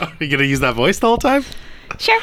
Are 0.00 0.12
you 0.20 0.28
gonna 0.28 0.44
use 0.44 0.60
that 0.60 0.74
voice 0.74 0.98
the 0.98 1.06
whole 1.06 1.16
time? 1.16 1.44
Sure. 1.98 2.20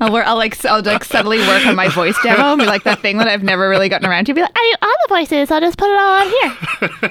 I'll, 0.00 0.14
I'll 0.16 0.36
like 0.36 0.64
I'll 0.64 0.82
like 0.82 1.04
subtly 1.04 1.38
work 1.38 1.64
on 1.66 1.76
my 1.76 1.88
voice 1.88 2.16
demo, 2.22 2.56
be 2.56 2.66
like 2.66 2.82
that 2.84 3.00
thing 3.00 3.18
that 3.18 3.28
I've 3.28 3.42
never 3.42 3.68
really 3.68 3.88
gotten 3.88 4.08
around 4.08 4.24
to. 4.26 4.34
Be 4.34 4.40
like, 4.40 4.50
I 4.54 4.74
do 4.80 4.86
all 4.86 4.94
the 5.06 5.14
voices. 5.14 5.50
I'll 5.50 5.60
just 5.60 5.78
put 5.78 5.88
it 5.88 5.98
all 5.98 6.22
on 6.22 6.28
here. 6.28 6.56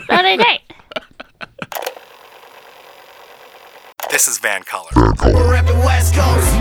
That'll 0.10 0.38
be 0.38 0.44
great. 0.44 0.62
This 4.10 4.28
is 4.28 4.40
Vancolour. 4.40 4.94
We're 5.34 5.56
repping 5.56 5.86
West 5.86 6.16
Coast. 6.16 6.58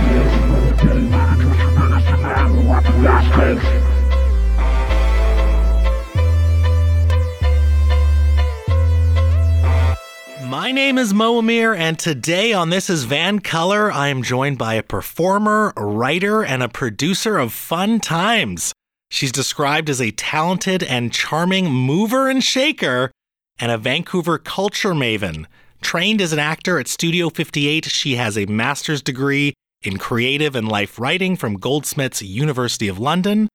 My 10.50 10.72
name 10.72 10.98
is 10.98 11.14
Mo 11.14 11.38
Amir, 11.38 11.74
and 11.74 11.96
today 11.96 12.52
on 12.52 12.70
This 12.70 12.90
is 12.90 13.06
Vancolour, 13.06 13.92
I 13.92 14.08
am 14.08 14.24
joined 14.24 14.58
by 14.58 14.74
a 14.74 14.82
performer, 14.82 15.72
a 15.76 15.84
writer, 15.84 16.42
and 16.42 16.60
a 16.60 16.68
producer 16.68 17.38
of 17.38 17.52
fun 17.52 18.00
times. 18.00 18.72
She's 19.12 19.30
described 19.30 19.88
as 19.88 20.00
a 20.00 20.10
talented 20.10 20.82
and 20.82 21.12
charming 21.12 21.70
mover 21.70 22.28
and 22.28 22.42
shaker, 22.42 23.12
and 23.60 23.70
a 23.70 23.78
Vancouver 23.78 24.38
culture 24.38 24.92
maven. 24.92 25.46
Trained 25.82 26.20
as 26.20 26.32
an 26.32 26.40
actor 26.40 26.80
at 26.80 26.88
Studio 26.88 27.30
58, 27.30 27.84
she 27.84 28.16
has 28.16 28.36
a 28.36 28.46
master's 28.46 29.02
degree 29.02 29.54
in 29.82 29.98
creative 29.98 30.56
and 30.56 30.66
life 30.66 30.98
writing 30.98 31.36
from 31.36 31.60
Goldsmiths 31.60 32.22
University 32.22 32.88
of 32.88 32.98
London. 32.98 33.48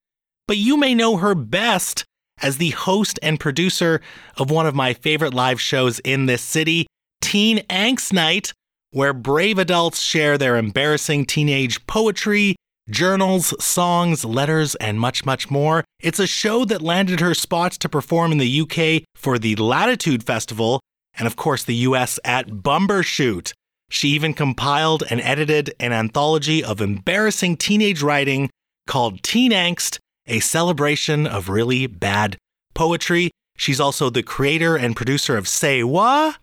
But 0.48 0.56
you 0.56 0.78
may 0.78 0.96
know 0.96 1.18
her 1.18 1.36
best 1.36 2.06
as 2.42 2.58
the 2.58 2.72
host 2.72 3.20
and 3.22 3.40
producer 3.40 4.02
of 4.38 4.52
one 4.52 4.68
of 4.68 4.76
my 4.76 4.94
favorite 4.94 5.34
live 5.34 5.60
shows 5.60 6.00
in 6.00 6.26
this 6.26 6.42
city, 6.42 6.88
Teen 7.22 7.60
Angst 7.70 8.14
Night, 8.14 8.54
where 8.92 9.14
brave 9.14 9.58
adults 9.58 10.02
share 10.02 10.38
their 10.38 10.58
embarrassing 10.58 11.26
teenage 11.26 11.86
poetry, 11.88 12.56
journals, 12.90 13.54
songs, 13.64 14.24
letters, 14.24 14.76
and 14.76 15.00
much, 15.00 15.26
much 15.26 15.50
more. 15.50 15.84
It's 16.00 16.20
a 16.20 16.28
show 16.28 16.66
that 16.66 16.82
landed 16.82 17.20
her 17.20 17.34
spots 17.34 17.78
to 17.80 17.90
perform 17.90 18.32
in 18.32 18.38
the 18.38 18.62
UK 18.62 19.04
for 19.16 19.40
the 19.40 19.56
Latitude 19.56 20.24
Festival 20.24 20.80
and, 21.18 21.28
of 21.28 21.36
course, 21.36 21.64
the 21.64 21.76
US 21.76 22.20
at 22.24 22.48
Bumbershoot. 22.48 23.54
She 23.90 24.10
even 24.10 24.34
compiled 24.34 25.04
and 25.10 25.22
edited 25.22 25.74
an 25.80 25.94
anthology 25.94 26.64
of 26.64 26.82
embarrassing 26.82 27.58
teenage 27.58 28.02
writing 28.02 28.50
called 28.88 29.24
Teen 29.24 29.52
Angst, 29.52 30.00
a 30.28 30.40
celebration 30.40 31.26
of 31.28 31.50
really 31.50 31.88
bad 31.88 32.38
poetry. 32.74 33.32
She's 33.58 33.80
also 33.80 34.10
the 34.10 34.24
creator 34.24 34.76
and 34.76 34.96
producer 34.96 35.38
of 35.38 35.48
Say 35.48 35.84
What? 35.84 36.38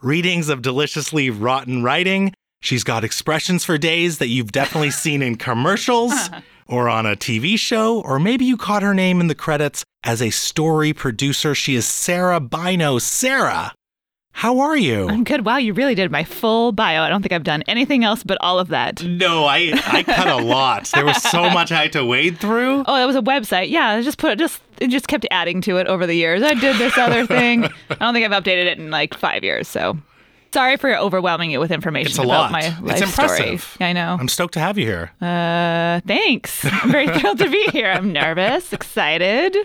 readings 0.00 0.48
of 0.48 0.62
deliciously 0.62 1.28
rotten 1.28 1.82
writing. 1.82 2.32
She's 2.60 2.84
got 2.84 3.02
expressions 3.04 3.64
for 3.64 3.78
days 3.78 4.18
that 4.18 4.28
you've 4.28 4.52
definitely 4.52 4.90
seen 5.04 5.22
in 5.22 5.36
commercials 5.36 6.12
or 6.66 6.88
on 6.88 7.06
a 7.06 7.16
TV 7.16 7.58
show, 7.58 8.00
or 8.02 8.18
maybe 8.20 8.44
you 8.44 8.56
caught 8.56 8.82
her 8.82 8.94
name 8.94 9.20
in 9.20 9.26
the 9.26 9.34
credits 9.34 9.84
as 10.04 10.22
a 10.22 10.30
story 10.30 10.92
producer. 10.92 11.54
She 11.54 11.74
is 11.74 11.86
Sara 11.86 12.40
Bynoe. 12.40 13.00
Sara, 13.00 13.72
how 14.32 14.60
are 14.60 14.76
you? 14.76 15.08
I'm 15.08 15.24
good. 15.24 15.44
Wow, 15.44 15.56
you 15.56 15.72
really 15.72 15.96
did 15.96 16.12
my 16.12 16.22
full 16.22 16.70
bio. 16.70 17.02
I 17.02 17.08
don't 17.08 17.22
think 17.22 17.32
I've 17.32 17.42
done 17.42 17.62
anything 17.66 18.04
else 18.04 18.22
but 18.22 18.38
all 18.40 18.58
of 18.60 18.68
that. 18.68 19.02
No, 19.02 19.44
I 19.46 19.72
I 19.86 20.02
cut 20.04 20.28
a 20.28 20.36
lot. 20.36 20.84
There 20.94 21.04
was 21.04 21.20
so 21.22 21.50
much 21.50 21.72
I 21.72 21.82
had 21.82 21.92
to 21.94 22.04
wade 22.04 22.38
through. 22.38 22.84
Oh, 22.86 22.96
that 22.96 23.06
was 23.06 23.16
a 23.16 23.20
website. 23.22 23.70
Yeah, 23.70 23.88
I 23.88 24.02
just 24.02 24.18
put 24.18 24.30
it 24.32 24.38
just 24.38 24.62
it 24.80 24.88
just 24.88 25.08
kept 25.08 25.26
adding 25.32 25.60
to 25.62 25.78
it 25.78 25.86
over 25.88 26.06
the 26.06 26.14
years. 26.14 26.42
I 26.42 26.54
did 26.54 26.76
this 26.76 26.96
other 26.96 27.26
thing. 27.26 27.64
I 27.90 27.94
don't 27.96 28.14
think 28.14 28.24
I've 28.30 28.42
updated 28.44 28.66
it 28.66 28.78
in 28.78 28.90
like 28.92 29.14
five 29.14 29.42
years. 29.42 29.66
So 29.66 29.98
sorry 30.52 30.76
for 30.76 30.96
overwhelming 30.96 31.50
you 31.50 31.58
with 31.58 31.72
information 31.72 32.10
It's 32.10 32.18
a 32.18 32.22
about 32.22 32.52
lot. 32.52 32.52
my 32.52 32.60
It's 32.60 32.80
life 32.80 32.96
story. 33.12 33.28
impressive. 33.28 33.76
Yeah, 33.80 33.86
I 33.88 33.92
know. 33.92 34.16
I'm 34.20 34.28
stoked 34.28 34.54
to 34.54 34.60
have 34.60 34.78
you 34.78 34.86
here. 34.86 35.10
Uh, 35.20 36.00
thanks. 36.06 36.64
I'm 36.64 36.92
very 36.92 37.08
thrilled 37.18 37.38
to 37.38 37.50
be 37.50 37.64
here. 37.72 37.90
I'm 37.90 38.12
nervous, 38.12 38.72
excited. 38.72 39.56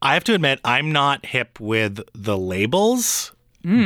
I 0.00 0.14
have 0.14 0.24
to 0.24 0.34
admit, 0.34 0.60
I'm 0.64 0.92
not 0.92 1.26
hip 1.26 1.58
with 1.58 2.00
the 2.14 2.38
labels, 2.38 3.32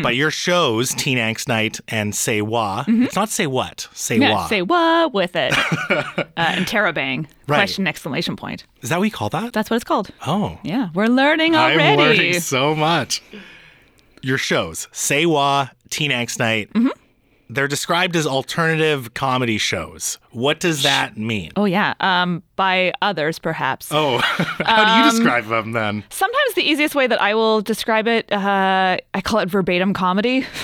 but 0.03 0.15
your 0.15 0.31
shows, 0.31 0.91
Teen 0.95 1.17
Angst 1.19 1.49
Night 1.49 1.81
and 1.89 2.15
Say 2.15 2.43
Wha, 2.43 2.85
it's 2.87 3.17
not 3.17 3.29
Say 3.31 3.47
What, 3.47 3.89
Say 3.95 4.19
Yeah, 4.19 4.33
Wha. 4.33 4.47
say 4.49 4.63
what 4.63 5.15
with 5.15 5.35
it. 5.37 5.53
uh, 5.91 6.15
an 6.37 6.65
interrobang. 6.65 7.27
Right. 7.49 7.57
Question 7.57 7.87
exclamation 7.87 8.37
point. 8.37 8.65
Is 8.83 8.91
that 8.91 8.99
what 8.99 9.05
you 9.05 9.11
call 9.11 9.31
that? 9.31 9.53
That's 9.53 9.71
what 9.71 9.77
it's 9.77 9.85
called. 9.85 10.11
oh. 10.27 10.59
Yeah, 10.63 10.91
we're 10.95 11.07
learning 11.07 11.55
already. 11.57 11.83
I'm 11.83 11.99
learning 11.99 12.41
so 12.41 12.75
much. 12.75 13.23
Your 14.23 14.39
shows, 14.39 14.87
Say 14.93 15.25
Wha, 15.25 15.69
Teen 15.89 16.11
Angst 16.11 16.39
Night, 16.39 16.71
Mm-hmm. 16.75 16.89
They're 17.53 17.69
described 17.69 18.17
as 18.17 18.27
alternative 18.27 19.13
comedy 19.15 19.59
shows. 19.59 20.19
What 20.31 20.61
does 20.61 20.83
that 20.85 21.17
mean? 21.17 21.51
Oh 21.57 21.65
yeah, 21.65 21.95
um, 22.01 22.43
by 22.57 22.93
others 23.03 23.39
perhaps. 23.39 23.89
Oh, 23.91 24.19
how 24.25 24.85
do 24.85 24.91
Um, 24.91 25.05
you 25.05 25.11
describe 25.11 25.47
them 25.47 25.73
then? 25.73 26.05
Sometimes 26.11 26.55
the 26.55 26.63
easiest 26.63 26.95
way 26.95 27.07
that 27.07 27.21
I 27.21 27.35
will 27.35 27.61
describe 27.61 28.07
it, 28.07 28.31
uh, 28.33 28.97
I 29.15 29.21
call 29.21 29.41
it 29.41 29.51
verbatim 29.51 29.93
comedy, 29.95 30.47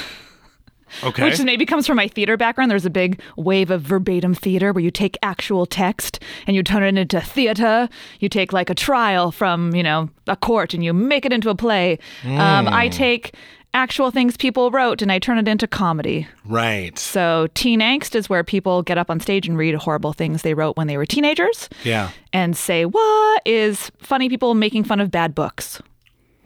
Okay. 1.03 1.25
which 1.25 1.43
maybe 1.43 1.67
comes 1.67 1.85
from 1.87 1.97
my 1.97 2.07
theater 2.07 2.37
background. 2.37 2.71
There's 2.71 2.87
a 2.87 2.91
big 2.91 3.21
wave 3.37 3.71
of 3.73 3.83
verbatim 3.83 4.35
theater 4.35 4.73
where 4.73 4.83
you 4.83 4.93
take 4.93 5.19
actual 5.21 5.67
text 5.67 6.23
and 6.47 6.55
you 6.55 6.63
turn 6.63 6.85
it 6.85 6.97
into 6.97 7.21
theater. 7.21 7.89
You 8.21 8.29
take 8.29 8.53
like 8.53 8.71
a 8.71 8.75
trial 8.75 9.33
from 9.33 9.75
you 9.75 9.83
know 9.83 10.09
a 10.29 10.37
court 10.37 10.75
and 10.75 10.85
you 10.85 10.93
make 10.95 11.27
it 11.27 11.33
into 11.33 11.51
a 11.51 11.55
play. 11.57 11.99
Um, 12.25 12.69
I 12.69 12.89
take 12.89 13.35
actual 13.77 14.11
things 14.11 14.37
people 14.37 14.71
wrote 14.71 15.03
and 15.03 15.13
I 15.13 15.19
turn 15.19 15.37
it 15.39 15.47
into 15.47 15.67
comedy. 15.67 16.27
right. 16.47 16.99
So 16.99 17.47
teen 17.55 17.81
angst 17.81 18.15
is 18.15 18.29
where 18.31 18.43
people 18.43 18.83
get 18.83 18.97
up 18.99 19.11
on 19.11 19.21
stage 19.21 19.47
and 19.47 19.57
read 19.59 19.75
horrible 19.75 20.13
things 20.15 20.43
they 20.43 20.55
wrote 20.55 20.77
when 20.77 20.87
they 20.87 20.97
were 20.97 21.05
teenagers. 21.07 21.69
Yeah. 21.85 22.11
And 22.33 22.57
say 22.57 22.85
what 22.87 23.43
is 23.45 23.91
funny 23.99 24.29
people 24.29 24.55
making 24.55 24.85
fun 24.85 24.99
of 25.01 25.11
bad 25.11 25.35
books. 25.35 25.81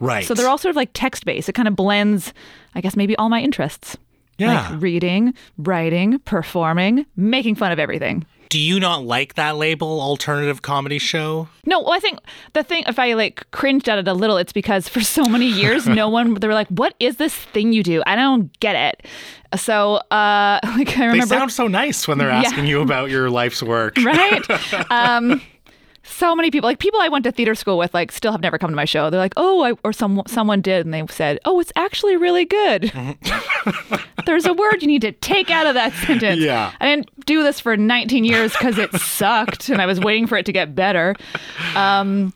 Right. 0.01 0.25
So 0.27 0.35
they're 0.35 0.49
all 0.49 0.59
sort 0.59 0.71
of 0.71 0.77
like 0.77 0.91
text 0.93 1.25
based. 1.25 1.49
It 1.49 1.53
kind 1.53 1.69
of 1.69 1.77
blends, 1.77 2.33
I 2.75 2.81
guess, 2.81 2.97
maybe 2.97 3.15
all 3.17 3.29
my 3.29 3.41
interests. 3.41 3.97
yeah. 4.39 4.71
Like 4.71 4.83
reading, 4.83 5.35
writing, 5.59 6.19
performing, 6.21 7.07
making 7.17 7.55
fun 7.55 7.71
of 7.71 7.79
everything. 7.79 8.27
Do 8.51 8.59
you 8.59 8.79
not 8.79 9.05
like 9.05 9.35
that 9.35 9.57
label, 9.57 10.01
alternative 10.01 10.61
comedy 10.61 10.99
show? 10.99 11.49
No, 11.65 11.81
well, 11.81 11.93
I 11.93 11.99
think 12.01 12.19
the 12.53 12.63
thing, 12.63 12.85
if 12.87 12.99
I 12.99 13.15
like 13.15 13.51
cringed 13.53 13.89
at 13.89 13.99
it 13.99 14.07
a 14.09 14.13
little, 14.13 14.37
it's 14.37 14.53
because 14.53 14.89
for 14.89 15.01
so 15.01 15.25
many 15.25 15.47
years, 15.47 15.87
no 15.87 16.09
one, 16.19 16.35
they 16.35 16.47
were 16.47 16.53
like, 16.55 16.69
what 16.69 16.95
is 17.01 17.17
this 17.17 17.35
thing 17.35 17.73
you 17.73 17.83
do? 17.83 18.03
I 18.07 18.17
don't 18.17 18.53
get 18.61 18.75
it. 18.77 19.07
So, 19.59 19.95
uh, 20.11 20.61
like, 20.77 20.97
I 20.99 21.13
They 21.13 21.21
sound 21.23 21.53
so 21.53 21.67
nice 21.69 22.07
when 22.07 22.19
they're 22.19 22.29
Yeah. 22.31 22.41
asking 22.41 22.67
you 22.67 22.83
about 22.83 23.09
your 23.11 23.31
life's 23.31 23.63
work. 23.63 23.97
right? 23.99 24.43
um, 24.91 25.41
so 26.11 26.35
many 26.35 26.51
people, 26.51 26.69
like 26.69 26.79
people 26.79 27.01
I 27.01 27.09
went 27.09 27.25
to 27.25 27.33
theater 27.33 27.55
school 27.55 27.79
with, 27.79 27.95
like 27.95 28.13
still 28.13 28.33
have 28.33 28.41
never 28.41 28.59
come 28.59 28.71
to 28.71 28.77
my 28.77 28.85
show. 28.85 29.11
They're 29.11 29.21
like, 29.21 29.35
"Oh," 29.37 29.63
I, 29.63 29.73
or 29.85 29.93
some 29.93 30.23
someone 30.27 30.61
did, 30.61 30.85
and 30.87 30.93
they 30.93 31.07
said, 31.09 31.39
"Oh, 31.45 31.61
it's 31.61 31.73
actually 31.77 32.17
really 32.17 32.45
good." 32.45 32.93
There's 34.27 34.47
a 34.47 34.53
word 34.53 34.83
you 34.83 34.89
need 34.89 35.03
to 35.03 35.13
take 35.13 35.51
out 35.51 35.67
of 35.67 35.75
that 35.75 35.93
sentence. 36.07 36.41
Yeah. 36.41 36.73
I 36.81 36.87
didn't 36.87 37.09
do 37.27 37.43
this 37.43 37.61
for 37.61 37.77
19 37.77 38.25
years 38.25 38.53
because 38.53 38.79
it 38.79 38.93
sucked, 38.95 39.69
and 39.69 39.81
I 39.81 39.87
was 39.87 40.01
waiting 40.01 40.27
for 40.27 40.37
it 40.37 40.47
to 40.47 40.53
get 40.53 40.75
better. 40.75 41.15
Um, 41.75 42.33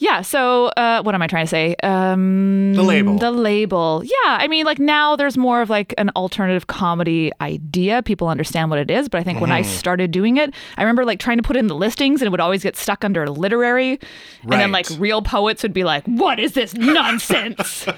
yeah. 0.00 0.22
So, 0.22 0.66
uh, 0.76 1.02
what 1.02 1.14
am 1.14 1.22
I 1.22 1.26
trying 1.28 1.44
to 1.44 1.48
say? 1.48 1.76
Um, 1.82 2.72
The 2.74 2.82
label. 2.82 3.16
The 3.18 3.30
label. 3.30 4.02
Yeah. 4.04 4.38
I 4.40 4.48
mean, 4.48 4.66
like 4.66 4.78
now 4.80 5.14
there's 5.14 5.38
more 5.38 5.62
of 5.62 5.70
like 5.70 5.94
an 5.98 6.10
alternative 6.16 6.66
comedy 6.66 7.30
idea. 7.40 8.02
People 8.02 8.26
understand 8.28 8.70
what 8.70 8.78
it 8.80 8.90
is. 8.90 9.08
But 9.08 9.20
I 9.20 9.22
think 9.24 9.40
when 9.40 9.50
Mm-hmm. 9.50 9.56
I 9.58 9.62
started 9.62 10.10
doing 10.10 10.36
it, 10.38 10.52
I 10.76 10.82
remember 10.82 11.04
like 11.04 11.20
trying 11.20 11.36
to 11.36 11.42
put 11.42 11.56
in 11.56 11.66
the 11.68 11.74
listings 11.74 12.20
and 12.20 12.26
it 12.26 12.30
would 12.30 12.40
always 12.40 12.62
get 12.62 12.76
stuck 12.76 13.04
under 13.04 13.28
literary. 13.28 13.90
right. 13.90 14.00
And 14.44 14.52
then 14.60 14.72
like 14.72 14.86
real 14.98 15.22
poets 15.22 15.62
would 15.62 15.72
be 15.72 15.84
like, 15.84 16.04
what 16.06 16.38
is 16.40 16.52
this 16.52 16.74
nonsense? 16.74 17.86
uh, 17.88 17.94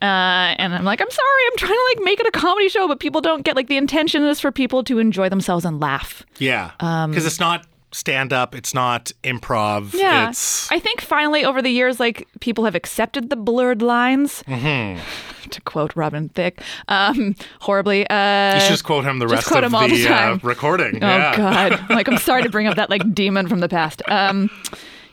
and 0.00 0.74
I'm 0.74 0.84
like, 0.84 1.00
I'm 1.00 1.10
sorry. 1.10 1.42
I'm 1.50 1.56
trying 1.56 1.72
to 1.72 1.94
like 1.96 2.04
make 2.04 2.20
it 2.20 2.26
a 2.26 2.30
comedy 2.30 2.68
show, 2.68 2.86
but 2.86 3.00
people 3.00 3.20
don't 3.20 3.42
get 3.44 3.56
like 3.56 3.68
the 3.68 3.76
intention 3.76 4.22
is 4.24 4.40
for 4.40 4.52
people 4.52 4.84
to 4.84 4.98
enjoy 4.98 5.28
themselves 5.28 5.64
and 5.64 5.80
laugh. 5.80 6.24
Yeah. 6.38 6.72
Because 6.78 7.24
it's 7.26 7.40
not 7.40 7.66
stand 7.92 8.32
up, 8.32 8.54
it's 8.54 8.74
not 8.74 9.12
improv. 9.24 9.94
Yeah. 9.94 10.30
It's 10.30 10.70
I 10.70 10.78
think 10.78 11.00
finally 11.00 11.44
over 11.44 11.60
the 11.60 11.70
years, 11.70 12.00
like 12.00 12.28
people 12.40 12.64
have 12.64 12.74
accepted 12.74 13.30
the 13.30 13.36
blurred 13.36 13.82
lines. 13.82 14.42
Mm-hmm. 14.46 15.00
To 15.50 15.60
quote 15.62 15.96
Robin 15.96 16.28
Thicke, 16.28 16.62
um, 16.86 17.34
horribly. 17.60 18.06
Uh, 18.08 18.54
you 18.54 18.60
should 18.60 18.68
just 18.68 18.84
quote 18.84 19.04
him 19.04 19.18
the 19.18 19.26
rest 19.26 19.50
of 19.50 19.64
him 19.64 19.72
the, 19.72 19.88
the 19.88 20.08
uh, 20.08 20.38
recording. 20.42 21.02
Oh 21.02 21.06
yeah. 21.08 21.36
God! 21.36 21.80
Like 21.90 22.06
I'm 22.06 22.18
sorry 22.18 22.44
to 22.44 22.48
bring 22.50 22.68
up 22.68 22.76
that 22.76 22.88
like 22.88 23.12
demon 23.12 23.48
from 23.48 23.58
the 23.58 23.68
past. 23.68 24.00
Um, 24.06 24.48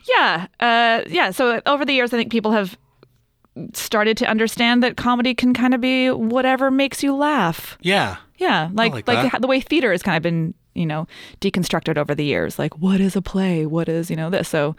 yeah, 0.08 0.46
uh, 0.60 1.02
yeah. 1.08 1.32
So 1.32 1.60
over 1.66 1.86
the 1.86 1.94
years, 1.94 2.14
I 2.14 2.18
think 2.18 2.32
people 2.32 2.52
have 2.52 2.78
started 3.74 4.18
to 4.18 4.28
understand 4.28 4.84
that 4.84 4.98
comedy 4.98 5.34
can 5.34 5.54
kind 5.54 5.74
of 5.74 5.82
be 5.82 6.12
whatever 6.12 6.70
makes 6.70 7.02
you 7.02 7.16
laugh. 7.16 7.78
Yeah. 7.82 8.18
Yeah, 8.38 8.70
like 8.74 8.94
like 8.94 9.08
like, 9.08 9.42
the 9.42 9.48
way 9.48 9.60
theater 9.60 9.92
has 9.92 10.04
kind 10.04 10.16
of 10.16 10.22
been 10.22 10.54
you 10.78 10.86
know 10.86 11.08
deconstructed 11.42 11.98
over 11.98 12.16
the 12.16 12.26
years. 12.26 12.58
Like 12.60 12.78
what 12.78 13.02
is 13.02 13.16
a 13.16 13.22
play? 13.22 13.66
What 13.66 13.90
is 13.90 14.10
you 14.10 14.16
know 14.16 14.30
this? 14.30 14.50
So 14.50 14.76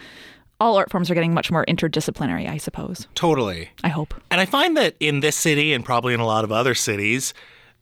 all 0.61 0.77
art 0.77 0.91
forms 0.91 1.11
are 1.11 1.15
getting 1.15 1.35
much 1.35 1.51
more 1.51 1.65
interdisciplinary. 1.67 2.49
I 2.49 2.57
suppose. 2.57 3.07
Totally. 3.15 3.71
I 3.85 3.89
hope. 3.89 4.15
And 4.31 4.41
I 4.41 4.47
find 4.47 4.77
that 4.77 4.97
in 5.01 5.21
this 5.21 5.37
city 5.37 5.73
and 5.73 5.85
probably 5.85 6.15
in 6.15 6.21
a 6.21 6.27
lot 6.27 6.45
of 6.45 6.53
other 6.53 6.75
cities, 6.75 7.35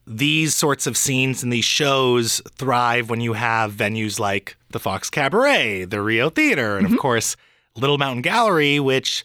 these 0.06 0.54
sorts 0.54 0.86
of 0.86 0.96
scenes 0.96 1.42
and 1.42 1.52
these 1.52 1.64
shows 1.64 2.40
thrive 2.56 3.10
when 3.10 3.20
you 3.20 3.32
have 3.32 3.72
venues 3.72 4.20
like 4.20 4.56
the 4.70 4.78
Fox 4.78 5.10
Cabaret, 5.10 5.84
the 5.84 6.00
Rio 6.00 6.30
Theater, 6.30 6.76
and 6.76 6.86
of 6.86 6.92
mm-hmm. 6.92 7.00
course, 7.00 7.36
Little 7.76 7.98
Mountain 7.98 8.22
Gallery, 8.22 8.78
which 8.78 9.24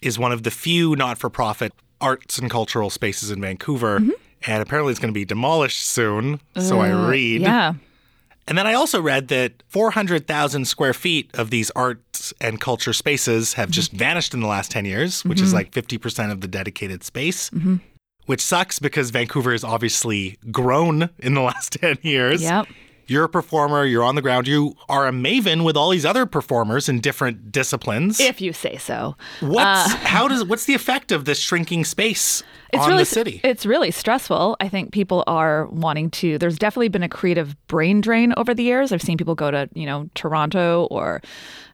is 0.00 0.18
one 0.18 0.32
of 0.32 0.44
the 0.44 0.50
few 0.50 0.96
not 0.96 1.18
for 1.18 1.28
profit 1.28 1.72
arts 2.00 2.38
and 2.38 2.50
cultural 2.50 2.90
spaces 2.90 3.30
in 3.30 3.40
Vancouver. 3.40 4.00
Mm-hmm. 4.00 4.10
And 4.46 4.62
apparently 4.62 4.90
it's 4.90 5.00
going 5.00 5.12
to 5.12 5.18
be 5.18 5.26
demolished 5.26 5.84
soon. 5.84 6.40
So 6.58 6.80
I 6.80 6.92
uh, 6.92 7.08
read. 7.08 7.42
Yeah. 7.42 7.74
And 8.50 8.58
then 8.58 8.66
I 8.66 8.74
also 8.74 9.00
read 9.00 9.28
that 9.28 9.62
400,000 9.68 10.64
square 10.64 10.92
feet 10.92 11.30
of 11.34 11.50
these 11.50 11.70
arts 11.76 12.34
and 12.40 12.60
culture 12.60 12.92
spaces 12.92 13.52
have 13.52 13.70
just 13.70 13.92
vanished 13.92 14.34
in 14.34 14.40
the 14.40 14.48
last 14.48 14.72
10 14.72 14.84
years, 14.86 15.24
which 15.24 15.40
is 15.40 15.50
mm-hmm. 15.50 15.58
like 15.58 15.70
50% 15.70 16.32
of 16.32 16.40
the 16.40 16.48
dedicated 16.48 17.04
space, 17.04 17.48
mm-hmm. 17.50 17.76
which 18.26 18.40
sucks 18.40 18.80
because 18.80 19.10
Vancouver 19.10 19.52
has 19.52 19.62
obviously 19.62 20.36
grown 20.50 21.10
in 21.20 21.34
the 21.34 21.40
last 21.50 21.74
10 21.74 21.98
years. 22.02 22.42
Yep. 22.42 22.66
You're 23.10 23.24
a 23.24 23.28
performer, 23.28 23.84
you're 23.84 24.04
on 24.04 24.14
the 24.14 24.22
ground, 24.22 24.46
you 24.46 24.76
are 24.88 25.08
a 25.08 25.10
maven 25.10 25.64
with 25.64 25.76
all 25.76 25.90
these 25.90 26.06
other 26.06 26.26
performers 26.26 26.88
in 26.88 27.00
different 27.00 27.50
disciplines. 27.50 28.20
If 28.20 28.40
you 28.40 28.52
say 28.52 28.76
so. 28.76 29.16
what's 29.40 29.92
how 29.94 30.28
does 30.28 30.44
what's 30.44 30.66
the 30.66 30.74
effect 30.74 31.10
of 31.10 31.24
this 31.24 31.40
shrinking 31.40 31.84
space 31.84 32.44
It's 32.72 32.80
on 32.84 32.88
really 32.90 33.02
the 33.02 33.06
city? 33.06 33.40
It's 33.42 33.66
really 33.66 33.90
stressful. 33.90 34.56
I 34.60 34.68
think 34.68 34.92
people 34.92 35.24
are 35.26 35.66
wanting 35.66 36.10
to. 36.12 36.38
There's 36.38 36.56
definitely 36.56 36.88
been 36.88 37.02
a 37.02 37.08
creative 37.08 37.56
brain 37.66 38.00
drain 38.00 38.32
over 38.36 38.54
the 38.54 38.62
years. 38.62 38.92
I've 38.92 39.02
seen 39.02 39.18
people 39.18 39.34
go 39.34 39.50
to 39.50 39.68
you 39.74 39.86
know 39.86 40.08
Toronto 40.14 40.86
or, 40.92 41.20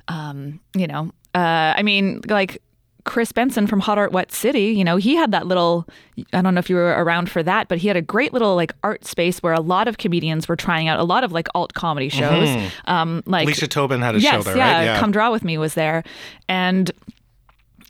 um, 0.08 0.58
you 0.74 0.86
know, 0.86 1.10
uh, 1.34 1.74
I 1.76 1.82
mean 1.82 2.22
like. 2.28 2.62
Chris 3.06 3.32
Benson 3.32 3.67
from 3.67 3.81
Hot 3.81 3.97
Art 3.97 4.12
Wet 4.12 4.32
City, 4.32 4.67
you 4.73 4.85
know, 4.85 4.97
he 4.97 5.14
had 5.14 5.31
that 5.31 5.47
little 5.47 5.88
I 6.32 6.43
don't 6.43 6.55
know 6.55 6.58
if 6.58 6.69
you 6.69 6.76
were 6.76 7.03
around 7.03 7.31
for 7.31 7.43
that, 7.43 7.69
but 7.69 7.79
he 7.79 7.88
had 7.88 7.97
a 7.97 8.03
great 8.03 8.32
little 8.32 8.55
like 8.56 8.73
art 8.82 9.06
space 9.06 9.43
where 9.43 9.55
a 9.55 9.61
lot 9.61 9.88
of 9.88 9.97
comedians 9.97 10.49
were 10.49 10.56
trying 10.56 10.88
out 10.88 10.99
a 10.99 11.05
lot 11.05 11.25
of 11.25 11.32
like 11.32 11.49
alt 11.55 11.73
comedy 11.73 12.08
shows. 12.08 12.49
Um 12.87 13.23
like 13.25 13.47
Lisa 13.47 13.69
Tobin 13.69 14.03
had 14.03 14.17
a 14.17 14.20
yes, 14.20 14.35
show 14.35 14.43
there, 14.43 14.56
yeah, 14.56 14.93
right? 14.93 15.00
Come 15.00 15.12
Draw 15.12 15.31
With 15.31 15.44
Me 15.44 15.56
was 15.56 15.75
there. 15.75 16.03
And 16.49 16.91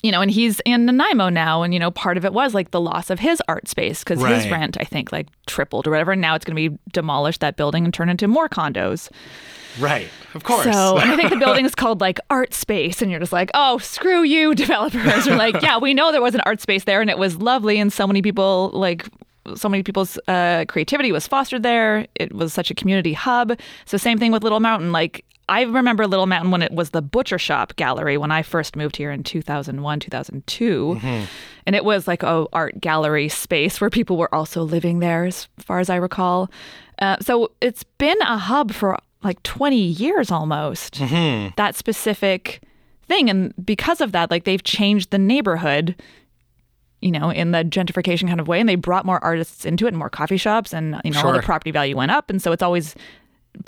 you 0.03 0.13
know, 0.13 0.21
and 0.21 0.31
he's 0.31 0.61
in 0.65 0.87
Nanaimo 0.87 1.31
now, 1.31 1.63
and 1.63 1.73
you 1.73 1.81
know, 1.81 1.91
part 1.91 2.17
of 2.17 2.25
it 2.25 2.33
was 2.33 2.55
like 2.55 2.71
the 2.71 2.81
loss 2.81 3.11
of 3.11 3.19
his 3.19 3.43
art 3.49 3.67
space 3.67 4.05
because 4.05 4.21
his 4.23 4.49
rent, 4.49 4.77
I 4.79 4.85
think, 4.85 5.11
like 5.11 5.27
tripled 5.47 5.87
or 5.87 5.91
whatever. 5.91 6.13
And 6.13 6.21
now 6.21 6.35
it's 6.35 6.45
going 6.45 6.55
to 6.55 6.71
be 6.71 6.79
demolished 6.93 7.41
that 7.41 7.57
building 7.57 7.85
and 7.85 7.93
turn 7.93 8.09
into 8.09 8.29
more 8.29 8.49
condos. 8.49 9.11
Right. 9.78 10.08
Of 10.34 10.44
course. 10.44 10.64
So, 10.64 10.99
and 10.99 11.11
I 11.11 11.17
think 11.17 11.31
the 11.31 11.37
building 11.37 11.64
is 11.64 11.75
called 11.75 12.00
like 12.00 12.19
Art 12.31 12.55
Space, 12.55 13.02
and 13.02 13.11
you're 13.11 13.20
just 13.20 13.32
like, 13.32 13.50
oh, 13.55 13.78
screw 13.78 14.23
you, 14.23 14.55
developers. 14.67 15.26
You're 15.26 15.37
like, 15.37 15.61
yeah, 15.62 15.78
we 15.78 15.94
know 15.94 16.12
there 16.12 16.23
was 16.23 16.34
an 16.34 16.43
art 16.44 16.61
space 16.61 16.84
there, 16.84 17.00
and 17.00 17.11
it 17.11 17.19
was 17.19 17.37
lovely, 17.37 17.78
and 17.78 17.93
so 17.93 18.06
many 18.06 18.23
people 18.23 18.70
like. 18.73 19.06
So 19.55 19.69
many 19.69 19.84
people's 19.84 20.19
uh, 20.26 20.64
creativity 20.67 21.12
was 21.12 21.28
fostered 21.28 21.62
there. 21.62 22.08
It 22.17 22.34
was 22.34 22.52
such 22.52 22.73
a 22.73 22.75
community 22.75 23.12
hub. 23.12 23.56
So 23.84 23.96
same 23.96 24.19
thing 24.19 24.32
with 24.32 24.43
Little 24.43 24.58
Mountain. 24.58 24.90
Like 24.90 25.25
I 25.49 25.62
remember 25.62 26.08
Little 26.08 26.26
Mountain 26.26 26.50
when 26.50 26.62
it 26.62 26.72
was 26.72 26.90
the 26.90 27.00
butcher 27.00 27.38
shop 27.38 27.76
gallery 27.76 28.19
when 28.19 28.32
I 28.32 28.43
first 28.43 28.75
moved 28.75 28.96
here 28.96 29.12
in 29.12 29.22
2001, 29.22 30.00
2002. 30.00 30.99
And 31.64 31.76
it 31.76 31.84
was 31.84 32.08
like 32.08 32.25
a 32.25 32.46
art 32.52 32.81
gallery 32.81 33.29
space 33.29 33.81
where 33.81 33.88
people 33.88 34.17
were 34.17 34.34
also 34.34 34.64
living 34.64 34.99
there 34.99 35.25
as 35.26 35.46
far 35.58 35.79
as 35.79 35.88
I 35.88 35.96
recall. 35.96 36.50
Uh, 36.99 37.17
so 37.20 37.52
it's 37.61 37.84
been 37.84 38.20
a 38.22 38.38
hub 38.38 38.72
for 38.72 38.99
like 39.26 39.43
20 39.43 39.76
years 39.76 40.31
almost. 40.31 40.94
Mm-hmm. 40.94 41.50
That 41.56 41.75
specific 41.75 42.62
thing. 43.06 43.28
And 43.31 43.55
because 43.64 44.00
of 44.00 44.12
that 44.12 44.31
like 44.31 44.44
they've 44.44 44.62
changed 44.62 45.11
the 45.11 45.19
neighborhood 45.19 45.96
you 47.02 47.12
know, 47.12 47.31
in 47.31 47.50
the 47.50 47.58
gentrification 47.58 48.26
kind 48.26 48.40
of 48.40 48.49
way, 48.49 48.58
and 48.58 48.67
they 48.67 48.75
brought 48.75 49.05
more 49.05 49.23
artists 49.23 49.67
into 49.67 49.84
it 49.84 49.88
and 49.88 49.99
more 49.99 50.08
coffee 50.08 50.38
shops, 50.38 50.73
and 50.73 50.99
you 51.05 51.11
know, 51.11 51.23
all 51.23 51.32
the 51.32 51.43
property 51.43 51.70
value 51.70 51.94
went 51.94 52.11
up, 52.11 52.31
and 52.31 52.40
so 52.40 52.52
it's 52.52 52.62
always 52.62 52.96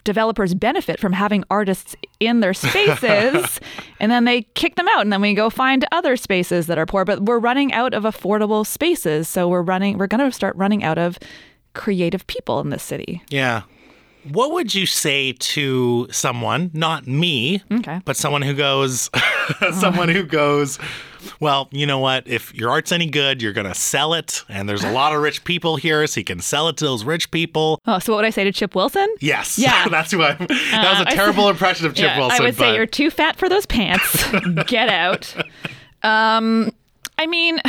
developers 0.05 0.55
benefit 0.55 1.01
from 1.01 1.13
having 1.13 1.45
artists 1.51 1.97
in 2.21 2.41
their 2.41 2.55
spaces. 2.55 3.61
And 4.01 4.11
then 4.11 4.25
they 4.25 4.43
kick 4.55 4.77
them 4.77 4.89
out. 4.89 5.03
And 5.03 5.13
then 5.13 5.21
we 5.21 5.35
go 5.35 5.51
find 5.51 5.85
other 5.93 6.17
spaces 6.17 6.67
that 6.67 6.79
are 6.79 6.87
poor. 6.87 7.05
But 7.05 7.23
we're 7.23 7.39
running 7.39 7.73
out 7.73 7.95
of 7.95 8.05
affordable 8.05 8.67
spaces. 8.67 9.29
So 9.29 9.49
we're 9.49 9.63
running 9.63 9.99
we're 9.99 10.07
going 10.07 10.25
to 10.25 10.33
start 10.33 10.57
running 10.57 10.85
out 10.85 10.99
of 10.99 11.19
creative 11.75 12.27
people 12.27 12.61
in 12.61 12.71
this 12.71 12.83
city. 12.83 13.23
Yeah. 13.31 13.63
What 14.31 14.53
would 14.53 14.75
you 14.75 14.87
say 14.87 15.33
to 15.33 16.07
someone, 16.11 16.71
not 16.75 17.07
me, 17.07 17.63
Okay. 17.73 18.01
but 18.05 18.17
someone 18.17 18.43
who 18.43 18.55
goes, 18.55 19.11
someone 19.81 20.09
who 20.09 20.23
goes, 20.25 20.79
well, 21.41 21.69
you 21.73 21.87
know 21.87 21.99
what? 21.99 22.27
If 22.29 22.55
your 22.55 22.71
art's 22.71 22.93
any 22.93 23.07
good, 23.07 23.43
you're 23.43 23.53
going 23.53 23.67
to 23.67 23.75
sell 23.75 24.15
it. 24.15 24.45
And 24.49 24.69
there's 24.69 24.85
a 24.85 24.91
lot 24.93 25.15
of 25.15 25.21
rich 25.23 25.45
people 25.45 25.77
here, 25.77 26.07
so 26.07 26.21
you 26.21 26.25
can 26.25 26.41
sell 26.41 26.69
it 26.69 26.77
to 26.79 26.85
those 26.85 27.05
rich 27.05 27.31
people. 27.31 27.81
oh 27.87 27.99
so 27.99 28.13
what 28.13 28.19
would 28.19 28.25
i 28.27 28.31
say 28.31 28.45
to 28.45 28.53
chip 28.53 28.75
wilson 28.75 29.09
Yes. 29.21 29.59
Yeah. 29.59 29.89
That's 29.91 30.11
who 30.13 30.23
I, 30.23 30.33
that 30.35 30.49
was 30.51 31.01
Uh, 31.01 31.05
a 31.07 31.11
I- 31.11 31.15
terrible 31.15 31.49
impression 31.49 31.87
of 31.87 31.95
Chip 31.95 32.05
yeah, 32.05 32.19
Wilson. 32.19 32.41
I 32.41 32.45
would 32.45 32.57
but 32.57 32.63
say 32.65 32.75
you're 32.77 32.87
too 32.87 33.11
fat 33.11 33.37
for 33.37 33.49
those 33.49 33.67
pants. 33.67 34.25
Get 34.67 34.89
out. 34.89 35.35
Um, 36.03 36.71
I 37.19 37.27
mean, 37.27 37.61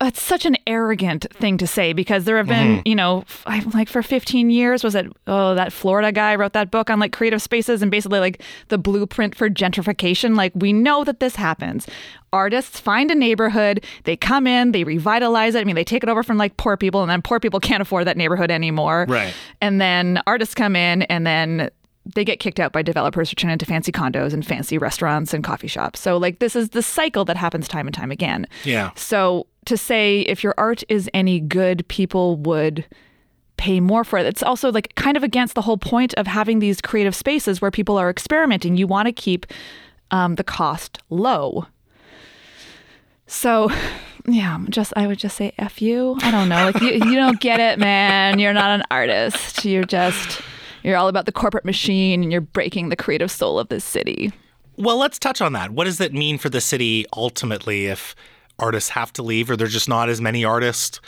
it's 0.00 0.20
such 0.20 0.44
an 0.44 0.56
arrogant 0.66 1.26
thing 1.34 1.56
to 1.58 1.66
say 1.66 1.92
because 1.92 2.24
there 2.24 2.36
have 2.36 2.46
been, 2.48 2.78
Mm-hmm. 2.78 2.88
you 2.88 2.94
know, 2.94 3.20
f- 3.20 3.74
like 3.74 3.88
for 3.88 4.02
15 4.02 4.50
years, 4.50 4.82
was 4.84 4.94
it, 4.94 5.06
oh, 5.26 5.54
that 5.54 5.72
Florida 5.72 6.12
guy 6.12 6.34
wrote 6.34 6.52
that 6.52 6.70
book 6.70 6.90
on 6.90 6.98
like 6.98 7.12
creative 7.12 7.40
spaces 7.40 7.80
and 7.80 7.90
basically 7.90 8.18
like 8.20 8.42
the 8.68 8.76
blueprint 8.78 9.34
for 9.34 9.48
gentrification. 9.48 10.36
Like, 10.36 10.52
we 10.54 10.72
know 10.72 11.04
that 11.04 11.20
this 11.20 11.36
happens. 11.36 11.86
Artists 12.32 12.80
find 12.80 13.10
a 13.10 13.14
neighborhood, 13.14 13.84
they 14.04 14.16
come 14.16 14.46
in, 14.46 14.72
they 14.72 14.82
revitalize 14.84 15.54
it. 15.54 15.60
I 15.60 15.64
mean, 15.64 15.76
they 15.76 15.84
take 15.84 16.02
it 16.02 16.08
over 16.08 16.22
from 16.22 16.36
like 16.36 16.56
poor 16.56 16.76
people, 16.76 17.00
and 17.02 17.10
then 17.10 17.22
poor 17.22 17.38
people 17.38 17.60
can't 17.60 17.80
afford 17.80 18.06
that 18.06 18.16
neighborhood 18.16 18.50
anymore. 18.50 19.06
Right. 19.08 19.32
And 19.60 19.80
then 19.80 20.20
artists 20.26 20.54
come 20.54 20.74
in, 20.74 21.02
and 21.02 21.24
then 21.26 21.70
they 22.14 22.24
get 22.24 22.38
kicked 22.40 22.60
out 22.60 22.72
by 22.72 22.82
developers 22.82 23.30
who 23.30 23.34
turn 23.36 23.50
into 23.50 23.64
fancy 23.64 23.90
condos 23.90 24.34
and 24.34 24.44
fancy 24.44 24.76
restaurants 24.76 25.32
and 25.32 25.42
coffee 25.44 25.68
shops. 25.68 26.00
So, 26.00 26.18
like, 26.18 26.38
this 26.40 26.54
is 26.56 26.70
the 26.70 26.82
cycle 26.82 27.24
that 27.24 27.36
happens 27.36 27.66
time 27.68 27.86
and 27.86 27.94
time 27.94 28.10
again. 28.10 28.46
Yeah. 28.64 28.90
So, 28.96 29.46
to 29.66 29.76
say 29.76 30.20
if 30.20 30.42
your 30.42 30.54
art 30.58 30.82
is 30.88 31.10
any 31.14 31.40
good, 31.40 31.86
people 31.88 32.36
would 32.38 32.84
pay 33.56 33.80
more 33.80 34.04
for 34.04 34.18
it. 34.18 34.26
It's 34.26 34.42
also 34.42 34.72
like 34.72 34.94
kind 34.94 35.16
of 35.16 35.22
against 35.22 35.54
the 35.54 35.62
whole 35.62 35.78
point 35.78 36.14
of 36.14 36.26
having 36.26 36.58
these 36.58 36.80
creative 36.80 37.14
spaces 37.14 37.60
where 37.60 37.70
people 37.70 37.96
are 37.96 38.10
experimenting. 38.10 38.76
You 38.76 38.86
want 38.86 39.06
to 39.06 39.12
keep 39.12 39.46
um, 40.10 40.34
the 40.34 40.44
cost 40.44 40.98
low. 41.10 41.66
So, 43.26 43.70
yeah, 44.26 44.58
just 44.68 44.92
I 44.96 45.06
would 45.06 45.18
just 45.18 45.36
say 45.36 45.52
f 45.58 45.80
you. 45.80 46.16
I 46.20 46.30
don't 46.30 46.48
know, 46.48 46.66
like 46.66 46.80
you, 46.80 46.90
you 46.90 47.14
don't 47.14 47.40
get 47.40 47.60
it, 47.60 47.78
man. 47.78 48.38
You're 48.38 48.52
not 48.52 48.70
an 48.70 48.82
artist. 48.90 49.64
You're 49.64 49.84
just 49.84 50.40
you're 50.82 50.96
all 50.96 51.08
about 51.08 51.24
the 51.24 51.32
corporate 51.32 51.64
machine, 51.64 52.22
and 52.22 52.30
you're 52.30 52.42
breaking 52.42 52.90
the 52.90 52.96
creative 52.96 53.30
soul 53.30 53.58
of 53.58 53.68
this 53.68 53.84
city. 53.84 54.30
Well, 54.76 54.98
let's 54.98 55.18
touch 55.18 55.40
on 55.40 55.52
that. 55.54 55.70
What 55.70 55.84
does 55.84 55.98
that 55.98 56.12
mean 56.12 56.36
for 56.36 56.48
the 56.48 56.60
city 56.60 57.06
ultimately 57.16 57.86
if 57.86 58.14
artists 58.58 58.90
have 58.90 59.12
to 59.12 59.22
leave 59.22 59.50
or 59.50 59.56
there's 59.56 59.72
just 59.72 59.88
not 59.88 60.08
as 60.08 60.20
many 60.20 60.44
artists 60.44 61.00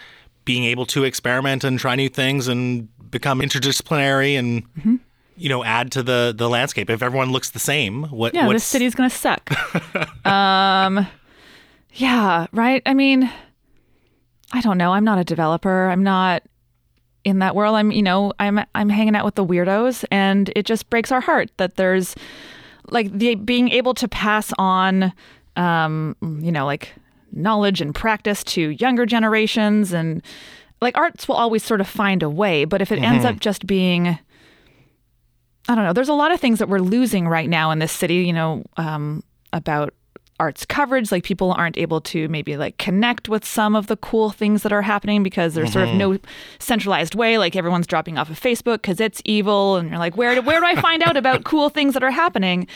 being 0.45 0.65
able 0.65 0.87
to 0.87 1.05
experiment 1.05 1.65
and 1.65 1.79
try 1.79 1.95
new 1.97 2.09
things 2.09 2.49
and 2.49 2.89
become 3.11 3.41
interdisciplinary 3.41 4.39
and 4.39 4.63
Mm-hmm. 4.75 4.97
you 5.37 5.49
know 5.49 5.63
add 5.65 5.91
to 5.93 6.03
the 6.03 6.35
the 6.37 6.49
landscape 6.49 6.91
if 6.91 7.03
everyone 7.03 7.31
looks 7.33 7.51
the 7.51 7.59
same 7.59 8.05
what 8.05 8.35
Yeah, 8.35 8.47
what's 8.47 8.57
this 8.57 8.65
city's 8.65 8.95
gonna 8.95 9.11
suck. 9.11 9.51
um, 10.27 11.07
yeah, 11.93 12.47
right. 12.53 12.83
I 12.85 12.95
mean, 12.95 13.31
I 14.53 14.61
don't 14.61 14.77
know. 14.79 14.93
I'm 14.93 15.05
not 15.05 15.19
a 15.19 15.25
developer. 15.25 15.89
I'm 15.89 16.03
not 16.03 16.43
in 17.25 17.39
that 17.41 17.55
world. 17.57 17.75
I'm, 17.75 17.91
you 17.91 18.03
know, 18.03 18.33
I'm 18.39 18.61
I'm 18.75 18.89
hanging 18.89 19.17
out 19.17 19.25
with 19.25 19.35
the 19.35 19.45
weirdos, 19.45 20.05
and 20.11 20.51
it 20.55 20.65
just 20.67 20.91
breaks 20.91 21.11
our 21.11 21.21
heart 21.21 21.51
that 21.57 21.77
there's 21.77 22.15
like 22.91 23.11
the 23.13 23.35
being 23.35 23.69
able 23.71 23.95
to 23.95 24.07
pass 24.09 24.53
on, 24.59 25.13
um, 25.57 26.15
you 26.43 26.53
know, 26.53 26.67
like 26.67 26.95
knowledge 27.37 27.81
and 27.81 27.95
practice 27.95 28.43
to 28.45 28.71
younger 28.71 29.07
generations, 29.07 29.93
and 29.93 30.23
like 30.81 30.97
arts 30.97 31.29
will 31.29 31.37
always 31.37 31.63
sort 31.63 31.81
of 31.81 31.89
find 31.89 32.23
a 32.23 32.31
way. 32.31 32.65
But 32.65 32.83
if 32.83 32.91
it 32.91 32.99
ends 33.01 33.25
up 33.25 33.41
just 33.41 33.67
being 33.67 34.19
I 35.69 35.75
don't 35.75 35.85
know. 35.85 35.93
There's 35.93 36.09
a 36.09 36.15
lot 36.15 36.33
of 36.33 36.41
things 36.41 36.59
that 36.61 36.69
we're 36.69 36.79
losing 36.79 37.27
right 37.27 37.49
now 37.49 37.71
in 37.71 37.79
this 37.79 37.93
city, 37.93 38.17
you 38.17 38.33
know, 38.33 38.65
um, 38.77 39.23
about 39.53 39.93
arts 40.39 40.65
coverage. 40.65 41.11
Like 41.11 41.25
people 41.25 41.53
aren't 41.53 41.77
able 41.77 42.01
to 42.03 42.29
maybe 42.29 42.57
like 42.57 42.79
connect 42.79 43.29
with 43.29 43.45
some 43.45 43.75
of 43.75 43.87
the 43.87 43.97
cool 43.97 44.31
things 44.31 44.63
that 44.63 44.73
are 44.73 44.83
happening 44.83 45.23
because 45.23 45.55
there's 45.55 45.73
sort 45.73 45.89
of 45.89 45.95
no 45.95 46.19
centralized 46.59 47.15
way. 47.15 47.39
Like 47.39 47.57
everyone's 47.57 47.87
dropping 47.87 48.19
off 48.19 48.31
of 48.31 48.39
Facebook 48.39 48.83
because 48.83 49.01
it's 49.01 49.21
evil, 49.25 49.77
and 49.77 49.91
you're 49.91 49.99
like, 49.99 50.17
where 50.17 50.35
do, 50.35 50.43
where 50.43 50.61
do 50.61 50.67
I 50.67 50.81
find 50.81 51.03
out 51.03 51.17
about 51.17 51.45
cool 51.45 51.69
things 51.69 51.95
that 51.95 52.05
are 52.05 52.11
happening? 52.11 52.69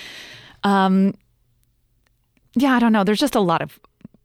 Um, 0.64 1.14
yeah, 2.57 2.75
I 2.75 2.79
don't 2.81 2.93
know. 2.93 3.05
There's 3.05 3.21
just 3.21 3.37
a 3.37 3.40
lot 3.40 3.62
of 3.62 3.79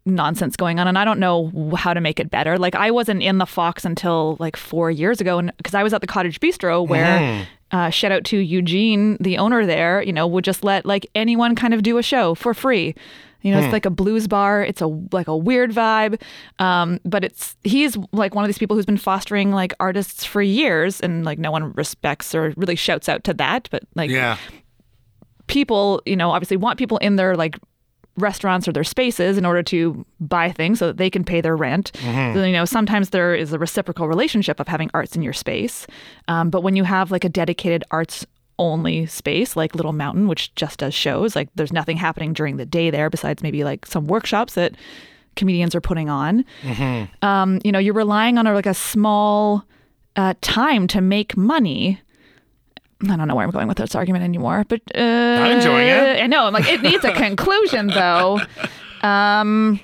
nonsense 0.06 0.56
going 0.56 0.80
on 0.80 0.88
and 0.88 0.98
I 1.00 1.06
don't 1.06 1.20
know 1.20 1.52
how 1.76 1.94
to 1.94 2.00
make 2.02 2.20
it 2.20 2.30
better. 2.30 2.58
Like 2.60 2.76
I 2.76 2.92
wasn't 2.92 3.24
in 3.24 3.40
the 3.40 3.46
Fox 3.46 3.86
until 3.86 4.38
like 4.40 4.56
4 4.56 4.92
years 4.92 5.20
ago 5.20 5.40
and 5.40 5.52
cuz 5.64 5.74
I 5.74 5.82
was 5.84 5.94
at 5.94 6.02
the 6.02 6.08
Cottage 6.08 6.40
Bistro 6.40 6.88
where 6.88 7.46
uh, 7.72 7.90
shout 7.90 8.12
out 8.12 8.24
to 8.26 8.38
Eugene, 8.38 9.18
the 9.20 9.38
owner 9.40 9.66
there, 9.66 10.02
you 10.04 10.14
know, 10.14 10.28
would 10.28 10.44
just 10.46 10.64
let 10.64 10.86
like 10.86 11.08
anyone 11.16 11.56
kind 11.56 11.74
of 11.74 11.82
do 11.84 11.98
a 11.98 12.04
show 12.04 12.36
for 12.36 12.54
free. 12.54 12.94
You 13.42 13.52
know, 13.52 13.60
it's 13.60 13.74
like 13.74 13.86
a 13.86 13.92
blues 13.92 14.28
bar. 14.28 14.64
It's 14.64 14.82
a 14.82 14.88
like 15.12 15.28
a 15.28 15.38
weird 15.38 15.72
vibe, 15.72 16.20
um, 16.58 17.00
but 17.06 17.24
it's 17.24 17.56
he's 17.64 17.96
like 18.12 18.34
one 18.34 18.44
of 18.44 18.48
these 18.48 18.58
people 18.58 18.76
who's 18.76 18.88
been 18.88 18.98
fostering 18.98 19.52
like 19.52 19.72
artists 19.80 20.26
for 20.26 20.42
years, 20.42 21.00
and 21.00 21.24
like 21.24 21.38
no 21.38 21.52
one 21.52 21.72
respects 21.74 22.34
or 22.34 22.54
really 22.58 22.76
shouts 22.76 23.08
out 23.08 23.24
to 23.26 23.36
that. 23.36 23.68
But 23.70 23.84
like 23.94 24.10
Yeah. 24.10 24.38
people, 25.48 26.02
you 26.06 26.16
know, 26.16 26.32
obviously 26.32 26.58
want 26.58 26.80
people 26.80 26.98
in 26.98 27.18
their 27.18 27.36
like 27.36 27.58
restaurants 28.18 28.68
or 28.68 28.72
their 28.72 28.84
spaces 28.84 29.38
in 29.38 29.46
order 29.46 29.62
to 29.64 30.06
buy 30.20 30.52
things 30.52 30.80
so 30.80 30.88
that 30.88 30.98
they 30.98 31.10
can 31.10 31.24
pay 31.24 31.42
their 31.42 31.56
rent. 31.56 31.92
So, 32.34 32.44
you 32.44 32.54
know, 32.54 32.66
sometimes 32.66 33.10
there 33.10 33.36
is 33.36 33.52
a 33.54 33.60
reciprocal 33.60 34.08
relationship 34.08 34.60
of 34.60 34.68
having 34.68 34.90
arts 34.94 35.16
in 35.16 35.22
your 35.22 35.34
space. 35.34 35.86
Um, 36.28 36.50
but 36.50 36.62
when 36.62 36.76
you 36.76 36.84
have 36.86 37.12
like 37.12 37.24
a 37.26 37.30
dedicated 37.30 37.84
arts 37.92 38.26
only 38.58 39.06
space 39.06 39.58
like 39.58 39.76
Little 39.76 39.92
Mountain, 39.92 40.28
which 40.30 40.56
just 40.56 40.80
does 40.80 40.94
shows, 40.94 41.36
like 41.36 41.50
there's 41.56 41.74
nothing 41.74 41.98
happening 41.98 42.32
during 42.32 42.56
the 42.56 42.66
day 42.66 42.90
there 42.90 43.10
besides 43.10 43.44
maybe 43.44 43.64
like 43.66 43.86
some 43.86 44.08
workshops 44.08 44.54
that 44.54 44.76
comedians 45.36 45.76
are 45.76 45.82
putting 45.82 46.10
on. 46.10 46.46
Um, 47.22 47.60
you 47.66 47.72
know, 47.74 47.80
you're 47.80 47.94
relying 47.94 48.38
on 48.38 48.48
a, 48.48 48.54
like 48.54 48.66
a 48.66 48.74
small 48.74 49.66
uh, 50.16 50.36
time 50.40 50.88
to 50.88 51.02
make 51.02 51.36
money. 51.36 52.00
I 53.04 53.16
don't 53.16 53.28
know 53.28 53.36
where 53.36 53.46
I'm 53.46 53.52
going 53.52 53.68
with 53.68 53.78
this 53.78 53.94
argument 53.94 54.24
anymore, 54.24 54.64
but 54.68 54.82
uh, 54.96 55.00
I'm 55.00 55.58
enjoying 55.58 55.88
it. 55.88 56.24
I 56.24 56.28
know. 56.28 56.46
I'm 56.46 56.54
like, 56.54 56.68
it 56.68 56.82
needs 56.82 57.04
a 57.04 57.12
conclusion 57.14 57.88
though. 57.88 58.40
Um, 59.02 59.80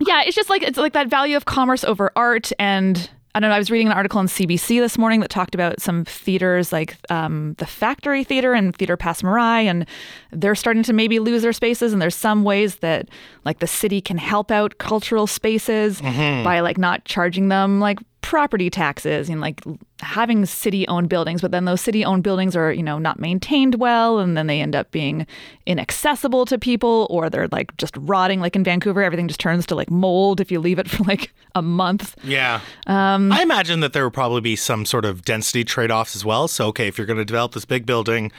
yeah, 0.00 0.22
it's 0.22 0.36
just 0.36 0.48
like 0.48 0.62
it's 0.62 0.78
like 0.78 0.92
that 0.92 1.08
value 1.08 1.36
of 1.36 1.44
commerce 1.44 1.82
over 1.84 2.12
art, 2.14 2.52
and 2.58 3.10
I 3.34 3.40
don't 3.40 3.50
know. 3.50 3.56
I 3.56 3.58
was 3.58 3.70
reading 3.70 3.88
an 3.88 3.92
article 3.92 4.20
on 4.20 4.28
CBC 4.28 4.80
this 4.80 4.96
morning 4.96 5.20
that 5.20 5.28
talked 5.28 5.54
about 5.56 5.80
some 5.80 6.04
theaters 6.04 6.72
like 6.72 6.96
um, 7.10 7.54
the 7.58 7.66
Factory 7.66 8.22
Theater 8.22 8.52
and 8.54 8.74
Theater 8.76 8.96
Passe 8.96 9.22
Muraille, 9.22 9.64
and 9.66 9.84
they're 10.30 10.54
starting 10.54 10.84
to 10.84 10.92
maybe 10.92 11.18
lose 11.18 11.42
their 11.42 11.52
spaces. 11.52 11.92
And 11.92 12.00
there's 12.00 12.14
some 12.14 12.44
ways 12.44 12.76
that 12.76 13.08
like 13.44 13.58
the 13.58 13.66
city 13.66 14.00
can 14.00 14.18
help 14.18 14.52
out 14.52 14.78
cultural 14.78 15.26
spaces 15.26 16.00
by 16.44 16.60
like 16.60 16.78
not 16.78 17.04
charging 17.04 17.48
them 17.48 17.80
like 17.80 17.98
property 18.28 18.68
taxes 18.68 19.30
and 19.30 19.40
like 19.40 19.62
having 20.00 20.44
city 20.44 20.86
owned 20.86 21.08
buildings 21.08 21.40
but 21.40 21.50
then 21.50 21.64
those 21.64 21.80
city 21.80 22.04
owned 22.04 22.22
buildings 22.22 22.54
are 22.54 22.70
you 22.70 22.82
know 22.82 22.98
not 22.98 23.18
maintained 23.18 23.76
well 23.76 24.18
and 24.18 24.36
then 24.36 24.46
they 24.46 24.60
end 24.60 24.76
up 24.76 24.90
being 24.90 25.26
inaccessible 25.64 26.44
to 26.44 26.58
people 26.58 27.06
or 27.08 27.30
they're 27.30 27.48
like 27.48 27.74
just 27.78 27.96
rotting 27.96 28.38
like 28.38 28.54
in 28.54 28.62
Vancouver 28.62 29.02
everything 29.02 29.28
just 29.28 29.40
turns 29.40 29.64
to 29.64 29.74
like 29.74 29.90
mold 29.90 30.42
if 30.42 30.50
you 30.52 30.60
leave 30.60 30.78
it 30.78 30.90
for 30.94 31.04
like 31.04 31.32
a 31.54 31.62
month 31.62 32.14
Yeah. 32.22 32.60
Um, 32.86 33.32
I 33.32 33.40
imagine 33.42 33.80
that 33.80 33.94
there 33.94 34.04
would 34.04 34.12
probably 34.12 34.42
be 34.42 34.56
some 34.56 34.84
sort 34.84 35.06
of 35.06 35.24
density 35.24 35.64
trade 35.64 35.90
offs 35.90 36.14
as 36.14 36.24
well. 36.24 36.48
So, 36.48 36.66
okay, 36.68 36.86
if 36.86 36.98
you're 36.98 37.06
going 37.06 37.18
to 37.18 37.24
develop 37.24 37.52
this 37.52 37.64
big 37.64 37.86
building 37.86 38.30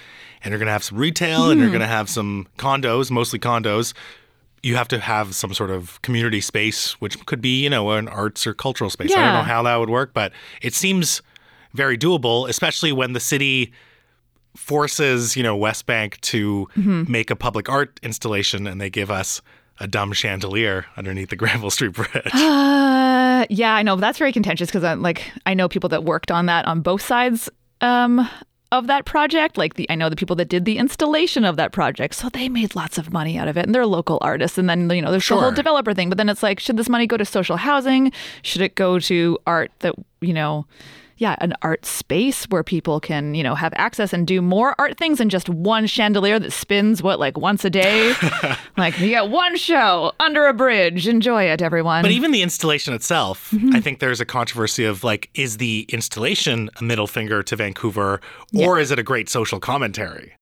and 0.44 0.52
you're 0.52 0.60
going 0.60 0.68
to 0.68 0.72
have 0.74 0.84
some 0.84 0.98
retail 0.98 1.50
and 1.50 1.60
you're 1.60 1.70
going 1.70 1.82
to 1.82 1.88
have 1.88 2.10
some 2.10 2.48
condos, 2.58 3.10
mostly 3.12 3.40
condos, 3.40 3.94
you 4.64 4.76
have 4.76 4.88
to 4.90 5.00
have 5.00 5.36
some 5.36 5.54
sort 5.54 5.72
of 5.72 6.02
community 6.02 6.42
space, 6.42 6.94
which 7.02 7.26
could 7.26 7.42
be, 7.42 7.64
you 7.64 7.70
know, 7.70 7.92
an 7.92 8.08
arts 8.08 8.46
or 8.46 8.54
cultural 8.54 8.90
space. 8.90 9.12
I 9.14 9.26
don't 9.26 9.34
know 9.34 9.42
how 9.44 9.64
that 9.64 9.76
would 9.78 9.90
work, 9.90 10.14
but 10.14 10.32
it 10.62 10.74
seems 10.74 11.22
very 11.74 11.98
doable, 11.98 12.50
especially 12.50 12.92
when 12.92 13.14
the 13.14 13.20
city 13.20 13.72
forces, 14.56 15.38
you 15.38 15.44
know, 15.44 15.58
Westbank 15.58 16.20
to 16.22 16.68
make 16.76 17.32
a 17.32 17.36
public 17.36 17.70
art 17.70 18.00
installation 18.04 18.68
and 18.68 18.82
they 18.82 18.90
give 18.90 19.10
us 19.12 19.42
a 19.80 19.88
dumb 19.88 20.12
chandelier 20.12 20.86
underneath 20.98 21.30
the 21.30 21.36
Granville 21.38 21.70
Street 21.70 21.94
Bridge. 21.94 22.34
Uh, 22.34 23.46
yeah, 23.50 23.74
I 23.74 23.84
know. 23.84 23.96
But 23.96 24.02
that's 24.02 24.18
very 24.18 24.34
contentious 24.34 24.68
because 24.68 24.84
I 24.84 24.94
like 24.96 25.32
I 25.46 25.54
know 25.54 25.70
people 25.70 25.90
that 25.90 26.04
worked 26.04 26.32
on 26.32 26.48
that 26.48 26.66
on 26.66 26.82
both 26.82 27.02
sides 27.02 27.50
um, 27.82 28.28
of 28.72 28.88
that 28.88 29.06
project. 29.06 29.58
Like 29.58 29.76
the 29.76 29.90
I 29.90 29.96
know 29.96 30.10
the 30.10 30.16
people 30.16 30.36
that 30.38 30.50
did 30.50 30.66
the 30.66 30.78
installation 30.78 31.46
of 31.46 31.56
that 31.58 31.72
project, 31.72 32.16
so 32.16 32.30
they 32.30 32.50
made 32.50 32.76
lots 32.76 32.98
of 32.98 33.12
money 33.12 33.38
out 33.38 33.48
of 33.48 33.58
it, 33.58 33.66
and 33.66 33.74
they're 33.74 33.86
local 33.86 34.18
artists. 34.22 34.58
And 34.58 34.70
then 34.70 34.90
you 34.90 35.02
know 35.02 35.12
there's 35.12 35.28
the 35.28 35.36
whole 35.36 35.52
developer 35.52 35.94
thing. 35.94 36.10
But 36.10 36.18
then 36.18 36.30
it's 36.30 36.44
like, 36.44 36.60
should 36.60 36.78
this 36.78 36.90
money 36.90 37.08
go 37.08 37.18
to 37.18 37.26
social 37.26 37.58
housing? 37.58 38.12
Should 38.42 38.62
it 38.62 38.76
go 38.76 39.00
to 39.00 39.38
art 39.46 39.72
that 39.80 39.96
you 40.22 40.34
know? 40.34 40.66
Yeah, 41.20 41.36
an 41.40 41.54
art 41.62 41.86
space 41.86 42.46
where 42.46 42.64
people 42.64 43.00
can, 43.00 43.36
you 43.36 43.44
know, 43.44 43.54
have 43.54 43.74
access 43.76 44.14
and 44.14 44.26
do 44.26 44.42
more 44.42 44.74
art 44.80 44.98
things 44.98 45.20
than 45.20 45.30
just 45.30 45.50
one 45.50 45.86
chandelier 45.86 46.40
that 46.40 46.52
spins 46.52 47.04
what 47.04 47.20
like 47.20 47.38
once 47.38 47.64
a 47.66 47.70
day. 47.70 48.14
like 48.78 48.98
you 49.00 49.10
get 49.10 49.30
one 49.30 49.56
show 49.58 50.14
under 50.20 50.48
a 50.48 50.54
bridge. 50.54 51.08
Enjoy 51.08 51.44
it, 51.44 51.62
everyone. 51.62 52.02
But 52.02 52.12
even 52.12 52.32
the 52.32 52.42
installation 52.42 52.94
itself, 52.94 53.52
Mm-hmm. 53.52 53.76
I 53.76 53.82
think 53.82 54.00
there's 54.00 54.22
a 54.22 54.26
controversy 54.26 54.86
of 54.86 55.04
like, 55.04 55.30
is 55.34 55.58
the 55.58 55.86
installation 55.90 56.70
a 56.80 56.84
middle 56.84 57.08
finger 57.08 57.44
to 57.44 57.56
Vancouver 57.56 58.22
or 58.58 58.80
is 58.80 58.90
it 58.92 58.98
a 58.98 59.04
great 59.04 59.28
social 59.30 59.60
commentary? 59.60 60.34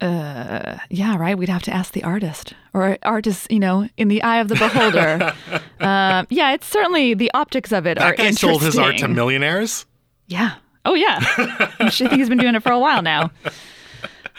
Uh, 0.00 0.78
yeah, 0.90 1.16
right. 1.16 1.36
We'd 1.36 1.48
have 1.48 1.62
to 1.62 1.72
ask 1.72 1.92
the 1.92 2.02
artist, 2.02 2.52
or 2.72 2.98
art 3.02 3.26
is, 3.26 3.46
you 3.48 3.60
know, 3.60 3.88
in 3.96 4.08
the 4.08 4.22
eye 4.22 4.38
of 4.40 4.48
the 4.48 4.56
beholder. 4.56 5.32
um, 5.80 6.26
yeah, 6.30 6.52
it's 6.52 6.66
certainly 6.66 7.14
the 7.14 7.30
optics 7.32 7.72
of 7.72 7.86
it 7.86 7.98
are 7.98 8.10
That 8.10 8.18
guy 8.18 8.30
sold 8.32 8.62
his 8.62 8.76
art 8.78 8.98
to 8.98 9.08
millionaires. 9.08 9.86
Yeah. 10.26 10.54
Oh, 10.84 10.94
yeah. 10.94 11.18
I 11.80 11.90
think 11.90 12.12
he's 12.12 12.28
been 12.28 12.38
doing 12.38 12.54
it 12.54 12.62
for 12.62 12.72
a 12.72 12.78
while 12.78 13.02
now. 13.02 13.30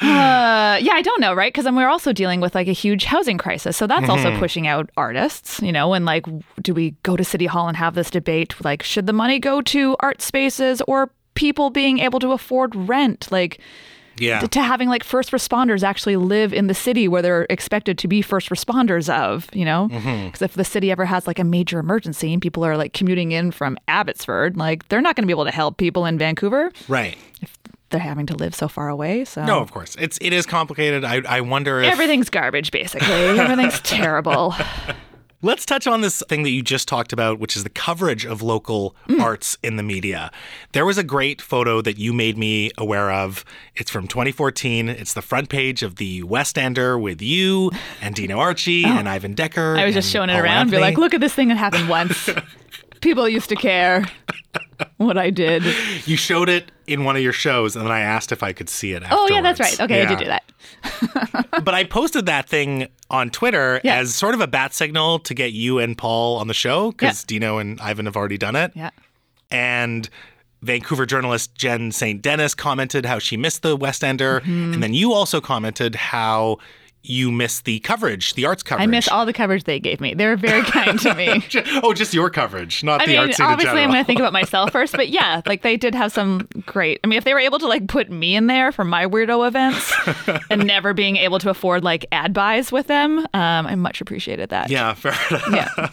Uh, 0.01 0.77
yeah, 0.82 0.92
I 0.94 1.01
don't 1.01 1.22
know, 1.22 1.34
right? 1.34 1.54
Because 1.54 1.72
we're 1.72 1.88
also 1.88 2.12
dealing 2.12 2.42
with 2.42 2.54
like 2.54 2.68
a 2.68 2.74
huge 2.74 3.06
housing 3.06 3.38
crisis, 3.38 3.77
so 3.77 3.88
that's 3.88 4.10
also 4.10 4.38
pushing 4.38 4.68
out 4.68 4.89
artists, 4.98 5.62
you 5.62 5.72
know. 5.72 5.94
And 5.94 6.04
like, 6.04 6.25
do 6.62 6.74
we 6.74 6.92
go 7.04 7.15
to 7.15 7.24
City 7.24 7.46
Hall 7.46 7.70
and 7.70 7.77
have 7.77 7.96
this 7.96 8.10
debate? 8.10 8.56
Like, 8.62 8.84
should 8.84 9.06
the 9.06 9.13
money 9.13 9.39
go 9.39 9.62
to 9.62 9.96
art 10.01 10.22
spaces 10.22 10.82
or 10.82 11.12
people 11.36 11.70
being 11.70 12.00
able 12.00 12.20
to 12.20 12.34
afford 12.34 12.75
rent? 12.75 13.32
Like, 13.32 13.62
Yeah. 14.17 14.39
to 14.41 14.62
having 14.62 14.89
like 14.89 15.03
first 15.03 15.31
responders 15.31 15.84
actually 15.84 16.15
live 16.17 16.53
in 16.53 16.67
the 16.67 16.74
city 16.74 17.07
where 17.07 17.22
they're 17.22 17.45
expected 17.50 17.98
to 18.00 18.07
be 18.07 18.22
first 18.22 18.50
responders 18.50 19.10
of, 19.13 19.50
you 19.53 19.65
know? 19.65 19.89
Mm-hmm. 19.91 20.25
Because 20.27 20.41
if 20.41 20.53
the 20.53 20.63
city 20.65 20.91
ever 20.91 21.05
has 21.05 21.27
like 21.27 21.39
a 21.39 21.43
major 21.43 21.79
emergency 21.79 22.31
and 22.34 22.41
people 22.41 22.63
are 22.65 22.77
like 22.77 22.93
commuting 22.93 23.31
in 23.31 23.51
from 23.51 23.77
Abbotsford, 23.88 24.57
like 24.57 24.88
they're 24.89 25.01
not 25.01 25.15
going 25.15 25.24
to 25.24 25.27
be 25.27 25.34
able 25.34 25.45
to 25.45 25.51
help 25.51 25.77
people 25.77 26.05
in 26.05 26.17
Vancouver 26.17 26.72
Right. 26.88 27.17
if 27.41 27.57
they're 27.89 28.00
having 28.00 28.25
to 28.27 28.36
live 28.36 28.55
so 28.55 28.67
far 28.67 28.89
away. 28.89 29.25
So 29.25 29.45
No, 29.45 29.60
of 29.60 29.72
course. 29.72 29.95
It's 30.00 30.17
it 30.22 30.34
is 30.34 30.45
complicated. 30.45 31.03
I 31.05 31.22
I 31.27 31.41
wonder 31.41 31.81
if 31.81 31.91
everything's 31.91 32.29
garbage 32.29 32.72
basically. 32.72 33.07
Everything's 33.07 33.79
terrible. 33.84 34.55
Let's 35.45 35.63
touch 35.63 35.85
on 35.85 36.01
this 36.01 36.23
thing 36.27 36.41
that 36.41 36.49
you 36.49 36.63
just 36.63 36.87
talked 36.87 37.13
about, 37.13 37.37
which 37.37 37.55
is 37.55 37.63
the 37.63 37.69
coverage 37.69 38.25
of 38.25 38.41
local 38.41 38.95
Mm. 39.07 39.21
arts 39.21 39.59
in 39.61 39.75
the 39.75 39.83
media. 39.83 40.31
There 40.71 40.87
was 40.87 40.97
a 40.97 41.03
great 41.03 41.39
photo 41.39 41.81
that 41.81 41.99
you 41.99 42.13
made 42.13 42.35
me 42.35 42.71
aware 42.79 43.11
of. 43.11 43.45
It's 43.75 43.91
from 43.91 44.07
2014. 44.07 44.89
It's 44.89 45.13
the 45.13 45.21
front 45.21 45.49
page 45.49 45.83
of 45.83 45.97
the 45.97 46.23
West 46.23 46.57
Ender 46.57 46.97
with 46.97 47.21
you 47.21 47.69
and 48.01 48.15
Dino 48.15 48.39
Archie 48.47 48.85
and 48.85 49.07
Ivan 49.07 49.35
Decker. 49.35 49.75
Oh. 49.77 49.81
I 49.81 49.85
was 49.85 49.93
just 49.93 50.09
showing 50.11 50.31
it 50.31 50.33
Paul 50.33 50.41
around, 50.41 50.71
be 50.71 50.79
like, 50.79 50.97
look 50.97 51.13
at 51.13 51.21
this 51.21 51.35
thing 51.35 51.49
that 51.49 51.57
happened 51.57 51.89
once. 51.89 52.27
People 53.01 53.29
used 53.29 53.49
to 53.49 53.55
care 53.55 54.03
what 54.97 55.17
I 55.17 55.29
did. 55.29 55.63
You 56.05 56.17
showed 56.17 56.49
it 56.49 56.71
in 56.85 57.03
one 57.03 57.15
of 57.15 57.23
your 57.23 57.33
shows, 57.33 57.75
and 57.75 57.83
then 57.83 57.91
I 57.91 58.01
asked 58.01 58.31
if 58.31 58.43
I 58.43 58.53
could 58.53 58.69
see 58.69 58.91
it. 58.91 59.01
Oh 59.09 59.27
yeah, 59.31 59.41
that's 59.41 59.59
right. 59.59 59.79
Okay, 59.81 60.03
I 60.03 60.05
did 60.05 60.19
do 60.19 60.25
that. 60.25 60.43
but 61.63 61.73
I 61.73 61.83
posted 61.83 62.27
that 62.27 62.47
thing 62.47 62.87
on 63.09 63.31
Twitter 63.31 63.81
Yeah. 63.83 63.95
as 63.97 64.13
sort 64.13 64.35
of 64.35 64.41
a 64.41 64.45
bat 64.47 64.73
signal 64.73 65.17
to 65.19 65.33
get 65.33 65.51
you 65.53 65.79
and 65.79 65.97
Paul 65.97 66.37
on 66.37 66.47
the 66.47 66.53
show 66.53 66.91
because 66.91 67.23
Dino 67.23 67.57
and 67.57 67.81
Ivan 67.81 68.05
have 68.05 68.15
already 68.15 68.37
done 68.37 68.55
it. 68.55 68.71
Yeah. 68.75 68.91
And 69.49 70.07
Vancouver 70.61 71.05
journalist 71.05 71.55
Jen 71.55 71.91
St. 71.91 72.21
Denis 72.21 72.53
commented 72.53 73.05
how 73.05 73.17
she 73.19 73.35
missed 73.37 73.61
the 73.63 73.75
West 73.75 74.03
Ender. 74.03 74.41
Mm-hmm. 74.41 74.73
And 74.73 74.83
then 74.83 74.93
you 74.93 75.11
also 75.13 75.41
commented 75.41 75.95
how 75.95 76.57
you 77.07 77.31
miss 77.31 77.62
the 77.62 77.79
coverage, 77.81 78.33
the 78.33 78.45
arts 78.45 78.63
coverage. 78.63 78.83
I 78.83 78.88
miss 78.88 79.07
all 79.07 79.25
the 79.25 79.33
coverage 79.33 79.63
they 79.65 79.79
gave 79.79 80.01
me. 80.01 80.13
They 80.13 80.25
were 80.25 80.35
very 80.35 80.63
kind 80.63 81.00
to 81.00 81.13
me. 81.13 81.43
Oh, 81.83 81.93
just 81.93 82.13
your 82.13 82.29
coverage, 82.29 82.83
not 82.83 83.01
I 83.01 83.05
the 83.05 83.12
mean, 83.12 83.19
art 83.19 83.39
obviously, 83.39 83.81
I'm 83.81 83.89
going 83.91 84.01
to 84.01 84.05
think 84.05 84.19
about 84.19 84.33
myself 84.41 84.71
first, 84.71 84.93
but 84.93 85.09
yeah, 85.09 85.41
like 85.45 85.62
they 85.62 85.77
did 85.77 85.93
have 85.95 86.12
some 86.12 86.47
great. 86.65 87.00
I 87.03 87.07
mean, 87.07 87.17
if 87.17 87.24
they 87.24 87.33
were 87.33 87.39
able 87.39 87.59
to 87.59 87.67
like 87.67 87.88
put 87.88 88.09
me 88.09 88.35
in 88.35 88.47
there 88.47 88.71
for 88.71 88.83
my 88.83 89.05
weirdo 89.05 89.47
events 89.47 89.93
and 90.50 90.65
never 90.65 90.93
being 90.93 91.17
able 91.17 91.39
to 91.39 91.50
afford 91.50 91.83
like 91.83 92.05
ad 92.12 92.33
buys 92.33 92.71
with 92.71 92.88
them, 92.88 93.19
um, 93.33 93.67
I 93.67 93.75
much 93.75 94.01
appreciated 94.01 94.50
that. 94.50 94.69
Yeah, 94.69 94.93
fair 94.93 95.13
enough. 95.29 95.51
Yeah. 95.51 95.89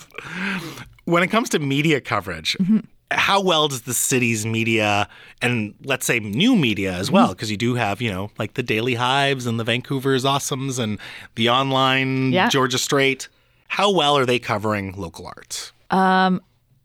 When 1.05 1.23
it 1.23 1.29
comes 1.29 1.49
to 1.51 1.59
media 1.59 2.01
coverage, 2.01 2.57
Mm-hmm. 2.61 2.79
How 3.15 3.41
well 3.41 3.69
does 3.69 3.83
the 3.83 3.95
city's 3.95 4.45
media 4.47 5.09
and 5.41 5.75
let's 5.85 6.07
say 6.07 6.21
new 6.21 6.57
media 6.57 6.93
as 6.93 7.07
Mm-hmm. 7.07 7.15
well, 7.15 7.29
because 7.29 7.51
you 7.51 7.57
do 7.57 7.75
have, 7.75 8.01
you 8.03 8.11
know, 8.11 8.31
like 8.39 8.55
the 8.55 8.63
Daily 8.63 8.95
Hives 8.95 9.47
and 9.47 9.59
the 9.61 9.65
Vancouver's 9.65 10.25
Awesomes 10.25 10.79
and 10.79 10.99
the 11.35 11.49
online 11.51 12.33
Yeah. 12.33 12.49
Georgia 12.49 12.79
Straight, 12.79 13.29
how 13.69 13.91
well 13.91 14.17
are 14.19 14.27
they 14.27 14.39
covering 14.39 14.93
local 14.97 15.27
arts? 15.27 15.73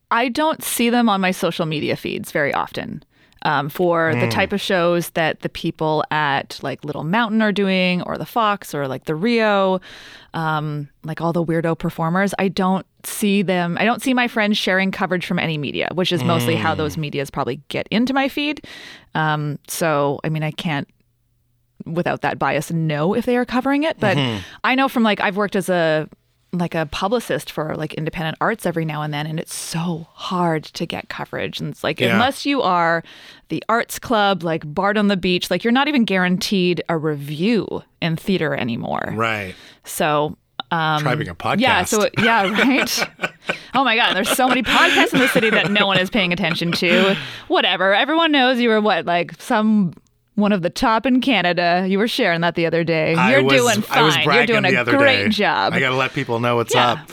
I 0.09 0.29
don't 0.29 0.63
see 0.63 0.89
them 0.89 1.09
on 1.09 1.19
my 1.21 1.31
social 1.31 1.65
media 1.65 1.95
feeds 1.95 2.31
very 2.31 2.53
often. 2.53 3.03
Um, 3.43 3.69
for 3.69 4.15
the 4.15 4.27
type 4.27 4.51
of 4.51 4.59
shows 4.59 5.11
that 5.11 5.41
the 5.41 5.47
people 5.47 6.03
at 6.09 6.59
like 6.63 6.83
Little 6.83 7.03
Mountain 7.03 7.41
are 7.43 7.51
doing, 7.51 8.01
or 8.01 8.17
the 8.17 8.25
Fox, 8.25 8.73
or 8.73 8.87
like 8.87 9.05
the 9.05 9.13
Rio, 9.15 9.79
um, 10.33 10.89
like 11.03 11.21
all 11.21 11.31
the 11.33 11.45
weirdo 11.45 11.77
performers, 11.77 12.33
I 12.39 12.47
don't 12.47 12.85
see 13.07 13.41
them. 13.41 13.77
I 13.79 13.85
don't 13.85 14.01
see 14.01 14.13
my 14.13 14.27
friends 14.27 14.57
sharing 14.57 14.91
coverage 14.91 15.25
from 15.25 15.39
any 15.39 15.57
media, 15.57 15.89
which 15.93 16.11
is 16.11 16.23
mostly 16.23 16.55
how 16.55 16.75
those 16.75 16.97
medias 16.97 17.29
probably 17.29 17.61
get 17.69 17.87
into 17.89 18.13
my 18.13 18.27
feed. 18.29 18.65
Um, 19.15 19.59
so, 19.67 20.19
I 20.23 20.29
mean, 20.29 20.43
I 20.43 20.51
can't 20.51 20.87
without 21.85 22.21
that 22.21 22.37
bias 22.37 22.71
know 22.71 23.13
if 23.13 23.25
they 23.25 23.37
are 23.37 23.45
covering 23.45 23.83
it. 23.83 23.99
But 23.99 24.17
I 24.63 24.75
know 24.75 24.89
from 24.89 25.03
like 25.03 25.19
I've 25.21 25.37
worked 25.37 25.55
as 25.55 25.69
a 25.69 26.09
like 26.53 26.73
a 26.75 26.85
publicist 26.87 27.51
for 27.51 27.75
like 27.75 27.93
independent 27.95 28.37
arts 28.39 28.65
every 28.65 28.85
now 28.85 29.01
and 29.01 29.13
then 29.13 29.27
and 29.27 29.37
it's 29.37 29.53
so 29.53 30.07
hard 30.13 30.63
to 30.63 30.85
get 30.85 31.09
coverage 31.09 31.59
and 31.59 31.69
it's 31.69 31.83
like 31.83 31.99
Yeah. 31.99 32.13
unless 32.13 32.45
you 32.45 32.61
are 32.61 33.03
the 33.49 33.61
arts 33.67 33.99
club 33.99 34.43
like 34.43 34.63
bard 34.73 34.97
on 34.97 35.07
the 35.09 35.17
beach 35.17 35.51
like 35.51 35.65
you're 35.65 35.73
not 35.73 35.89
even 35.89 36.05
guaranteed 36.05 36.81
a 36.87 36.97
review 36.97 37.83
in 38.01 38.15
theater 38.15 38.55
anymore 38.55 39.11
Right. 39.13 39.55
so 39.83 40.37
um 40.71 41.05
a 41.07 41.15
podcast. 41.35 41.59
yeah 41.59 41.83
so 41.85 42.09
yeah 42.17 42.43
right 42.49 43.09
oh 43.75 43.83
my 43.83 43.95
god 43.95 44.13
there's 44.15 44.29
so 44.29 44.47
many 44.47 44.61
podcasts 44.63 45.13
in 45.13 45.19
the 45.19 45.27
city 45.29 45.49
that 45.49 45.71
no 45.71 45.87
one 45.87 45.97
is 45.97 46.09
paying 46.09 46.33
attention 46.33 46.71
to 46.73 47.15
whatever 47.47 47.93
everyone 47.93 48.31
knows 48.31 48.59
you 48.59 48.67
were 48.69 48.81
what 48.81 49.05
like 49.05 49.39
some 49.41 49.93
one 50.35 50.51
of 50.51 50.61
the 50.61 50.69
top 50.69 51.07
in 51.07 51.19
Canada. 51.19 51.83
You 51.89 51.97
were 51.97 52.07
sharing 52.07 52.41
that 52.41 52.53
the 52.53 52.67
other 52.67 52.83
day. 52.83 53.15
You're 53.31 53.41
was- 53.43 53.53
doing 53.59 53.81
fine. 53.81 53.97
I 53.97 54.01
was 54.03 54.15
You're 54.17 54.45
doing 54.45 54.65
a 54.65 54.83
great 54.83 55.23
day. 55.23 55.29
job. 55.29 55.73
I 55.73 55.79
got 55.79 55.89
to 55.89 55.95
let 55.95 56.13
people 56.13 56.39
know 56.39 56.55
what's 56.57 56.75
Yeah. 56.75 56.91
up. 56.91 57.09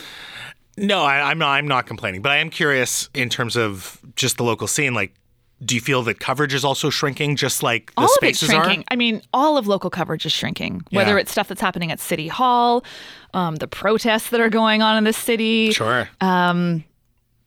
No, 0.77 1.03
I, 1.03 1.31
I'm 1.31 1.39
not. 1.39 1.53
I'm 1.53 1.67
not 1.67 1.87
complaining, 1.87 2.21
but 2.21 2.33
I 2.33 2.37
am 2.37 2.51
curious 2.51 3.09
in 3.15 3.31
terms 3.31 3.57
of 3.57 3.99
just 4.15 4.37
the 4.37 4.45
local 4.45 4.67
scene. 4.67 4.93
Like, 4.93 5.15
do 5.65 5.75
you 5.75 5.81
feel 5.81 6.03
that 6.03 6.21
coverage 6.21 6.53
is 6.55 6.65
also 6.65 6.91
shrinking, 6.91 7.37
just 7.37 7.63
like 7.63 7.87
the 7.95 8.03
all 8.03 8.05
of 8.07 8.19
it's 8.23 8.39
shrinking. 8.45 8.81
are? 8.81 8.85
I 8.91 8.97
mean, 8.97 9.23
all 9.33 9.57
of 9.57 9.67
local 9.67 9.91
coverage 9.91 10.27
is 10.27 10.33
shrinking. 10.33 10.83
Whether 10.91 11.13
Yeah. 11.15 11.21
it's 11.21 11.33
stuff 11.33 11.49
that's 11.49 11.61
happening 11.61 11.91
at 11.91 12.01
City 12.01 12.29
Hall, 12.29 12.85
um, 13.33 13.57
the 13.57 13.69
protests 13.69 14.31
that 14.31 14.41
are 14.41 14.51
going 14.51 14.83
on 14.83 14.97
in 14.97 15.05
the 15.05 15.13
city. 15.13 15.73
Sure. 15.73 16.09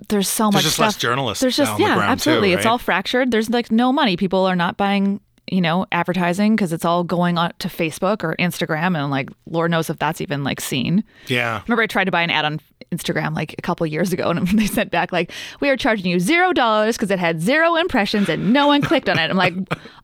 There's 0.10 0.30
so 0.30 0.52
much 0.52 0.62
just 0.64 0.76
stuff. 0.76 0.86
less 0.88 0.98
journalists 0.98 1.42
There's 1.42 1.58
just 1.58 1.80
yeah, 1.80 1.96
ground, 1.96 2.02
too, 2.22 2.30
absolutely. 2.30 2.54
It's 2.54 2.68
all 2.68 2.78
fractured. 2.78 3.32
There's 3.32 3.50
like 3.50 3.72
no 3.72 3.92
money. 3.92 4.16
People 4.16 4.46
are 4.46 4.56
not 4.56 4.78
buying. 4.78 5.20
You 5.50 5.62
know, 5.62 5.86
advertising 5.94 6.56
because 6.58 6.74
it's 6.74 6.84
all 6.84 7.06
going 7.06 7.38
on 7.38 7.54
to 7.60 7.70
Facebook 7.70 8.22
or 8.24 8.36
Instagram, 8.38 8.98
and 9.02 9.10
like, 9.10 9.30
Lord 9.50 9.72
knows 9.72 9.90
if 9.90 9.98
that's 9.98 10.20
even 10.20 10.44
like 10.44 10.60
seen. 10.60 11.04
yeah. 11.28 11.62
Remember, 11.68 11.84
I 11.84 11.88
tried 11.88 12.04
to 12.06 12.12
buy 12.12 12.22
an 12.22 12.30
ad 12.30 12.44
on 12.44 12.60
Instagram 12.92 13.34
like 13.34 13.54
a 13.58 13.62
couple 13.62 13.86
years 13.88 14.12
ago, 14.12 14.30
and 14.30 14.46
they 14.60 14.66
sent 14.66 14.92
back 14.92 15.14
like, 15.14 15.32
"We 15.62 15.70
are 15.70 15.78
charging 15.78 16.08
you 16.12 16.20
zero 16.20 16.52
dollars 16.52 16.98
because 16.98 17.12
it 17.12 17.20
had 17.20 17.40
zero 17.42 17.76
impressions 17.76 18.28
and 18.28 18.52
no 18.52 18.68
one 18.68 18.82
clicked 18.82 19.08
on 19.08 19.18
it." 19.20 19.30
I'm 19.30 19.38
like, 19.38 19.54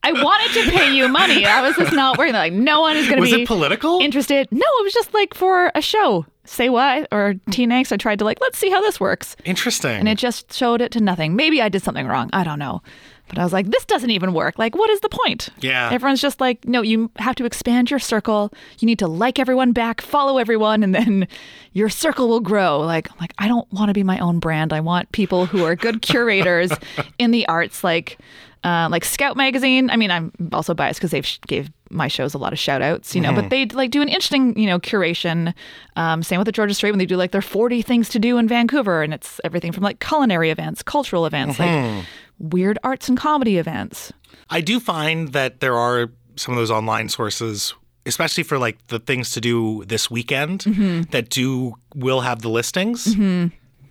I 0.04 0.14
wanted 0.14 0.64
to 0.64 0.72
pay 0.72 0.94
you 0.96 1.10
money. 1.10 1.46
I 1.46 1.62
was 1.68 1.76
just 1.76 1.92
not 1.94 2.18
worried. 2.18 2.34
Like, 2.34 2.54
no 2.54 2.80
one 2.80 2.96
is 2.96 3.06
going 3.08 3.18
to 3.18 3.22
Was 3.22 3.32
be 3.34 3.42
it 3.44 3.48
political? 3.48 4.00
interested. 4.00 4.48
No, 4.52 4.60
it 4.80 4.84
was 4.84 4.94
just 4.94 5.14
like 5.14 5.34
for 5.34 5.72
a 5.76 5.82
show. 5.82 6.26
Say 6.46 6.68
what 6.70 7.08
or 7.12 7.36
Teen 7.52 7.70
Angst. 7.70 7.92
I 7.94 7.98
tried 7.98 8.20
to 8.20 8.26
like, 8.26 8.40
let's 8.42 8.58
see 8.58 8.70
how 8.70 8.82
this 8.82 9.00
works, 9.00 9.36
Interesting. 9.46 9.92
and 9.92 10.10
it 10.10 10.18
just 10.18 10.52
showed 10.54 10.82
it 10.82 10.92
to 10.94 11.00
nothing. 11.02 11.36
Maybe 11.38 11.62
I 11.62 11.70
did 11.70 11.84
something 11.84 12.06
wrong. 12.08 12.30
I 12.34 12.44
don't 12.44 12.60
know. 12.60 12.82
But 13.30 13.39
I 13.39 13.44
was 13.44 13.53
like, 13.53 13.68
this 13.72 13.86
doesn't 13.86 14.12
even 14.12 14.34
work. 14.34 14.60
Like, 14.60 14.75
what 14.75 14.89
is 14.89 15.00
the 15.00 15.10
point? 15.10 15.50
Yeah. 15.60 15.89
Everyone's 15.92 16.22
just 16.22 16.39
like, 16.39 16.65
no, 16.65 16.82
you 16.82 17.10
have 17.18 17.36
to 17.36 17.46
expand 17.46 17.89
your 17.89 18.00
circle. 18.00 18.53
You 18.80 18.86
need 18.86 19.00
to 19.00 19.08
like 19.08 19.39
everyone 19.39 19.72
back, 19.72 20.01
follow 20.01 20.38
everyone, 20.38 20.84
and 20.84 20.94
then 20.94 21.27
your 21.72 21.89
circle 21.89 22.27
will 22.27 22.42
grow. 22.42 22.80
Like, 22.80 23.10
I'm 23.12 23.18
like, 23.20 23.34
I 23.39 23.48
don't 23.48 23.72
want 23.72 23.89
to 23.89 23.94
be 23.94 24.03
my 24.03 24.20
own 24.20 24.39
brand. 24.39 24.72
I 24.74 24.82
want 24.82 25.12
people 25.13 25.46
who 25.46 25.63
are 25.63 25.75
good 25.75 26.01
curators 26.01 26.72
in 27.18 27.32
the 27.32 27.48
arts, 27.48 27.84
like 27.84 28.20
uh, 28.63 28.88
like 28.89 29.03
Scout 29.03 29.36
Magazine. 29.36 29.89
I 29.89 29.98
mean, 29.98 30.12
I'm 30.12 30.32
also 30.53 30.74
biased 30.74 31.00
because 31.00 31.12
they've 31.12 31.25
sh- 31.25 31.39
gave 31.48 31.70
my 31.89 32.08
shows 32.08 32.34
a 32.34 32.38
lot 32.38 32.53
of 32.53 32.60
shout 32.60 32.82
outs, 32.82 33.13
you 33.13 33.22
know, 33.22 33.34
but 33.34 33.50
they 33.50 33.65
like 33.68 33.92
do 33.92 34.01
an 34.01 34.08
interesting, 34.08 34.58
you 34.58 34.65
know, 34.68 34.80
curation. 34.80 35.53
Um, 35.96 36.24
same 36.24 36.39
with 36.39 36.46
the 36.46 36.51
Georgia 36.51 36.74
Straight 36.74 36.92
when 36.92 36.98
they 36.98 37.06
do 37.06 37.18
like 37.18 37.32
their 37.32 37.42
40 37.42 37.82
things 37.82 38.10
to 38.10 38.20
do 38.20 38.38
in 38.38 38.48
Vancouver, 38.48 39.03
and 39.03 39.13
it's 39.13 39.39
everything 39.44 39.72
from 39.72 39.84
like 39.84 40.00
culinary 40.00 40.50
events, 40.50 40.82
cultural 40.82 41.25
events, 41.25 41.60
like 41.60 42.06
weird 42.40 42.78
arts 42.84 43.08
and 43.10 43.18
comedy 43.18 43.58
events. 43.58 44.12
I 44.50 44.62
do 44.62 44.80
find 44.80 45.30
that 45.34 45.60
there 45.60 45.75
are 45.75 46.10
some 46.36 46.54
of 46.54 46.60
those 46.60 46.72
online 46.72 47.10
sources, 47.10 47.74
especially 48.06 48.44
for 48.44 48.58
like 48.58 48.86
the 48.88 49.00
things 49.00 49.32
to 49.32 49.42
do 49.42 49.84
this 49.86 50.10
weekend, 50.12 50.62
Mm-hmm. 50.62 51.02
that 51.12 51.30
do 51.30 51.75
will 51.96 52.22
have 52.22 52.42
the 52.42 52.50
listings. 52.50 53.16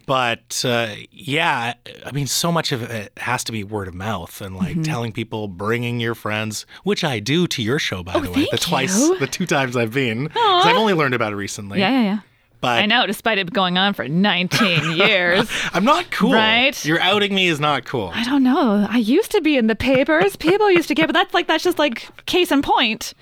But 0.05 0.65
uh, 0.67 0.95
yeah, 1.13 1.75
I 2.05 2.11
mean, 2.11 2.27
so 2.27 2.51
much 2.51 2.73
of 2.73 2.83
it 2.83 3.13
has 3.19 3.45
to 3.45 3.53
be 3.53 3.63
word 3.63 3.87
of 3.87 3.95
mouth 3.95 4.41
and 4.41 4.57
like 4.57 4.73
Mm-hmm. 4.73 4.83
telling 4.83 5.13
people, 5.13 5.47
bringing 5.47 6.01
your 6.01 6.17
friends, 6.17 6.67
which 6.83 7.05
I 7.05 7.21
do 7.21 7.47
to 7.47 7.63
your 7.63 7.79
show, 7.79 8.03
by 8.03 8.19
the 8.19 8.31
way. 8.31 8.47
Oh, 8.47 8.49
the 8.51 8.59
twice, 8.59 8.99
you. 8.99 9.19
the 9.21 9.29
two 9.29 9.47
times 9.47 9.77
I've 9.77 9.93
been, 9.95 10.25
because 10.25 10.67
I've 10.67 10.77
only 10.77 10.95
learned 10.95 11.15
about 11.15 11.33
it 11.33 11.37
recently. 11.37 11.79
Yeah, 11.79 11.91
yeah, 11.91 12.03
yeah. 12.03 12.19
But 12.63 12.79
I 12.79 12.87
know, 12.87 13.07
despite 13.09 13.39
it 13.39 13.53
going 13.53 13.77
on 13.77 13.93
for 13.93 14.09
19 14.09 14.93
years. 14.97 15.51
I'm 15.75 15.85
not 15.85 16.13
cool. 16.13 16.33
Right? 16.33 16.83
Your 16.85 17.01
outing 17.01 17.35
me 17.35 17.49
is 17.49 17.59
not 17.59 17.85
cool. 17.85 18.13
I 18.15 18.23
don't 18.23 18.45
know. 18.45 18.87
I 18.89 18.99
used 18.99 19.33
to 19.33 19.41
be 19.41 19.57
in 19.57 19.67
the 19.67 19.75
papers. 19.75 20.37
People 20.37 20.71
used 20.71 20.87
to 20.87 20.95
get, 20.95 21.09
but 21.09 21.13
that's 21.13 21.35
like, 21.35 21.49
that's 21.49 21.65
just 21.65 21.81
like 21.81 22.09
case 22.27 22.53
in 22.53 22.63
point. 22.63 23.15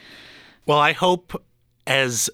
Well, 0.67 0.79
I 0.79 0.93
hope 0.93 1.43
as 1.87 2.29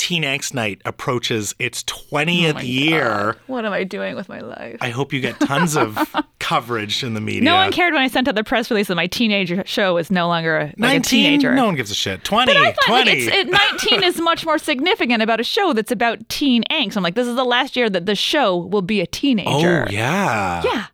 Teen 0.00 0.22
Angst 0.22 0.54
Night 0.54 0.80
approaches 0.86 1.54
its 1.58 1.84
20th 1.84 2.54
Oh 2.56 2.60
year, 2.60 3.04
God. 3.04 3.36
What 3.48 3.66
am 3.66 3.72
I 3.74 3.84
doing 3.84 4.16
with 4.16 4.30
my 4.30 4.40
life? 4.40 4.78
I 4.80 4.88
hope 4.88 5.12
you 5.12 5.20
get 5.20 5.38
tons 5.40 5.76
of 5.76 5.98
coverage 6.38 7.04
in 7.04 7.12
the 7.12 7.20
media. 7.20 7.42
No 7.42 7.56
one 7.56 7.70
cared 7.70 7.92
when 7.92 8.00
I 8.00 8.08
sent 8.08 8.26
out 8.26 8.34
the 8.34 8.42
press 8.42 8.70
release 8.70 8.86
that 8.88 8.94
my 8.94 9.06
teenager 9.06 9.62
show 9.66 9.98
is 9.98 10.10
no 10.10 10.26
longer 10.26 10.56
a, 10.56 10.74
like 10.78 11.00
a 11.00 11.00
teenager. 11.00 11.54
no 11.54 11.66
one 11.66 11.74
gives 11.74 11.90
a 11.90 11.94
shit. 11.94 12.24
20, 12.24 12.50
I 12.50 12.72
thought 12.72 12.84
20. 12.86 13.10
like 13.10 13.18
it's, 13.18 13.36
it, 13.36 13.50
19 13.90 14.02
is 14.02 14.18
much 14.22 14.46
more 14.46 14.56
significant 14.56 15.22
about 15.22 15.38
a 15.38 15.44
show 15.44 15.74
that's 15.74 15.92
about 15.92 16.26
teen 16.30 16.64
angst. 16.70 16.96
I'm 16.96 17.02
like, 17.02 17.14
this 17.14 17.28
is 17.28 17.36
the 17.36 17.44
last 17.44 17.76
year 17.76 17.90
that 17.90 18.06
the 18.06 18.14
show 18.14 18.56
will 18.56 18.80
be 18.80 19.02
a 19.02 19.06
teenager. 19.06 19.84
oh, 19.86 19.90
yeah. 19.92 20.62
Yeah. 20.64 20.86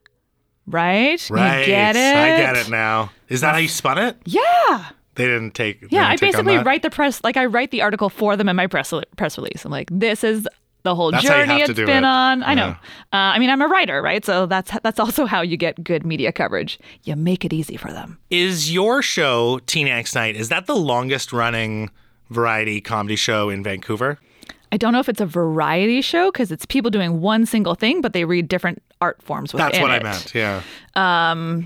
Right? 0.67 1.25
Right. 1.31 1.61
You 1.61 1.67
get 1.67 1.95
it? 1.95 2.17
I 2.17 2.29
get 2.39 2.57
it 2.57 2.69
now. 2.71 3.13
Is 3.29 3.41
that 3.43 3.53
how 3.53 3.59
you 3.61 3.69
spun 3.69 3.99
it? 3.99 4.17
Yeah. 4.25 4.89
They 5.17 5.25
didn't 5.27 5.53
take. 5.55 5.81
they 5.81 5.89
Yeah, 5.91 6.01
didn't 6.03 6.13
I 6.13 6.17
take 6.17 6.33
basically 6.33 6.59
write 6.59 6.83
the 6.83 6.91
press 6.91 7.23
like 7.25 7.37
I 7.37 7.47
write 7.47 7.71
the 7.73 7.83
article 7.83 8.09
for 8.09 8.37
them 8.37 8.49
in 8.49 8.57
my 8.57 8.67
press 8.67 8.93
press 9.17 9.37
release. 9.37 9.65
I'm 9.65 9.71
like, 9.73 9.89
this 9.91 10.23
is 10.25 10.47
the 10.83 10.95
whole 10.95 11.11
That's 11.11 11.25
journey 11.25 11.63
it's 11.63 11.73
been 11.75 11.89
it. 11.89 12.05
on. 12.05 12.45
I 12.45 12.55
know. 12.55 12.67
Yeah. 12.67 12.77
Uh, 13.13 13.35
I 13.35 13.39
mean, 13.41 13.51
I'm 13.51 13.61
a 13.61 13.67
writer, 13.67 14.01
right? 14.01 14.25
So 14.25 14.47
that's 14.47 14.71
that's 14.83 15.01
also 15.01 15.27
how 15.27 15.41
you 15.43 15.57
get 15.57 15.83
good 15.83 16.07
media 16.07 16.31
coverage. 16.31 16.79
You 17.03 17.17
make 17.17 17.45
it 17.45 17.53
easy 17.53 17.77
for 17.77 17.91
them. 17.93 18.19
Is 18.31 18.73
your 18.73 19.03
show, 19.03 19.59
Teen 19.67 19.89
Angst 19.89 20.15
Night, 20.15 20.37
is 20.37 20.49
that 20.51 20.67
the 20.67 20.77
longest 20.77 21.33
running 21.33 21.91
variety 22.31 22.81
comedy 22.81 23.17
show 23.17 23.49
in 23.49 23.63
Vancouver? 23.65 24.19
I 24.73 24.77
don't 24.77 24.93
know 24.93 25.01
if 25.01 25.09
it's 25.09 25.21
a 25.21 25.27
variety 25.27 26.01
show 26.01 26.31
because 26.31 26.51
it's 26.51 26.67
people 26.67 26.91
doing 26.91 27.21
one 27.21 27.47
single 27.47 27.75
thing, 27.75 28.01
but 28.01 28.13
they 28.13 28.25
read 28.25 28.49
different 28.49 28.83
art 29.01 29.23
forms 29.23 29.53
within 29.53 29.67
That's 29.71 29.81
what 29.81 29.91
I 29.91 30.03
meant. 30.03 30.35
Yeah. 30.35 30.63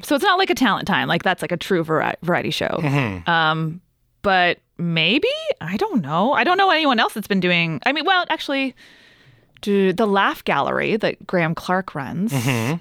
So 0.02 0.14
it's 0.14 0.24
not 0.24 0.38
like 0.38 0.50
a 0.50 0.54
talent 0.54 0.86
time. 0.86 1.08
Like 1.08 1.22
that's 1.22 1.42
like 1.42 1.52
a 1.52 1.56
true 1.56 1.82
vari- 1.82 2.14
variety 2.22 2.50
show. 2.50 2.68
Mm-hmm. 2.68 3.28
Um, 3.28 3.80
but 4.22 4.58
maybe 4.76 5.28
I 5.60 5.76
don't 5.76 6.02
know. 6.02 6.32
I 6.32 6.44
don't 6.44 6.58
know 6.58 6.70
anyone 6.70 6.98
else 7.00 7.14
that's 7.14 7.26
been 7.28 7.40
doing. 7.40 7.80
I 7.86 7.92
mean, 7.92 8.04
well, 8.04 8.24
actually, 8.28 8.74
do 9.62 9.92
the 9.92 10.06
Laugh 10.06 10.44
Gallery 10.44 10.96
that 10.96 11.26
Graham 11.26 11.54
Clark 11.54 11.94
runs. 11.94 12.32
Mm-hmm. 12.32 12.76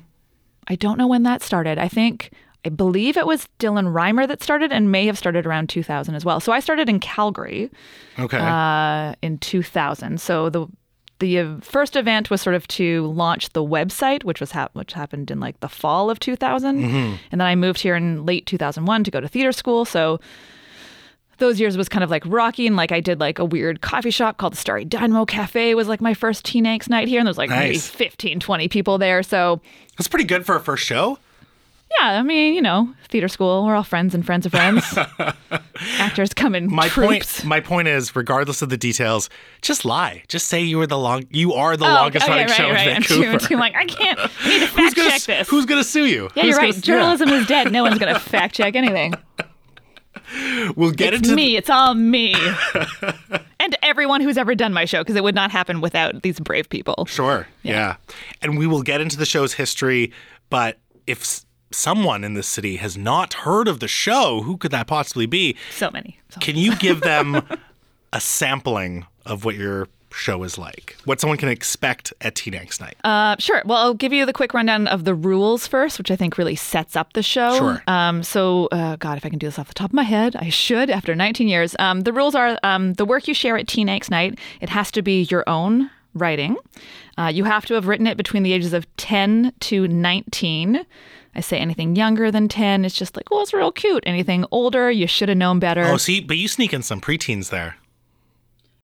I 0.68 0.76
don't 0.76 0.98
know 0.98 1.08
when 1.08 1.24
that 1.24 1.42
started. 1.42 1.78
I 1.78 1.88
think 1.88 2.32
I 2.66 2.70
believe 2.70 3.16
it 3.16 3.26
was 3.26 3.48
Dylan 3.60 3.94
Rhymer 3.94 4.28
that 4.28 4.44
started, 4.44 4.72
and 4.74 4.92
may 4.92 5.06
have 5.06 5.18
started 5.18 5.46
around 5.46 5.70
2000 5.70 6.14
as 6.16 6.26
well. 6.26 6.40
So 6.40 6.52
I 6.52 6.60
started 6.60 6.90
in 6.90 7.00
Calgary 7.00 7.70
Okay. 8.18 8.38
uh, 8.38 9.14
in 9.22 9.38
2000. 9.38 10.20
So 10.20 10.50
the 10.50 10.68
the 11.20 11.58
first 11.62 11.98
event 11.98 12.30
was 12.30 12.42
sort 12.42 12.56
of 12.56 12.66
to 12.70 13.06
launch 13.08 13.50
the 13.50 13.62
website, 13.64 14.24
which 14.24 14.40
was 14.40 14.52
hap- 14.52 14.74
which 14.74 14.94
happened 14.94 15.30
in 15.32 15.40
like 15.42 15.60
the 15.60 15.68
fall 15.68 16.10
of 16.10 16.20
2000, 16.20 16.82
and 16.84 17.20
then 17.32 17.42
I 17.42 17.56
moved 17.56 17.82
here 17.82 17.96
in 17.96 18.26
late 18.26 18.46
2001 18.46 19.04
to 19.04 19.12
go 19.12 19.20
to 19.20 19.28
theater 19.28 19.52
school. 19.52 19.84
So 19.84 20.20
those 21.40 21.60
years 21.60 21.78
was 21.78 21.88
kind 21.90 22.04
of 22.04 22.10
like 22.10 22.24
rocky, 22.26 22.68
and 22.68 22.76
like 22.76 22.92
I 22.94 23.00
did 23.02 23.20
like 23.20 23.38
a 23.40 23.46
weird 23.46 23.82
coffee 23.82 24.12
shop 24.12 24.38
called 24.38 24.54
the 24.54 24.58
Starry 24.58 24.84
Dynamo 24.86 25.26
Cafe 25.26 25.74
was 25.76 25.88
like 25.90 26.00
my 26.02 26.14
first 26.14 26.44
teen 26.46 26.66
angst 26.66 26.90
night 26.90 27.08
here, 27.08 27.20
and 27.20 27.28
there 27.28 27.32
was 27.32 27.38
like 27.38 27.50
maybe 27.50 27.78
15, 27.78 28.40
20 28.40 28.68
people 28.70 28.98
there. 28.98 29.22
So 29.24 29.62
That's 29.98 30.08
pretty 30.10 30.26
good 30.26 30.46
for 30.46 30.56
a 30.56 30.60
first 30.62 30.84
show. 30.86 31.18
Yeah, 31.98 32.20
I 32.20 32.22
mean, 32.24 32.54
you 32.54 32.62
know, 32.62 32.94
theater 33.10 33.28
school, 33.28 33.66
we're 33.66 33.76
all 33.76 33.84
friends 33.84 34.14
and 34.14 34.26
friends 34.26 34.46
of 34.46 34.52
friends. 34.52 34.84
Actors 35.98 36.34
come 36.34 36.56
in 36.56 36.72
My 36.72 36.88
troops. 36.88 37.40
point. 37.42 37.46
My 37.46 37.60
point 37.60 37.88
is, 37.88 38.16
regardless 38.16 38.62
of 38.62 38.70
the 38.70 38.78
details, 38.78 39.30
just 39.62 39.86
lie. 39.86 40.24
Just 40.28 40.48
say 40.50 40.62
you 40.62 40.78
were 40.78 40.88
the 40.88 40.98
long. 40.98 41.24
You 41.30 41.54
are 41.54 41.76
the 41.78 41.86
Oh, 41.86 41.94
longest 41.94 42.26
okay, 42.26 42.32
running 42.34 42.48
right, 42.48 42.56
show 42.56 42.70
right. 42.70 42.88
in 42.88 42.96
I'm 42.98 43.02
Vancouver. 43.04 43.40
too, 43.40 43.48
too 43.48 43.56
like 43.58 43.76
I 43.76 43.86
can't. 43.86 44.20
I 44.20 44.50
need 44.50 44.60
to 44.60 44.68
fact 44.68 44.96
gonna 44.96 45.10
check 45.10 45.22
this. 45.24 45.50
Who's 45.50 45.66
gonna 45.66 45.84
sue 45.84 46.06
you? 46.06 46.30
yeah, 46.36 46.44
Who's 46.44 46.50
you're 46.52 46.58
gonna- 46.60 46.72
right. 46.74 46.82
Journalism 46.84 47.30
is 47.30 47.48
dead. 47.48 47.72
No 47.72 47.84
one's 47.84 47.98
gonna 48.00 48.20
fact 48.20 48.56
check 48.56 48.76
anything. 48.76 49.14
We'll 50.76 50.92
get 50.92 51.14
It's 51.14 51.24
into 51.24 51.36
me. 51.36 51.56
It's 51.58 51.70
all 51.70 51.96
me. 51.96 52.36
and 53.60 53.76
everyone 53.82 54.22
who's 54.22 54.38
ever 54.38 54.54
done 54.54 54.74
my 54.74 54.86
show, 54.86 55.00
because 55.02 55.16
it 55.16 55.24
would 55.24 55.34
not 55.34 55.50
happen 55.50 55.82
without 55.82 56.22
these 56.22 56.40
brave 56.40 56.70
people. 56.70 57.06
Sure. 57.08 57.48
Yeah. 57.64 57.96
And 58.42 58.58
we 58.58 58.68
will 58.68 58.84
get 58.84 59.02
into 59.02 59.18
the 59.18 59.26
show's 59.26 59.54
history, 59.54 60.12
but 60.52 60.78
if 61.08 61.42
someone 61.72 62.24
in 62.24 62.34
this 62.34 62.48
city 62.48 62.78
has 62.78 62.98
not 62.98 63.34
heard 63.34 63.68
of 63.68 63.80
the 63.80 63.88
show, 63.88 64.42
who 64.42 64.58
could 64.58 64.72
that 64.72 64.88
possibly 64.88 65.26
be? 65.26 65.56
So 65.72 65.90
many. 65.92 66.20
So 66.30 66.40
Can 66.40 66.56
you 66.56 66.76
give 66.76 67.02
them 67.02 67.42
a 68.14 68.20
sampling 68.20 69.06
of 69.26 69.46
what 69.46 69.56
your 69.56 69.88
show 70.14 70.44
is 70.44 70.58
like, 70.58 70.96
what 71.06 71.20
someone 71.20 71.38
can 71.38 71.50
expect 71.50 72.14
at 72.22 72.36
Teen 72.36 72.54
Angst 72.54 72.82
Night. 72.82 72.96
Uh, 73.04 73.36
sure. 73.40 73.62
Well, 73.66 73.78
I'll 73.78 73.94
give 73.94 74.14
you 74.14 74.26
the 74.26 74.34
quick 74.34 74.54
rundown 74.54 74.88
of 74.88 75.06
the 75.06 75.14
rules 75.14 75.68
first, 75.68 75.98
which 75.98 76.12
I 76.12 76.16
think 76.16 76.38
really 76.38 76.56
sets 76.56 76.96
up 76.96 77.14
the 77.14 77.24
show. 77.24 77.56
Sure. 77.58 77.84
Um, 77.88 78.24
so, 78.24 78.68
uh, 78.72 78.96
God, 78.98 79.18
if 79.18 79.26
I 79.26 79.30
can 79.30 79.40
do 79.40 79.48
this 79.48 79.60
off 79.60 79.68
the 79.68 79.74
top 79.74 79.92
of 79.92 79.94
my 79.94 80.04
head, 80.04 80.36
I 80.36 80.50
should 80.50 80.90
after 80.90 81.16
19 81.16 81.48
years. 81.48 81.76
Um, 81.80 82.02
the 82.02 82.14
rules 82.14 82.36
are 82.36 82.58
um, 82.64 82.94
the 82.94 83.06
work 83.06 83.28
you 83.28 83.34
share 83.34 83.58
at 83.58 83.68
Teen 83.68 83.88
Angst 83.88 84.10
Night, 84.10 84.40
it 84.62 84.70
has 84.70 84.92
to 84.92 85.02
be 85.02 85.24
your 85.24 85.48
own 85.48 85.90
writing. 86.14 86.58
Uh, 87.18 87.28
you 87.28 87.44
have 87.44 87.66
to 87.68 87.76
have 87.76 87.88
written 87.88 88.08
it 88.08 88.18
between 88.18 88.44
the 88.44 88.54
ages 88.54 88.74
of 88.74 88.88
10 88.98 89.54
to 89.60 89.88
19. 89.88 90.86
I 91.36 91.42
say 91.42 91.58
anything 91.58 91.96
younger 91.96 92.32
than 92.32 92.48
10, 92.48 92.86
it's 92.86 92.96
just 92.96 93.16
like, 93.16 93.28
oh, 93.32 93.42
it's 93.42 93.54
real 93.54 93.72
cute. 93.72 94.04
Anything 94.06 94.46
older, 94.52 94.90
you 94.90 95.08
should 95.08 95.30
have 95.30 95.38
known 95.38 95.60
better. 95.60 95.84
oh, 95.86 95.98
see, 95.98 96.20
but 96.22 96.38
you 96.38 96.48
sneak 96.48 96.74
in 96.74 96.82
some 96.82 97.00
preteens 97.00 97.50
there. 97.50 97.76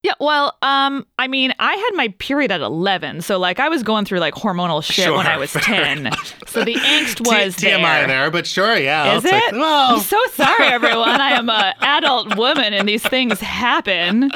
Yeah, 0.03 0.13
well, 0.19 0.55
um, 0.61 1.07
I 1.17 1.27
mean, 1.27 1.51
I 1.57 1.73
had 1.73 1.89
my 1.95 2.09
period 2.19 2.51
at 2.51 2.61
11, 2.61 3.21
so 3.23 3.39
like 3.39 3.59
I 3.59 3.69
was 3.69 3.81
going 3.81 4.05
through 4.05 4.19
like 4.19 4.35
hormonal 4.35 4.83
shit 4.83 5.11
when 5.11 5.25
I 5.25 5.35
was 5.37 5.51
10. 5.53 6.11
So 6.45 6.63
the 6.63 6.75
angst 6.75 7.21
was 7.27 7.55
T- 7.55 7.65
TMI 7.65 8.05
there. 8.05 8.29
but 8.29 8.45
sure, 8.45 8.77
yeah. 8.77 9.17
Is 9.17 9.25
it? 9.25 9.31
Like, 9.33 9.51
well, 9.53 9.95
I'm 9.95 10.01
so 10.01 10.21
sorry, 10.33 10.67
everyone. 10.67 11.09
I 11.19 11.31
am 11.31 11.49
a 11.49 11.73
adult 11.81 12.37
woman, 12.37 12.71
and 12.75 12.87
these 12.87 13.01
things 13.01 13.39
happen. 13.39 14.29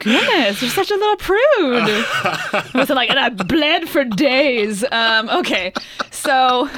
Goodness, 0.00 0.60
you're 0.62 0.70
such 0.72 0.90
a 0.90 0.96
little 0.96 1.16
prude. 1.16 2.04
Was 2.74 2.90
like, 2.90 3.08
and 3.08 3.20
I 3.20 3.28
bled 3.28 3.88
for 3.88 4.02
days. 4.04 4.84
Um, 4.90 5.28
okay, 5.30 5.72
so 6.10 6.68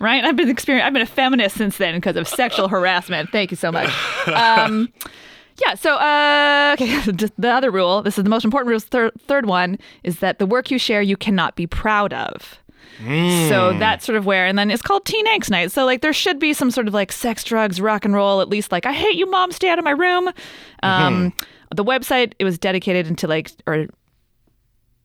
right, 0.00 0.24
I've 0.24 0.36
been 0.36 0.48
experiencing. 0.48 0.86
I've 0.86 0.92
been 0.92 1.02
a 1.02 1.06
feminist 1.06 1.56
since 1.56 1.76
then 1.78 1.94
because 1.96 2.16
of 2.16 2.28
sexual 2.28 2.68
harassment. 2.68 3.30
Thank 3.30 3.50
you 3.50 3.56
so 3.56 3.70
much. 3.72 3.90
Um, 4.28 4.92
yeah. 5.64 5.74
So, 5.74 5.94
uh, 5.96 6.76
okay. 6.78 7.00
The 7.38 7.48
other 7.50 7.70
rule. 7.70 8.02
This 8.02 8.16
is 8.18 8.24
the 8.24 8.30
most 8.30 8.44
important 8.44 8.70
rule. 8.70 8.80
Third, 8.80 9.12
third 9.20 9.46
one 9.46 9.78
is 10.04 10.20
that 10.20 10.38
the 10.38 10.46
work 10.46 10.70
you 10.70 10.78
share 10.78 11.02
you 11.02 11.16
cannot 11.16 11.56
be 11.56 11.66
proud 11.66 12.12
of. 12.12 12.58
So 13.48 13.78
that's 13.78 14.04
sort 14.04 14.16
of 14.18 14.26
where, 14.26 14.44
and 14.46 14.58
then 14.58 14.72
it's 14.72 14.82
called 14.82 15.04
Teen 15.04 15.24
Angst 15.28 15.50
Night. 15.50 15.70
So 15.70 15.84
like 15.84 16.00
there 16.00 16.12
should 16.12 16.40
be 16.40 16.52
some 16.52 16.70
sort 16.72 16.88
of 16.88 16.94
like 16.94 17.12
sex, 17.12 17.44
drugs, 17.44 17.80
rock 17.80 18.04
and 18.04 18.12
roll. 18.12 18.40
At 18.40 18.48
least 18.48 18.72
like 18.72 18.86
I 18.86 18.92
hate 18.92 19.14
you, 19.16 19.30
mom. 19.30 19.52
Stay 19.52 19.68
out 19.68 19.78
of 19.78 19.84
my 19.84 19.92
room. 19.92 20.30
Um, 20.82 21.32
The 21.74 21.84
website 21.84 22.32
it 22.38 22.44
was 22.44 22.58
dedicated 22.58 23.06
into 23.06 23.26
like 23.28 23.50
or 23.66 23.86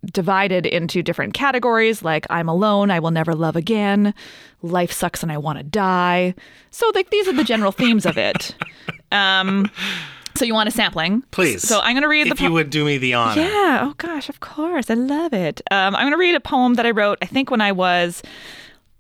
divided 0.06 0.66
into 0.66 1.02
different 1.02 1.34
categories 1.34 2.04
like 2.04 2.26
I'm 2.30 2.50
alone, 2.50 2.92
I 2.92 3.00
will 3.00 3.12
never 3.12 3.34
love 3.34 3.56
again, 3.56 4.14
life 4.62 4.92
sucks 4.92 5.24
and 5.24 5.32
I 5.32 5.38
want 5.38 5.60
to 5.60 5.64
die. 5.64 6.36
So 6.72 6.92
like 6.94 7.10
these 7.10 7.28
are 7.28 7.34
the 7.34 7.44
general 7.44 7.72
themes 7.72 8.06
of 8.06 8.18
it. 8.18 8.56
Um, 9.12 9.70
so 10.36 10.44
you 10.44 10.56
want 10.56 10.68
a 10.70 10.72
sampling? 10.72 11.22
please. 11.30 11.62
So 11.62 11.80
I'm 11.82 11.94
going 11.94 12.02
to 12.02 12.08
read 12.08 12.26
the 12.26 12.32
if 12.32 12.38
the 12.40 12.46
you 12.46 12.52
would 12.52 12.72
do 12.72 12.84
me 12.84 12.98
the 12.98 13.14
honor. 13.14 13.44
yeah. 13.44 13.82
Oh 13.84 13.94
gosh, 13.98 14.28
of 14.28 14.40
course. 14.40 14.90
I 14.90 14.96
love 14.96 15.34
it. 15.34 15.62
Um, 15.70 15.96
I'm 15.96 16.02
going 16.02 16.14
to 16.14 16.18
read 16.18 16.34
a 16.34 16.40
poem 16.40 16.74
that 16.74 16.88
I 16.88 16.90
wrote. 16.90 17.20
I 17.22 17.28
think 17.28 17.52
when 17.52 17.62
I 17.62 17.72
was 17.72 18.24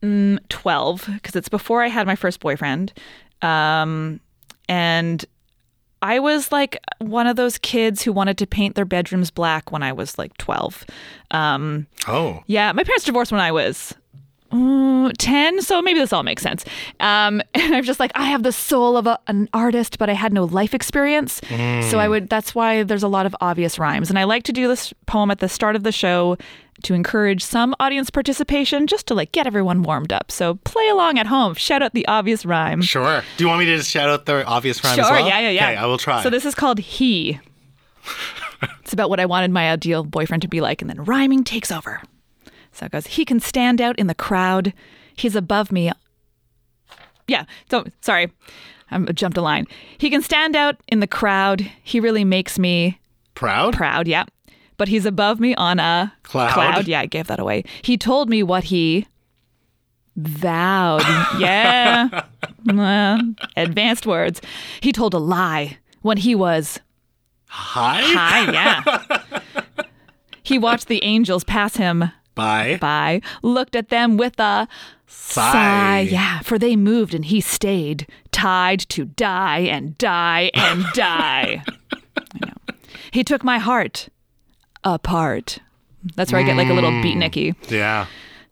mm, 0.03 0.37
12, 0.49 1.09
because 1.15 1.35
it's 1.35 1.49
before 1.49 1.81
I 1.81 1.87
had 1.87 2.05
my 2.05 2.15
first 2.15 2.39
boyfriend. 2.41 2.93
Um, 3.41 4.19
and 4.69 5.25
I 6.03 6.19
was 6.19 6.51
like 6.51 6.77
one 6.99 7.27
of 7.27 7.37
those 7.37 7.57
kids 7.57 8.01
who 8.03 8.11
wanted 8.11 8.37
to 8.39 8.45
paint 8.45 8.75
their 8.75 8.83
bedrooms 8.83 9.31
black 9.31 9.71
when 9.71 9.81
I 9.81 9.93
was 9.93 10.17
like 10.17 10.37
12. 10.37 10.85
Um, 11.31 11.87
Oh, 12.07 12.43
yeah, 12.45 12.73
my 12.73 12.83
parents 12.83 13.05
divorced 13.05 13.31
when 13.31 13.39
I 13.39 13.53
was 13.53 13.95
uh, 14.53 15.11
10, 15.17 15.61
so 15.61 15.81
maybe 15.81 15.99
this 15.99 16.13
all 16.13 16.23
makes 16.23 16.41
sense. 16.43 16.63
Um, 16.99 17.41
and 17.53 17.75
I'm 17.75 17.83
just 17.83 17.99
like, 17.99 18.11
I 18.15 18.25
have 18.25 18.43
the 18.43 18.51
soul 18.51 18.95
of 18.97 19.07
a, 19.07 19.19
an 19.27 19.49
artist, 19.53 19.97
but 19.99 20.09
I 20.09 20.13
had 20.13 20.31
no 20.33 20.45
life 20.45 20.73
experience. 20.73 21.41
So 21.89 21.99
I 21.99 22.07
would, 22.07 22.29
that's 22.29 22.53
why 22.55 22.83
there's 22.83 23.03
a 23.03 23.07
lot 23.07 23.25
of 23.25 23.35
obvious 23.41 23.79
rhymes. 23.79 24.09
And 24.09 24.17
I 24.19 24.23
like 24.25 24.43
to 24.43 24.53
do 24.53 24.67
this 24.67 24.93
poem 25.05 25.31
at 25.31 25.39
the 25.39 25.49
start 25.49 25.75
of 25.75 25.83
the 25.83 25.91
show 25.91 26.37
to 26.83 26.93
encourage 26.93 27.43
some 27.43 27.75
audience 27.79 28.09
participation, 28.09 28.87
just 28.87 29.05
to 29.07 29.13
like 29.13 29.31
get 29.31 29.45
everyone 29.47 29.83
warmed 29.83 30.11
up. 30.11 30.31
So 30.31 30.55
play 30.65 30.87
along 30.89 31.17
at 31.19 31.27
home, 31.27 31.53
shout 31.53 31.81
out 31.81 31.93
the 31.93 32.05
obvious 32.07 32.45
rhyme. 32.45 32.81
sure. 32.81 33.23
Do 33.37 33.43
you 33.43 33.47
want 33.47 33.59
me 33.59 33.65
to 33.65 33.77
just 33.77 33.89
shout 33.89 34.09
out 34.09 34.25
the 34.25 34.43
obvious 34.45 34.83
rhyme 34.83 34.95
Sure, 34.95 35.03
as 35.05 35.09
well? 35.11 35.27
yeah, 35.27 35.39
yeah, 35.39 35.49
yeah. 35.49 35.69
Okay, 35.69 35.75
I 35.77 35.85
will 35.85 35.97
try. 35.99 36.23
So 36.23 36.29
this 36.29 36.45
is 36.45 36.55
called 36.55 36.79
He. 36.79 37.39
it's 38.81 38.91
about 38.93 39.09
what 39.09 39.19
I 39.19 39.25
wanted 39.25 39.51
my 39.51 39.71
ideal 39.71 40.03
boyfriend 40.03 40.41
to 40.41 40.47
be 40.47 40.61
like, 40.61 40.81
and 40.81 40.89
then 40.89 41.03
rhyming 41.03 41.43
takes 41.43 41.71
over. 41.71 42.01
So 42.73 42.85
it 42.87 42.91
goes, 42.91 43.07
he 43.07 43.23
can 43.25 43.39
stand 43.39 43.79
out 43.81 43.97
in 43.99 44.07
the 44.07 44.15
crowd. 44.15 44.73
He's 45.15 45.35
above 45.35 45.71
me. 45.71 45.91
Yeah, 47.27 47.45
so 47.69 47.85
sorry. 48.01 48.31
I 48.91 48.99
jumped 49.13 49.37
a 49.37 49.41
line. 49.41 49.65
He 49.97 50.09
can 50.09 50.21
stand 50.21 50.55
out 50.55 50.77
in 50.87 50.99
the 50.99 51.07
crowd. 51.07 51.61
He 51.83 51.99
really 51.99 52.23
makes 52.25 52.59
me 52.59 52.99
Proud? 53.35 53.73
proud, 53.73 54.07
yeah. 54.07 54.25
But 54.77 54.87
he's 54.87 55.05
above 55.05 55.39
me 55.39 55.55
on 55.55 55.79
a 55.79 56.13
Cloud. 56.23 56.51
cloud. 56.51 56.87
Yeah, 56.87 56.99
I 57.01 57.05
gave 57.05 57.27
that 57.27 57.39
away. 57.39 57.63
He 57.83 57.97
told 57.97 58.29
me 58.29 58.43
what 58.43 58.65
he 58.65 59.07
vowed. 60.15 61.01
yeah. 61.39 62.21
Uh, 62.69 63.19
advanced 63.55 64.05
words. 64.05 64.41
He 64.81 64.91
told 64.91 65.13
a 65.13 65.19
lie 65.19 65.77
when 66.01 66.17
he 66.17 66.35
was 66.35 66.79
Hi. 67.47 68.01
high, 68.01 68.51
yeah. 68.51 69.39
he 70.43 70.57
watched 70.59 70.87
the 70.87 71.03
angels 71.03 71.43
pass 71.43 71.77
him 71.77 72.11
Bye. 72.35 72.77
by, 72.79 73.21
looked 73.41 73.75
at 73.75 73.89
them 73.89 74.17
with 74.17 74.39
a 74.39 74.67
Sigh. 75.07 75.51
sigh. 75.51 75.99
Yeah, 76.09 76.39
for 76.39 76.57
they 76.57 76.75
moved 76.75 77.13
and 77.13 77.25
he 77.25 77.41
stayed, 77.41 78.07
tied 78.31 78.79
to 78.89 79.05
die 79.05 79.59
and 79.59 79.97
die 79.97 80.51
and 80.53 80.83
die. 80.93 81.63
I 81.91 82.39
know. 82.41 82.75
He 83.11 83.23
took 83.23 83.43
my 83.43 83.59
heart 83.59 84.09
apart. 84.83 85.59
That's 86.15 86.31
where 86.31 86.41
I 86.41 86.43
get 86.43 86.57
like 86.57 86.69
a 86.69 86.73
little 86.73 86.91
mm. 86.91 87.03
beatniky. 87.03 87.55
Yeah. 87.69 88.07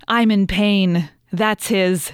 I'm 0.08 0.32
in 0.32 0.48
pain. 0.48 1.10
That's 1.32 1.68
his 1.68 2.12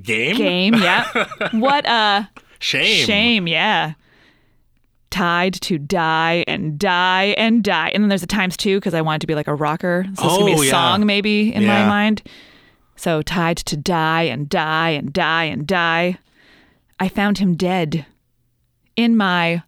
Game? 0.00 0.36
game. 0.36 0.74
Yeah. 0.74 1.28
what 1.52 1.86
a 1.86 2.28
Shame. 2.58 3.06
shame. 3.06 3.46
Yeah. 3.46 3.94
Tied 5.12 5.52
to 5.54 5.78
die 5.78 6.42
and 6.48 6.78
die 6.78 7.34
and 7.38 7.62
die. 7.62 7.90
And 7.94 8.02
then 8.02 8.08
there's 8.08 8.22
a 8.24 8.26
times 8.26 8.56
two 8.56 8.78
because 8.80 8.94
I 8.94 9.00
want 9.02 9.16
it 9.16 9.20
to 9.20 9.26
be 9.28 9.34
like 9.36 9.46
a 9.46 9.54
rocker. 9.54 10.04
So 10.06 10.10
it's 10.10 10.20
going 10.22 10.46
to 10.46 10.52
Oh, 10.52 10.56
be 10.56 10.62
a 10.62 10.64
yeah. 10.64 10.70
song 10.70 11.06
maybe 11.06 11.54
in 11.54 11.66
my 11.66 11.86
mind. 11.86 12.22
So 12.96 13.22
tied 13.22 13.58
to 13.58 13.76
die 13.76 14.22
and 14.22 14.48
die 14.48 14.90
and 14.90 15.12
die 15.12 15.44
and 15.44 15.66
die. 15.66 16.18
I 16.98 17.08
found 17.08 17.38
him 17.38 17.54
dead 17.56 18.06
in 18.96 19.16
my 19.16 19.62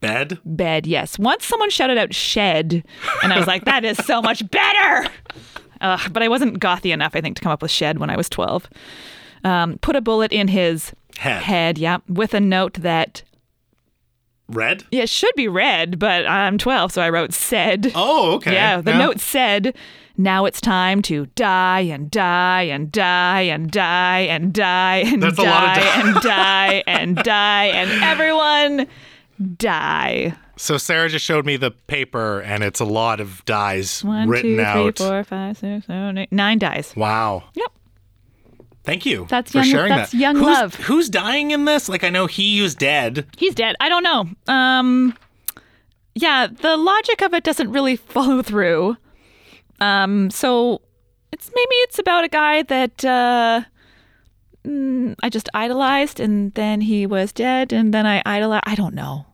Bed? 0.00 0.38
bed. 0.44 0.86
Yes. 0.86 1.18
Once 1.18 1.46
someone 1.46 1.70
shouted 1.70 1.96
out 1.98 2.12
shed, 2.14 2.84
and 3.22 3.32
I 3.32 3.38
was 3.38 3.46
like, 3.46 3.64
that 3.64 3.84
is 3.86 3.96
so 4.04 4.20
much 4.20 4.48
better. 4.50 5.08
Ugh, 5.80 6.12
but 6.12 6.22
I 6.22 6.28
wasn't 6.28 6.60
gothy 6.60 6.92
enough, 6.92 7.16
I 7.16 7.20
think, 7.22 7.36
to 7.36 7.42
come 7.42 7.52
up 7.52 7.62
with 7.62 7.70
shed 7.70 7.98
when 7.98 8.10
I 8.10 8.16
was 8.16 8.28
12. 8.28 8.68
Um, 9.44 9.78
put 9.78 9.96
a 9.96 10.00
bullet 10.02 10.30
in 10.32 10.48
his 10.48 10.92
Head. 11.16 11.42
head, 11.42 11.78
yeah, 11.78 11.98
with 12.08 12.34
a 12.34 12.40
note 12.40 12.74
that, 12.74 13.22
Red? 14.48 14.84
yeah, 14.90 15.02
it 15.04 15.08
should 15.08 15.34
be 15.36 15.48
red, 15.48 15.98
but 15.98 16.26
I'm 16.26 16.58
12, 16.58 16.92
so 16.92 17.02
I 17.02 17.08
wrote 17.10 17.32
said. 17.32 17.90
Oh, 17.94 18.34
okay. 18.34 18.52
Yeah, 18.52 18.80
the 18.82 18.96
note 18.96 19.18
said, 19.20 19.74
now 20.18 20.44
it's 20.44 20.60
time 20.60 21.00
to 21.02 21.26
die 21.34 21.80
and 21.80 22.10
die 22.10 22.62
and 22.62 22.92
die 22.92 23.40
and 23.42 23.70
die 23.70 24.20
and 24.20 24.52
die 24.52 24.96
and 25.06 25.22
That's 25.22 25.38
a 25.38 25.42
lot 25.42 25.78
of 25.78 25.82
die 25.82 25.82
die. 25.82 26.02
and 26.04 26.14
die 26.22 26.82
and 26.86 27.16
die 27.16 27.64
and 27.66 27.90
everyone 28.04 28.86
die. 29.56 30.36
So 30.56 30.76
Sara 30.78 31.08
just 31.08 31.24
showed 31.24 31.44
me 31.44 31.56
the 31.56 31.72
paper, 31.72 32.40
and 32.42 32.62
it's 32.62 32.78
a 32.78 32.84
lot 32.84 33.18
of 33.20 33.44
dies 33.44 34.04
One, 34.04 34.28
written 34.28 34.50
two, 34.52 34.56
three, 34.56 34.64
out. 34.64 34.98
four, 34.98 35.24
five, 35.24 35.58
six, 35.58 35.86
seven, 35.86 36.16
eight, 36.18 36.30
nine 36.32 36.58
dies. 36.60 36.94
Wow. 36.94 37.44
Yep. 37.54 37.72
Thank 38.84 39.06
you 39.06 39.26
That's 39.30 39.50
for 39.52 39.58
young- 39.58 39.66
sharing 39.66 39.88
that's 39.88 40.12
that. 40.12 40.16
young 40.18 40.36
who's, 40.36 40.44
love. 40.46 40.74
Who's 40.76 41.08
dying 41.08 41.50
in 41.52 41.64
this? 41.64 41.88
Like 41.88 42.04
I 42.04 42.10
know 42.10 42.26
he 42.26 42.60
was 42.60 42.74
dead. 42.74 43.26
He's 43.36 43.54
dead. 43.54 43.74
I 43.80 43.88
don't 43.88 44.02
know. 44.02 44.28
Um, 44.46 45.16
yeah, 46.14 46.46
the 46.46 46.76
logic 46.76 47.22
of 47.22 47.32
it 47.34 47.44
doesn't 47.44 47.70
really 47.72 47.96
follow 48.14 48.42
through. 48.42 48.96
Um, 49.80 50.30
so 50.30 50.82
it's 51.32 51.50
maybe 51.54 51.74
it's 51.76 51.98
about 51.98 52.24
a 52.24 52.28
guy 52.28 52.62
that 52.62 53.04
uh, 53.04 53.62
mm, 54.66 55.14
I 55.22 55.30
just 55.30 55.48
idolized, 55.54 56.20
and 56.20 56.52
then 56.54 56.80
he 56.82 57.06
was 57.06 57.32
dead, 57.32 57.72
and 57.72 57.92
then 57.92 58.06
I 58.06 58.22
idolized. 58.26 58.64
I 58.66 58.74
don't 58.74 58.94
know. 58.94 59.26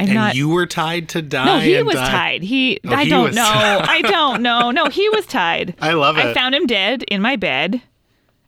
I'm 0.00 0.06
and 0.06 0.14
not. 0.14 0.34
you 0.36 0.48
were 0.48 0.66
tied 0.66 1.08
to 1.10 1.22
die. 1.22 1.44
no, 1.44 1.58
he 1.58 1.82
was 1.82 1.94
die. 1.96 2.10
tied. 2.10 2.42
He. 2.42 2.80
Oh, 2.86 2.92
I 2.94 3.04
he 3.04 3.10
don't 3.10 3.34
know. 3.34 3.42
I 3.44 4.00
don't 4.02 4.42
know. 4.42 4.70
No, 4.70 4.86
he 4.86 5.08
was 5.10 5.26
tied. 5.26 5.74
I 5.80 5.92
love 5.92 6.16
it. 6.18 6.24
I 6.24 6.34
found 6.34 6.54
him 6.54 6.66
dead 6.66 7.02
in 7.04 7.20
my 7.20 7.36
bed. 7.36 7.82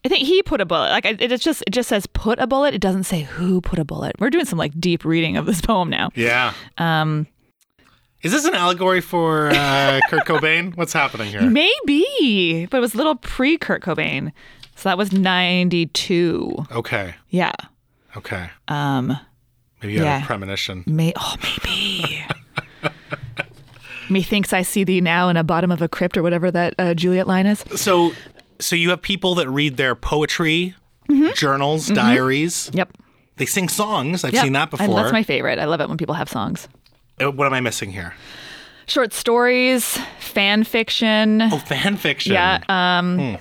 I 0.05 0.09
think 0.09 0.27
he 0.27 0.43
put 0.43 0.61
a 0.61 0.65
bullet. 0.67 0.91
Like 0.91 1.05
it, 1.05 1.21
it's 1.21 1.45
just 1.45 1.63
it 1.67 1.71
just 1.71 1.89
says 1.89 2.07
put 2.07 2.39
a 2.39 2.47
bullet. 2.47 2.75
It 2.75 2.81
doesn't 2.81 3.05
say 3.05 3.23
who 3.23 3.61
put 3.61 3.79
a 3.79 3.85
bullet. 3.85 4.17
We're 4.19 4.31
doing 4.31 4.45
some 4.47 4.59
like 4.59 4.79
deep 4.81 5.05
reading 5.05 5.37
of 5.37 5.47
this 5.47 5.61
poem 5.71 5.91
now. 5.91 6.11
yeah. 6.15 6.53
Um, 6.79 7.27
Is 8.23 8.33
this 8.33 8.45
an 8.47 8.55
allegory 8.55 9.01
for 9.01 9.49
uh, 9.51 10.01
Kurt 10.09 10.25
Cobain? 10.27 10.77
What's 10.77 10.93
happening 10.93 11.31
here? 11.31 11.43
maybe, 11.43 12.67
but 12.71 12.79
it 12.79 12.81
was 12.81 12.95
a 12.95 12.97
little 12.97 13.17
pre 13.17 13.59
Kurt 13.59 13.83
Cobain, 13.83 14.33
so 14.77 14.89
that 14.89 14.97
was 14.99 15.13
ninety 15.13 15.87
two. 15.87 16.65
Okay. 16.73 17.15
Yeah. 17.29 17.53
Okay. 18.17 18.49
Um. 18.69 19.17
Maybe 19.83 19.95
you 19.95 20.03
Yeah. 20.03 20.23
a 20.23 20.27
premonition. 20.27 20.85
May. 20.87 21.13
Oh, 21.17 21.37
maybe. 21.43 22.25
Methinks 24.11 24.53
I 24.53 24.63
see 24.63 24.83
thee 24.85 25.01
now 25.01 25.29
in 25.29 25.37
a 25.37 25.45
bottom 25.45 25.71
of 25.71 25.81
a 25.81 25.89
crypt 25.89 26.17
or 26.17 26.23
whatever 26.23 26.51
that 26.51 26.75
uh, 26.79 26.95
Juliet 26.95 27.27
line 27.29 27.47
is. 27.47 27.65
So, 27.77 28.13
so 28.61 28.77
you 28.77 28.91
have 28.91 29.03
people 29.03 29.35
that 29.37 29.49
read 29.49 29.77
their 29.77 29.95
poetry, 29.95 30.75
journals, 31.35 31.89
diaries. 31.89 32.71
Yep. 32.73 32.93
They 33.37 33.47
sing 33.47 33.69
songs. 33.69 34.23
I've 34.25 34.35
Yep. 34.35 34.45
seen 34.45 34.53
that 34.53 34.71
before. 34.71 34.95
that's 34.97 35.13
my 35.13 35.23
favorite. 35.23 35.59
I 35.59 35.65
love 35.65 35.81
it 35.81 35.89
when 35.89 35.97
people 35.99 36.15
have 36.15 36.29
songs. 36.29 36.69
Uh, 37.21 37.31
what 37.31 37.47
am 37.47 37.55
I 37.55 37.61
missing 37.61 37.91
here? 37.91 38.15
Short 38.87 39.13
stories, 39.13 39.99
fan 40.19 40.65
fiction. 40.65 41.43
Oh, 41.43 41.59
fan 41.59 41.97
fiction. 41.97 42.33
Yeah. 42.33 42.59
Um, 42.69 43.39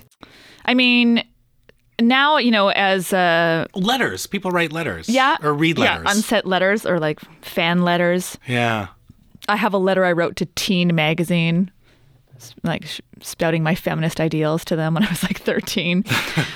I 0.65 0.73
mean, 0.73 1.23
now 1.99 2.37
you 2.37 2.51
know 2.51 2.69
as 2.69 3.11
uh, 3.13 3.65
letters. 3.75 4.25
People 4.27 4.51
write 4.51 4.71
letters. 4.71 5.09
yeah, 5.09 5.37
Or 5.43 5.53
read 5.53 5.77
letters. 5.77 6.03
Yeah, 6.05 6.11
unset 6.11 6.45
letters 6.45 6.85
or 6.85 6.99
like 6.99 7.19
fan 7.41 7.81
letters. 7.83 8.37
yeah. 8.47 8.87
I 9.47 9.55
have 9.55 9.73
a 9.73 9.79
letter 9.79 10.05
I 10.05 10.11
wrote 10.11 10.35
to 10.37 10.45
Teen 10.55 10.93
Magazine, 10.93 11.71
like 12.63 12.85
sh- 12.85 13.01
spouting 13.21 13.63
my 13.63 13.75
feminist 13.75 14.19
ideals 14.19 14.63
to 14.65 14.75
them 14.75 14.93
when 14.93 15.03
I 15.03 15.09
was 15.09 15.23
like 15.23 15.39
13. 15.39 16.03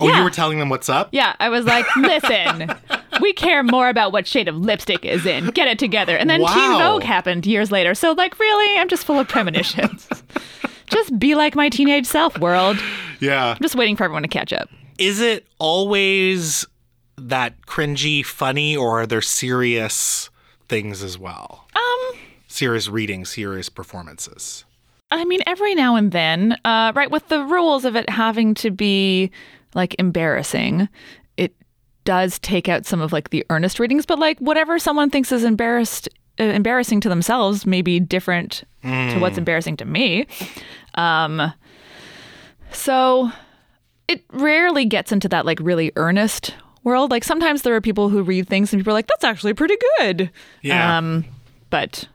Oh, 0.00 0.06
Yeah. 0.06 0.18
you 0.18 0.24
were 0.24 0.30
telling 0.30 0.60
them 0.60 0.68
what's 0.68 0.88
up? 0.88 1.08
Yeah, 1.10 1.34
I 1.40 1.48
was 1.48 1.64
like, 1.64 1.84
listen, 1.96 2.70
we 3.20 3.32
care 3.32 3.64
more 3.64 3.88
about 3.88 4.12
what 4.12 4.28
shade 4.28 4.46
of 4.46 4.56
lipstick 4.56 5.04
is 5.04 5.26
in. 5.26 5.46
Get 5.48 5.66
it 5.66 5.76
together. 5.78 6.16
And 6.16 6.30
then 6.30 6.38
Teen 6.38 6.78
Vogue 6.78 7.02
happened 7.02 7.44
years 7.46 7.72
later. 7.72 7.96
So, 7.96 8.12
like, 8.12 8.38
really, 8.38 8.78
I'm 8.78 8.88
just 8.88 9.04
full 9.04 9.18
of 9.18 9.26
premonitions. 9.26 10.08
just 10.86 11.18
be 11.18 11.34
like 11.34 11.56
my 11.56 11.68
teenage 11.68 12.06
self, 12.06 12.38
world. 12.38 12.78
Yeah. 13.18 13.54
I'm 13.56 13.60
just 13.62 13.74
waiting 13.74 13.96
for 13.96 14.04
everyone 14.04 14.22
to 14.22 14.28
catch 14.28 14.52
up. 14.52 14.68
Is 14.98 15.20
it 15.20 15.48
always 15.58 16.64
that 17.16 17.60
cringy, 17.66 18.24
funny, 18.24 18.76
or 18.76 19.00
are 19.00 19.06
there 19.06 19.20
serious 19.20 20.30
things 20.68 21.02
as 21.02 21.18
well? 21.18 21.66
Um, 21.74 22.18
Serious 22.58 22.88
reading, 22.88 23.24
serious 23.24 23.68
performances. 23.68 24.64
I 25.12 25.24
mean, 25.24 25.38
every 25.46 25.76
now 25.76 25.94
and 25.94 26.10
then, 26.10 26.58
uh, 26.64 26.90
right, 26.92 27.08
with 27.08 27.28
the 27.28 27.44
rules 27.44 27.84
of 27.84 27.94
it 27.94 28.10
having 28.10 28.52
to 28.54 28.72
be 28.72 29.30
like 29.76 29.94
embarrassing, 30.00 30.88
it 31.36 31.54
does 32.04 32.40
take 32.40 32.68
out 32.68 32.84
some 32.84 33.00
of 33.00 33.12
like 33.12 33.30
the 33.30 33.46
earnest 33.48 33.78
readings. 33.78 34.04
But 34.04 34.18
like 34.18 34.40
whatever 34.40 34.80
someone 34.80 35.08
thinks 35.08 35.30
is 35.30 35.44
embarrassed, 35.44 36.08
uh, 36.40 36.46
embarrassing 36.46 37.00
to 37.02 37.08
themselves, 37.08 37.64
may 37.64 37.80
be 37.80 38.00
different 38.00 38.64
to 38.82 39.18
what's 39.20 39.38
embarrassing 39.38 39.76
to 39.76 39.84
me. 39.84 40.26
Um, 40.94 41.52
so 42.72 43.30
it 44.08 44.24
rarely 44.32 44.84
gets 44.84 45.12
into 45.12 45.28
that 45.28 45.46
like 45.46 45.60
really 45.62 45.92
earnest 45.94 46.56
world. 46.82 47.12
Like 47.12 47.22
sometimes 47.22 47.62
there 47.62 47.76
are 47.76 47.80
people 47.80 48.08
who 48.08 48.20
read 48.20 48.48
things 48.48 48.72
and 48.72 48.80
people 48.80 48.90
are 48.90 48.94
like, 48.94 49.06
"That's 49.06 49.22
actually 49.22 49.54
pretty 49.54 49.76
good." 49.98 50.32
Yeah. 50.62 50.98
Um, 50.98 51.24
but 51.70 52.08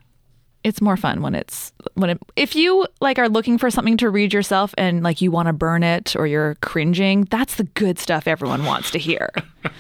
it's 0.64 0.82
more 0.82 0.98
fun 0.98 1.22
when 1.22 1.36
it's 1.36 1.72
when 1.96 2.10
it 2.10 2.20
if 2.36 2.56
you 2.56 2.88
like 3.02 3.20
are 3.20 3.30
looking 3.30 3.58
for 3.58 3.70
something 3.70 3.98
to 3.98 4.10
read 4.10 4.34
yourself 4.34 4.74
and 4.78 5.04
like 5.04 5.22
you 5.22 5.32
want 5.32 5.48
to 5.48 5.54
burn 5.54 5.84
it 5.84 6.16
or 6.16 6.26
you're 6.28 6.56
cringing 6.62 7.26
that's 7.26 7.56
the 7.56 7.64
good 7.64 8.00
stuff 8.00 8.28
everyone 8.28 8.66
wants 8.66 8.92
to 8.92 9.00
hear. 9.00 9.30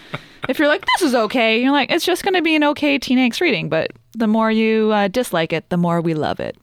If 0.49 0.59
you're 0.59 0.67
like 0.67 0.83
this 0.97 1.07
is 1.07 1.15
okay 1.15 1.61
you're 1.61 1.71
like 1.71 1.89
it's 1.89 2.03
just 2.03 2.23
going 2.23 2.33
to 2.33 2.41
be 2.41 2.53
an 2.53 2.65
okay 2.65 2.97
teen 2.97 3.17
angst 3.17 3.39
reading 3.39 3.69
but 3.69 3.91
the 4.11 4.27
more 4.27 4.51
you 4.51 4.91
uh, 4.91 5.07
dislike 5.07 5.53
it 5.53 5.69
the 5.69 5.77
more 5.77 6.01
we 6.01 6.13
love 6.13 6.41
it. 6.41 6.57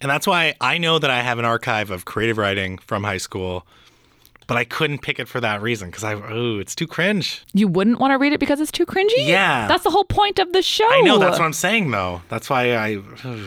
And 0.00 0.10
that's 0.10 0.26
why 0.26 0.54
I 0.60 0.78
know 0.78 0.98
that 0.98 1.10
I 1.10 1.22
have 1.22 1.38
an 1.38 1.44
archive 1.44 1.92
of 1.92 2.04
creative 2.04 2.38
writing 2.38 2.78
from 2.78 3.04
high 3.04 3.18
school, 3.18 3.66
but 4.46 4.56
I 4.56 4.64
couldn't 4.64 4.98
pick 5.02 5.18
it 5.18 5.28
for 5.28 5.40
that 5.40 5.62
reason 5.62 5.88
because 5.90 6.04
I, 6.04 6.14
oh, 6.14 6.58
it's 6.58 6.74
too 6.74 6.86
cringe. 6.86 7.44
you 7.52 7.68
wouldn't 7.68 7.98
want 8.00 8.12
to 8.12 8.18
read 8.18 8.32
it 8.32 8.40
because 8.40 8.60
it's 8.60 8.72
too 8.72 8.86
cringy 8.86 9.26
Yeah. 9.26 9.66
that's 9.68 9.84
the 9.84 9.90
whole 9.90 10.04
point 10.04 10.38
of 10.38 10.52
the 10.52 10.62
show 10.62 10.86
I 10.90 11.00
know 11.02 11.18
that's 11.18 11.38
what 11.38 11.44
I'm 11.44 11.52
saying 11.52 11.90
though. 11.90 12.22
That's 12.28 12.48
why 12.50 12.74
I. 12.76 12.98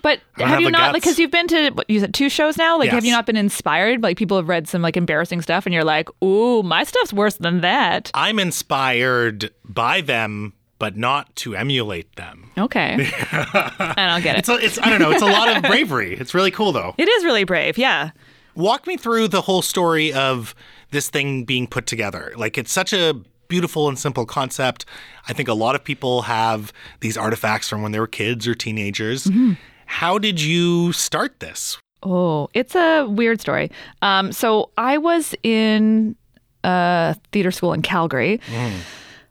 But 0.00 0.20
have 0.36 0.48
have 0.48 0.60
you 0.60 0.70
not 0.70 0.92
like 0.92 1.02
because 1.02 1.18
you've 1.18 1.32
been 1.32 1.48
to 1.48 1.70
what 1.70 1.90
you 1.90 1.98
said 1.98 2.14
two 2.14 2.28
shows 2.28 2.56
now? 2.56 2.78
Like 2.78 2.90
have 2.90 3.04
you 3.04 3.10
not 3.10 3.26
been 3.26 3.36
inspired? 3.36 4.00
Like 4.00 4.16
people 4.16 4.36
have 4.36 4.48
read 4.48 4.68
some 4.68 4.80
like 4.80 4.96
embarrassing 4.96 5.42
stuff 5.42 5.66
and 5.66 5.74
you're 5.74 5.82
like, 5.84 6.08
"Ooh, 6.22 6.62
my 6.62 6.84
stuff's 6.84 7.12
worse 7.12 7.34
than 7.34 7.62
that." 7.62 8.08
I'm 8.14 8.38
inspired 8.38 9.50
by 9.64 10.00
them, 10.00 10.52
but 10.78 10.96
not 10.96 11.34
to 11.36 11.56
emulate 11.56 12.14
them. 12.14 12.52
Okay. 12.56 13.08
I 13.32 13.94
don't 14.12 14.22
get 14.22 14.36
it. 14.36 14.38
It's, 14.38 14.48
a, 14.48 14.54
it's 14.64 14.78
I 14.78 14.88
don't 14.88 15.00
know. 15.00 15.10
It's 15.10 15.20
a 15.22 15.26
lot 15.26 15.54
of 15.56 15.64
bravery. 15.64 16.14
It's 16.14 16.32
really 16.32 16.52
cool 16.52 16.70
though. 16.70 16.94
It 16.96 17.08
is 17.08 17.24
really 17.24 17.42
brave. 17.44 17.76
Yeah. 17.76 18.12
Walk 18.58 18.88
me 18.88 18.96
through 18.96 19.28
the 19.28 19.42
whole 19.42 19.62
story 19.62 20.12
of 20.12 20.52
this 20.90 21.08
thing 21.08 21.44
being 21.44 21.68
put 21.68 21.86
together. 21.86 22.32
Like 22.36 22.58
it's 22.58 22.72
such 22.72 22.92
a 22.92 23.14
beautiful 23.46 23.88
and 23.88 23.96
simple 23.96 24.26
concept. 24.26 24.84
I 25.28 25.32
think 25.32 25.48
a 25.48 25.54
lot 25.54 25.76
of 25.76 25.84
people 25.84 26.22
have 26.22 26.72
these 26.98 27.16
artifacts 27.16 27.68
from 27.68 27.82
when 27.82 27.92
they 27.92 28.00
were 28.00 28.08
kids 28.08 28.48
or 28.48 28.56
teenagers. 28.56 29.24
Mm-hmm. 29.24 29.52
How 29.86 30.18
did 30.18 30.40
you 30.40 30.92
start 30.92 31.38
this? 31.38 31.78
Oh, 32.02 32.48
it's 32.52 32.74
a 32.74 33.06
weird 33.06 33.40
story. 33.40 33.70
Um, 34.02 34.32
so 34.32 34.70
I 34.76 34.98
was 34.98 35.36
in 35.44 36.16
uh, 36.64 37.14
theater 37.32 37.52
school 37.52 37.72
in 37.72 37.82
Calgary, 37.82 38.40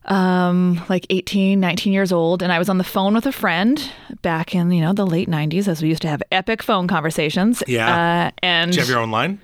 um, 0.07 0.81
like 0.89 1.05
18, 1.09 1.59
19 1.59 1.93
years 1.93 2.11
old, 2.11 2.41
and 2.41 2.51
I 2.51 2.59
was 2.59 2.69
on 2.69 2.77
the 2.77 2.83
phone 2.83 3.13
with 3.13 3.25
a 3.25 3.31
friend 3.31 3.81
back 4.21 4.55
in 4.55 4.71
you 4.71 4.81
know 4.81 4.93
the 4.93 5.05
late 5.05 5.29
90s, 5.29 5.67
as 5.67 5.81
we 5.81 5.89
used 5.89 6.01
to 6.03 6.07
have 6.07 6.21
epic 6.31 6.63
phone 6.63 6.87
conversations. 6.87 7.61
Yeah. 7.67 8.27
uh, 8.27 8.31
and 8.41 8.71
Do 8.71 8.77
you 8.77 8.81
have 8.81 8.89
your 8.89 8.99
own 8.99 9.11
line? 9.11 9.39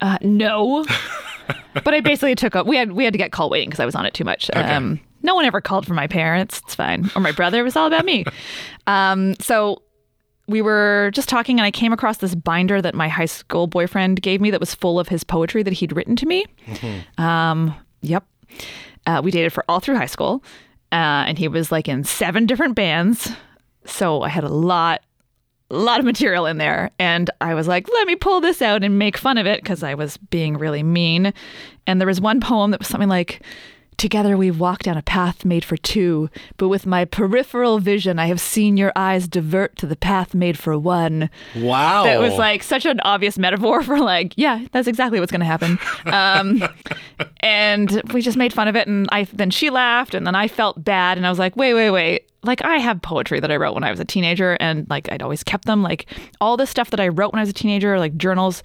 Uh, 0.00 0.18
no. 0.22 0.84
but 1.84 1.94
I 1.94 2.00
basically 2.00 2.34
took 2.34 2.56
up. 2.56 2.66
We 2.66 2.76
had 2.76 2.92
we 2.92 3.04
had 3.04 3.14
to 3.14 3.18
get 3.18 3.32
call 3.32 3.48
waiting 3.50 3.68
because 3.68 3.80
I 3.80 3.86
was 3.86 3.94
on 3.94 4.04
it 4.06 4.14
too 4.14 4.24
much. 4.24 4.50
Um, 4.54 5.00
no 5.22 5.34
one 5.34 5.44
ever 5.44 5.60
called 5.60 5.86
for 5.86 5.94
my 5.94 6.06
parents. 6.06 6.60
It's 6.64 6.74
fine. 6.74 7.10
Or 7.16 7.20
my 7.20 7.32
brother. 7.32 7.60
It 7.60 7.64
was 7.64 7.76
all 7.76 7.86
about 7.86 8.04
me. 8.04 8.24
Um, 8.86 9.34
so 9.38 9.82
we 10.46 10.62
were 10.62 11.10
just 11.12 11.28
talking, 11.28 11.58
and 11.60 11.66
I 11.66 11.70
came 11.70 11.92
across 11.92 12.16
this 12.16 12.34
binder 12.34 12.80
that 12.80 12.94
my 12.94 13.06
high 13.06 13.26
school 13.26 13.66
boyfriend 13.66 14.22
gave 14.22 14.40
me 14.40 14.50
that 14.50 14.60
was 14.60 14.74
full 14.74 14.98
of 14.98 15.08
his 15.08 15.24
poetry 15.24 15.62
that 15.62 15.74
he'd 15.74 15.94
written 15.94 16.16
to 16.16 16.24
me. 16.24 16.46
Um, 17.18 17.74
yep. 18.00 18.24
Uh, 19.08 19.22
we 19.24 19.30
dated 19.30 19.52
for 19.52 19.64
all 19.68 19.80
through 19.80 19.96
high 19.96 20.06
school, 20.06 20.44
uh, 20.92 21.24
and 21.26 21.38
he 21.38 21.48
was 21.48 21.72
like 21.72 21.88
in 21.88 22.04
seven 22.04 22.46
different 22.46 22.74
bands. 22.74 23.32
So 23.86 24.22
I 24.22 24.28
had 24.28 24.44
a 24.44 24.48
lot 24.48 25.00
a 25.70 25.76
lot 25.76 26.00
of 26.00 26.06
material 26.06 26.46
in 26.46 26.58
there. 26.58 26.90
And 26.98 27.30
I 27.40 27.54
was 27.54 27.68
like, 27.68 27.88
let 27.88 28.06
me 28.06 28.16
pull 28.16 28.40
this 28.40 28.62
out 28.62 28.82
and 28.82 28.98
make 28.98 29.16
fun 29.16 29.38
of 29.38 29.46
it 29.46 29.62
because 29.62 29.82
I 29.82 29.94
was 29.94 30.16
being 30.16 30.56
really 30.56 30.82
mean. 30.82 31.32
And 31.86 32.00
there 32.00 32.08
was 32.08 32.20
one 32.20 32.40
poem 32.40 32.70
that 32.70 32.80
was 32.80 32.88
something 32.88 33.08
like, 33.08 33.42
Together 33.98 34.36
we've 34.36 34.60
walked 34.60 34.84
down 34.84 34.96
a 34.96 35.02
path 35.02 35.44
made 35.44 35.64
for 35.64 35.76
two, 35.76 36.30
but 36.56 36.68
with 36.68 36.86
my 36.86 37.04
peripheral 37.04 37.80
vision, 37.80 38.16
I 38.16 38.26
have 38.26 38.40
seen 38.40 38.76
your 38.76 38.92
eyes 38.94 39.26
divert 39.26 39.76
to 39.78 39.86
the 39.86 39.96
path 39.96 40.34
made 40.34 40.56
for 40.56 40.78
one. 40.78 41.28
Wow. 41.56 42.04
That 42.04 42.20
was 42.20 42.34
like 42.34 42.62
such 42.62 42.86
an 42.86 43.00
obvious 43.00 43.36
metaphor 43.38 43.82
for 43.82 43.98
like, 43.98 44.34
yeah, 44.36 44.64
that's 44.70 44.86
exactly 44.86 45.18
what's 45.18 45.32
going 45.32 45.40
to 45.40 45.46
happen. 45.46 45.78
Um, 46.08 46.62
and 47.40 48.02
we 48.12 48.22
just 48.22 48.36
made 48.36 48.52
fun 48.52 48.68
of 48.68 48.76
it, 48.76 48.86
and 48.86 49.08
I 49.10 49.24
then 49.24 49.50
she 49.50 49.68
laughed, 49.68 50.14
and 50.14 50.26
then 50.26 50.34
I 50.34 50.48
felt 50.48 50.82
bad, 50.82 51.18
and 51.18 51.26
I 51.26 51.30
was 51.30 51.38
like, 51.38 51.56
wait, 51.56 51.74
wait, 51.74 51.90
wait. 51.90 52.30
Like 52.44 52.64
I 52.64 52.78
have 52.78 53.02
poetry 53.02 53.40
that 53.40 53.50
I 53.50 53.56
wrote 53.56 53.74
when 53.74 53.84
I 53.84 53.90
was 53.90 54.00
a 54.00 54.04
teenager, 54.04 54.56
and 54.60 54.88
like 54.88 55.10
I'd 55.12 55.22
always 55.22 55.42
kept 55.42 55.64
them. 55.66 55.82
Like 55.82 56.06
all 56.40 56.56
the 56.56 56.66
stuff 56.66 56.90
that 56.90 57.00
I 57.00 57.08
wrote 57.08 57.32
when 57.32 57.40
I 57.40 57.42
was 57.42 57.50
a 57.50 57.54
teenager, 57.54 57.98
like 57.98 58.16
journals. 58.16 58.62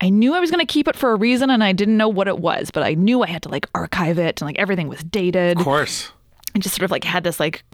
I 0.00 0.10
knew 0.10 0.34
I 0.34 0.40
was 0.40 0.50
going 0.50 0.64
to 0.64 0.72
keep 0.72 0.88
it 0.88 0.96
for 0.96 1.12
a 1.12 1.16
reason, 1.16 1.50
and 1.50 1.62
I 1.62 1.72
didn't 1.72 1.96
know 1.96 2.08
what 2.08 2.28
it 2.28 2.38
was, 2.38 2.70
but 2.70 2.82
I 2.82 2.94
knew 2.94 3.22
I 3.22 3.28
had 3.28 3.42
to 3.42 3.48
like 3.48 3.66
archive 3.74 4.18
it, 4.18 4.40
and 4.40 4.48
like 4.48 4.58
everything 4.58 4.88
was 4.88 5.02
dated. 5.04 5.58
Of 5.58 5.64
course. 5.64 6.10
I 6.54 6.58
just 6.58 6.76
sort 6.76 6.84
of 6.84 6.90
like 6.90 7.04
had 7.04 7.24
this 7.24 7.40
like 7.40 7.64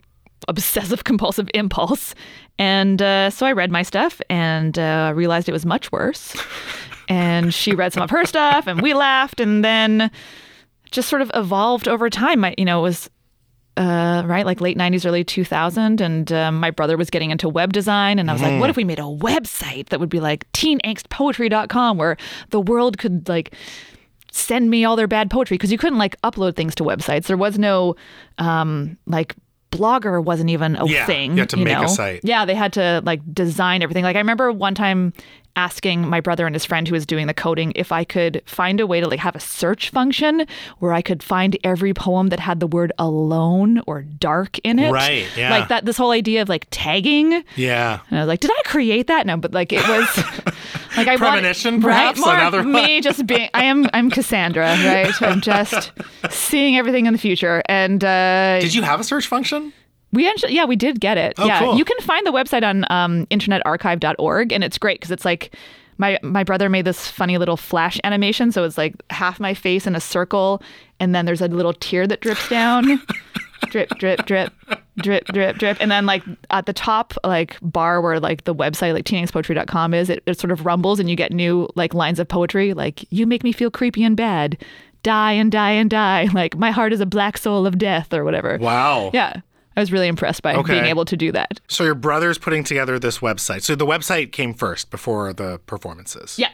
obsessive 0.49 1.05
compulsive 1.05 1.51
impulse. 1.55 2.15
And 2.59 3.01
uh, 3.01 3.31
so 3.31 3.47
I 3.47 3.53
read 3.53 3.71
my 3.71 3.83
stuff 3.83 4.21
and 4.29 4.79
uh, 4.79 5.13
realized 5.15 5.49
it 5.49 5.53
was 5.53 5.67
much 5.67 5.91
worse. 5.93 6.37
and 7.09 7.53
she 7.53 7.75
read 7.75 7.93
some 7.93 8.03
of 8.03 8.11
her 8.11 8.25
stuff 8.25 8.67
and 8.67 8.81
we 8.81 8.95
laughed 8.95 9.41
and 9.41 9.65
then 9.65 10.11
just 10.91 11.09
sort 11.09 11.23
of 11.23 11.31
evolved 11.35 11.89
over 11.89 12.11
time. 12.11 12.45
I, 12.45 12.55
you 12.59 12.65
know, 12.65 12.81
it 12.81 12.83
was 12.83 13.11
uh, 13.81 14.23
right 14.27 14.45
like 14.45 14.61
late 14.61 14.77
90s, 14.77 15.07
early 15.07 15.25
2000. 15.25 16.01
And 16.01 16.31
um, 16.33 16.61
my 16.61 16.71
brother 16.71 16.97
was 16.99 17.09
getting 17.09 17.31
into 17.31 17.49
web 17.49 17.73
design. 17.73 18.19
And 18.19 18.29
I 18.31 18.35
was 18.35 18.43
like, 18.43 18.61
what 18.61 18.69
if 18.69 18.77
we 18.77 18.85
made 18.85 18.99
a 18.99 19.03
website 19.03 19.88
that 19.88 19.99
would 19.99 20.11
be 20.11 20.21
like 20.21 20.45
teenangstpoetry.com 20.53 21.97
where 21.97 22.16
the 22.51 22.61
world 22.61 22.99
could 22.99 23.29
like 23.29 23.55
send 24.33 24.71
me 24.71 24.85
all 24.85 24.97
their 24.97 25.09
bad 25.09 25.31
poetry 25.31 25.57
because 25.57 25.73
you 25.73 25.79
couldn't 25.79 25.99
like 25.99 26.21
upload 26.23 26.57
things 26.57 26.75
to 26.77 26.85
websites. 26.85 27.27
There 27.27 27.37
was 27.37 27.59
no 27.59 27.97
um 28.38 28.97
like 29.07 29.35
blogger 29.73 30.23
wasn't 30.23 30.51
even 30.51 30.77
a 30.77 30.85
Yeah, 30.87 31.07
thing. 31.07 31.33
you 31.33 31.38
had 31.40 31.49
to 31.51 31.57
make 31.57 31.77
a 31.79 31.88
site. 31.88 32.21
Yeah, 32.25 32.45
they 32.45 32.55
had 32.57 32.73
to 32.75 33.03
like 33.05 33.21
design 33.33 33.83
everything. 33.83 34.05
Like 34.05 34.16
I 34.16 34.19
remember 34.21 34.53
one 34.53 34.75
time 34.75 35.12
asking 35.57 36.09
my 36.09 36.21
brother 36.21 36.47
and 36.47 36.55
his 36.55 36.65
friend 36.65 36.87
who 36.89 36.95
was 36.95 37.05
doing 37.07 37.27
the 37.27 37.35
coding 37.35 37.73
if 37.75 37.93
I 37.93 38.05
could 38.05 38.43
find 38.47 38.81
a 38.81 38.87
way 38.87 39.01
to 39.01 39.09
like 39.09 39.19
have 39.21 39.37
a 39.37 39.41
search 39.41 39.91
function 39.91 40.47
where 40.79 40.93
I 40.93 41.03
could 41.03 41.23
find 41.23 41.57
every 41.65 41.93
poem 41.93 42.29
that 42.29 42.41
had 42.41 42.61
the 42.61 42.67
word 42.67 42.93
alone 42.99 43.83
or 43.87 44.03
dark 44.03 44.59
in 44.61 44.79
it. 44.79 44.91
Right, 44.93 45.27
yeah. 45.37 45.51
Like 45.51 45.69
that 45.69 45.85
this 45.85 45.97
whole 45.97 46.13
idea 46.13 46.43
of 46.43 46.49
like 46.49 46.67
tagging. 46.71 47.45
Yeah. 47.57 48.01
And 48.11 48.19
I 48.19 48.23
was 48.23 48.29
like, 48.29 48.41
did 48.41 48.51
I 48.51 48.63
create 48.65 49.07
that? 49.09 49.27
No, 49.27 49.37
but 49.37 49.53
like 49.53 49.73
it 49.73 49.87
was 49.87 50.17
like 50.97 51.09
I 51.09 51.17
Premonition, 51.17 51.75
want, 51.75 51.85
perhaps, 51.85 52.21
right? 52.21 52.39
Another 52.41 52.59
one. 52.59 52.73
me 52.73 53.01
just 53.01 53.27
being. 53.27 53.49
I 53.55 53.65
am. 53.65 53.87
I'm 53.93 54.11
Cassandra, 54.11 54.67
right? 54.67 55.23
I'm 55.23 55.41
just 55.41 55.93
seeing 56.31 56.77
everything 56.77 57.07
in 57.07 57.13
the 57.13 57.19
future. 57.19 57.63
And 57.67 58.03
uh, 58.05 58.61
Did 58.61 58.75
you 58.75 58.83
have 58.83 59.01
a 59.01 59.05
search 59.05 59.27
function? 59.27 59.73
We 60.12 60.29
actually, 60.29 60.55
yeah, 60.55 60.64
we 60.64 60.77
did 60.77 61.01
get 61.01 61.18
it. 61.18 61.35
Oh, 61.38 61.46
yeah, 61.46 61.61
cool. 61.61 61.77
you 61.77 61.85
can 61.85 61.99
find 62.01 62.27
the 62.27 62.33
website 62.33 62.62
on 62.62 62.85
um, 62.90 63.27
internetarchive.org, 63.27 64.53
and 64.53 64.64
it's 64.64 64.79
great 64.79 64.99
because 65.01 65.11
it's 65.11 65.25
like 65.25 65.55
my 65.99 66.18
my 66.23 66.42
brother 66.42 66.68
made 66.68 66.85
this 66.85 67.09
funny 67.09 67.38
little 67.38 67.57
flash 67.57 68.01
animation, 68.05 68.51
so 68.51 68.64
it's 68.64 68.79
like 68.79 68.94
half 69.11 69.38
my 69.38 69.55
face 69.55 69.87
in 69.87 69.94
a 69.94 70.01
circle, 70.01 70.62
and 70.99 71.14
then 71.14 71.27
there's 71.27 71.40
a 71.40 71.49
little 71.49 71.75
tear 71.75 72.07
that 72.07 72.20
drips 72.23 72.49
down, 72.49 73.01
drip, 73.68 73.90
drip, 73.99 74.25
drip, 74.27 74.53
drip, 74.96 75.27
drip, 75.27 75.59
drip, 75.59 75.77
and 75.79 75.90
then 75.90 76.07
like 76.07 76.25
at 76.51 76.66
the 76.66 76.73
top 76.73 77.14
like 77.23 77.57
bar 77.62 78.01
where 78.01 78.18
like 78.18 78.44
the 78.44 78.55
website 78.55 78.94
like 78.94 79.05
teenagepoetry.com 79.05 79.94
is, 79.94 80.11
it, 80.11 80.23
it 80.27 80.40
sort 80.40 80.51
of 80.51 80.64
rumbles, 80.66 80.99
and 80.99 81.09
you 81.09 81.14
get 81.16 81.33
new 81.33 81.68
like 81.77 81.94
lines 81.94 82.18
of 82.18 82.27
poetry, 82.27 82.73
like 82.75 83.05
you 83.12 83.27
make 83.27 83.44
me 83.44 83.53
feel 83.53 83.70
creepy 83.70 84.03
and 84.03 84.16
bad. 84.16 84.59
Die 85.03 85.33
and 85.33 85.51
die 85.51 85.70
and 85.70 85.88
die. 85.88 86.29
Like 86.35 86.57
my 86.57 86.70
heart 86.70 86.92
is 86.92 87.01
a 87.01 87.07
black 87.07 87.38
soul 87.38 87.64
of 87.64 87.79
death 87.79 88.12
or 88.12 88.23
whatever. 88.25 88.59
Wow. 88.61 89.11
Yeah. 89.14 89.40
I 89.81 89.83
was 89.83 89.93
really 89.93 90.09
impressed 90.09 90.43
by 90.43 90.55
Okay. 90.55 90.75
being 90.75 90.85
able 90.87 91.05
to 91.07 91.16
do 91.16 91.33
that. 91.33 91.61
So 91.69 91.85
your 91.85 91.95
brother's 91.95 92.38
putting 92.38 92.64
together 92.64 92.99
this 92.99 93.19
website. 93.19 93.62
So 93.62 93.75
the 93.75 93.87
website 93.87 94.33
came 94.33 94.55
first 94.55 94.90
before 94.90 95.33
the 95.33 95.59
performances. 95.66 96.38
Yeah. 96.38 96.51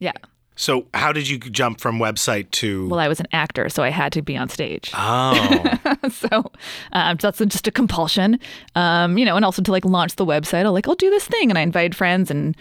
Yeah. 0.00 0.12
So 0.56 0.86
how 0.92 1.12
did 1.12 1.28
you 1.28 1.38
jump 1.38 1.80
from 1.80 2.00
website 2.00 2.50
to? 2.50 2.88
Well, 2.88 2.98
I 2.98 3.06
was 3.06 3.20
an 3.20 3.28
actor, 3.32 3.68
so 3.68 3.84
I 3.84 3.90
had 3.90 4.12
to 4.14 4.22
be 4.22 4.36
on 4.36 4.48
stage. 4.48 4.90
oh, 4.92 5.78
so 6.10 6.50
um, 6.92 7.16
that's 7.20 7.38
just 7.38 7.68
a 7.68 7.70
compulsion. 7.70 8.40
Um, 8.74 9.16
you 9.18 9.24
know, 9.24 9.36
and 9.36 9.44
also 9.44 9.62
to 9.62 9.70
like 9.70 9.84
launch 9.84 10.16
the 10.16 10.26
website, 10.26 10.64
I'll 10.66 10.72
like, 10.72 10.88
I'll 10.88 10.96
do 10.96 11.10
this 11.10 11.28
thing. 11.28 11.48
And 11.50 11.56
I 11.58 11.62
invited 11.62 11.94
friends 11.94 12.28
and 12.28 12.56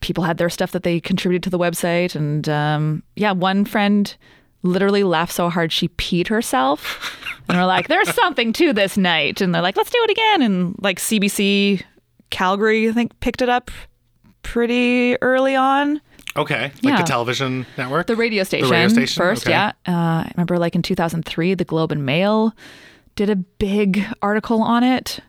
people 0.00 0.24
had 0.24 0.38
their 0.38 0.48
stuff 0.48 0.72
that 0.72 0.84
they 0.84 1.00
contributed 1.00 1.42
to 1.42 1.50
the 1.50 1.58
website. 1.58 2.14
And 2.14 2.48
um, 2.48 3.02
yeah, 3.14 3.32
one 3.32 3.66
friend 3.66 4.16
literally 4.62 5.04
laughed 5.04 5.32
so 5.32 5.48
hard 5.48 5.72
she 5.72 5.88
peed 5.88 6.28
herself. 6.28 7.16
And 7.48 7.56
we're 7.56 7.64
like, 7.64 7.88
there's 7.88 8.12
something 8.14 8.52
to 8.54 8.72
this 8.72 8.96
night. 8.96 9.40
And 9.40 9.54
they're 9.54 9.62
like, 9.62 9.76
let's 9.76 9.90
do 9.90 9.98
it 10.02 10.10
again. 10.10 10.42
And 10.42 10.74
like 10.80 10.98
CBC 10.98 11.82
Calgary, 12.30 12.88
I 12.88 12.92
think, 12.92 13.18
picked 13.20 13.40
it 13.40 13.48
up 13.48 13.70
pretty 14.42 15.16
early 15.22 15.54
on. 15.56 16.00
okay. 16.36 16.64
Like 16.64 16.82
Yeah. 16.82 16.96
the 16.98 17.04
television 17.04 17.66
network. 17.76 18.06
The 18.06 18.16
radio 18.16 18.44
station. 18.44 18.66
The 18.68 18.72
radio 18.72 18.88
station? 18.88 19.20
First, 19.22 19.42
Okay. 19.46 19.52
yeah. 19.52 19.72
Uh, 19.86 20.24
I 20.26 20.32
remember 20.36 20.58
like 20.58 20.74
in 20.74 20.82
2003, 20.82 21.54
the 21.54 21.64
Globe 21.64 21.90
and 21.92 22.04
Mail 22.04 22.52
did 23.16 23.30
a 23.30 23.36
big 23.36 24.04
article 24.22 24.62
on 24.62 24.84
it. 24.84 25.20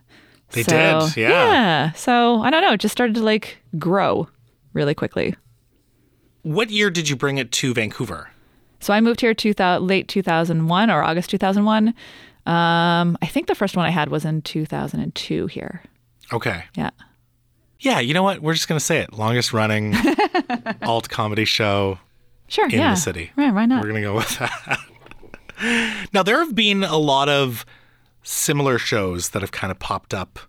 They 0.51 0.63
So, 0.63 0.71
did, 1.13 1.17
yeah. 1.17 1.29
Yeah. 1.29 1.91
So 1.93 2.41
I 2.41 2.49
don't 2.49 2.61
know. 2.61 2.73
It 2.73 2.79
just 2.79 2.91
started 2.91 3.15
to 3.15 3.23
like 3.23 3.57
grow 3.77 4.27
really 4.73 4.93
quickly. 4.93 5.35
What 6.41 6.69
year 6.69 6.89
did 6.89 7.07
you 7.09 7.15
bring 7.15 7.37
it 7.37 7.51
to 7.53 7.73
Vancouver? 7.73 8.29
So 8.79 8.93
I 8.93 9.01
moved 9.01 9.21
here 9.21 9.33
2000, 9.33 9.85
late 9.85 10.07
2001 10.07 10.89
or 10.89 11.03
August 11.03 11.29
2001. 11.31 11.89
Um, 12.45 13.17
I 13.21 13.25
think 13.27 13.47
the 13.47 13.55
first 13.55 13.75
one 13.75 13.85
I 13.85 13.89
had 13.89 14.09
was 14.09 14.25
in 14.25 14.41
2002 14.41 15.47
here. 15.47 15.83
Okay. 16.31 16.63
Yeah. 16.75 16.89
Yeah, 17.79 17.99
you 17.99 18.13
know 18.13 18.23
what? 18.23 18.41
We're 18.41 18.53
just 18.53 18.67
gonna 18.67 18.79
say 18.79 18.99
it. 18.99 19.13
Longest 19.13 19.53
running 19.53 19.95
alt 20.81 21.09
comedy 21.09 21.45
show 21.45 21.99
Sure. 22.47 22.65
in 22.65 22.71
yeah. 22.71 22.91
the 22.95 22.99
city. 22.99 23.31
Right. 23.35 23.53
Why 23.53 23.65
not? 23.65 23.83
We're 23.83 23.89
gonna 23.89 24.01
go 24.01 24.15
with 24.15 24.37
that. 24.39 24.79
now 26.13 26.23
there 26.23 26.39
have 26.39 26.55
been 26.55 26.83
a 26.83 26.97
lot 26.97 27.29
of 27.29 27.65
similar 28.23 28.77
shows 28.77 29.29
that 29.29 29.41
have 29.41 29.51
kind 29.51 29.71
of 29.71 29.79
popped 29.79 30.13
up 30.13 30.39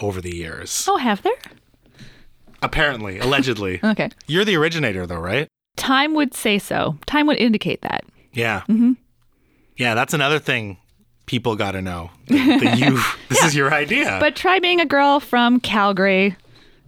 over 0.00 0.20
the 0.20 0.34
years. 0.34 0.84
Oh, 0.88 0.96
have 0.98 1.22
there? 1.22 1.32
Apparently, 2.62 3.18
allegedly. 3.18 3.80
Okay. 3.84 4.08
You're 4.26 4.44
the 4.44 4.56
originator 4.56 5.06
though, 5.06 5.18
right? 5.20 5.48
Time 5.84 6.14
would 6.14 6.32
say 6.32 6.58
so. 6.58 6.96
Time 7.04 7.26
would 7.26 7.36
indicate 7.36 7.82
that. 7.82 8.04
Yeah. 8.32 8.62
Mm-hmm. 8.68 8.92
Yeah, 9.76 9.94
that's 9.94 10.14
another 10.14 10.38
thing 10.38 10.78
people 11.26 11.56
got 11.56 11.72
to 11.72 11.82
know. 11.82 12.10
That, 12.28 12.60
that 12.62 12.78
you, 12.78 12.98
this 13.28 13.44
is 13.44 13.54
your 13.54 13.72
idea. 13.72 14.16
But 14.18 14.34
try 14.34 14.60
being 14.60 14.80
a 14.80 14.86
girl 14.86 15.20
from 15.20 15.60
Calgary, 15.60 16.36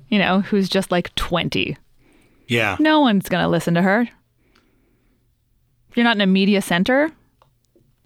you 0.08 0.18
know, 0.18 0.40
who's 0.40 0.70
just 0.70 0.90
like 0.90 1.14
20. 1.14 1.76
yeah. 2.48 2.76
No 2.80 3.00
one's 3.00 3.28
going 3.28 3.42
to 3.42 3.48
listen 3.48 3.74
to 3.74 3.82
her. 3.82 4.08
You're 5.94 6.04
not 6.04 6.16
in 6.16 6.22
a 6.22 6.26
media 6.26 6.62
center. 6.62 7.10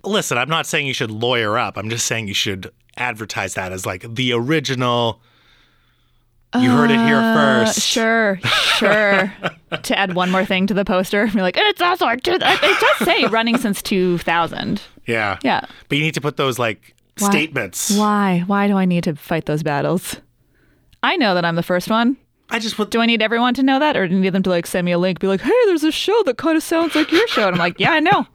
Listen, 0.04 0.38
I'm 0.38 0.48
not 0.48 0.66
saying 0.66 0.88
you 0.88 0.94
should 0.94 1.10
lawyer 1.12 1.56
up. 1.56 1.76
I'm 1.76 1.88
just 1.90 2.06
saying 2.06 2.26
you 2.26 2.34
should 2.34 2.72
advertise 2.96 3.54
that 3.54 3.70
as 3.72 3.86
like 3.86 4.12
the 4.12 4.32
original. 4.32 5.20
You 6.58 6.70
heard 6.70 6.90
it 6.90 6.98
here 6.98 7.16
Uh, 7.16 7.34
first. 7.64 7.80
Sure, 7.80 8.40
sure. 8.76 9.32
to 9.82 9.98
add 9.98 10.14
one 10.14 10.30
more 10.30 10.44
thing 10.44 10.66
to 10.66 10.74
the 10.74 10.84
poster, 10.84 11.26
be 11.34 11.40
like, 11.42 11.56
and 11.56 11.66
it's 11.68 11.80
also 11.80 12.08
it 12.08 12.22
does 12.24 12.96
say 13.04 13.24
running 13.26 13.56
since 13.56 13.80
2000. 13.82 14.82
Yeah. 15.06 15.38
Yeah. 15.42 15.60
But 15.88 15.98
you 15.98 16.04
need 16.04 16.14
to 16.14 16.20
put 16.20 16.36
those 16.36 16.58
like 16.58 16.94
Why? 17.18 17.30
statements. 17.30 17.96
Why? 17.96 18.42
Why 18.46 18.66
do 18.66 18.76
I 18.76 18.84
need 18.84 19.04
to 19.04 19.14
fight 19.14 19.46
those 19.46 19.62
battles? 19.62 20.16
I 21.02 21.16
know 21.16 21.34
that 21.34 21.44
I'm 21.44 21.54
the 21.56 21.62
first 21.62 21.88
one. 21.88 22.16
I 22.52 22.58
just 22.58 22.76
put 22.76 22.90
Do 22.90 23.00
I 23.00 23.06
need 23.06 23.22
everyone 23.22 23.54
to 23.54 23.62
know 23.62 23.78
that, 23.78 23.96
or 23.96 24.08
do 24.08 24.16
I 24.16 24.18
need 24.18 24.30
them 24.32 24.42
to 24.42 24.50
like 24.50 24.66
send 24.66 24.84
me 24.84 24.90
a 24.90 24.98
link, 24.98 25.20
be 25.20 25.28
like, 25.28 25.40
"Hey, 25.40 25.52
there's 25.66 25.84
a 25.84 25.92
show 25.92 26.20
that 26.24 26.36
kind 26.36 26.56
of 26.56 26.64
sounds 26.64 26.96
like 26.96 27.12
your 27.12 27.26
show," 27.28 27.46
and 27.46 27.54
I'm 27.54 27.60
like, 27.60 27.78
"Yeah, 27.78 27.92
I 27.92 28.00
know. 28.00 28.26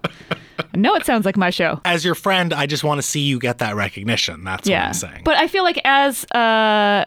I 0.74 0.78
know 0.78 0.96
it 0.96 1.06
sounds 1.06 1.26
like 1.26 1.36
my 1.36 1.50
show." 1.50 1.82
as 1.84 2.06
your 2.06 2.16
friend, 2.16 2.54
I 2.54 2.66
just 2.66 2.82
want 2.86 2.98
to 3.00 3.02
see 3.02 3.20
you 3.20 3.40
get 3.40 3.58
that 3.58 3.76
recognition. 3.76 4.46
That's 4.46 4.62
what 4.68 4.72
yeah. 4.72 4.88
I'm 4.88 4.94
saying. 4.94 5.22
But 5.26 5.36
I 5.38 5.48
feel 5.50 5.64
like 5.66 5.82
as 5.84 6.24
uh, 6.32 7.04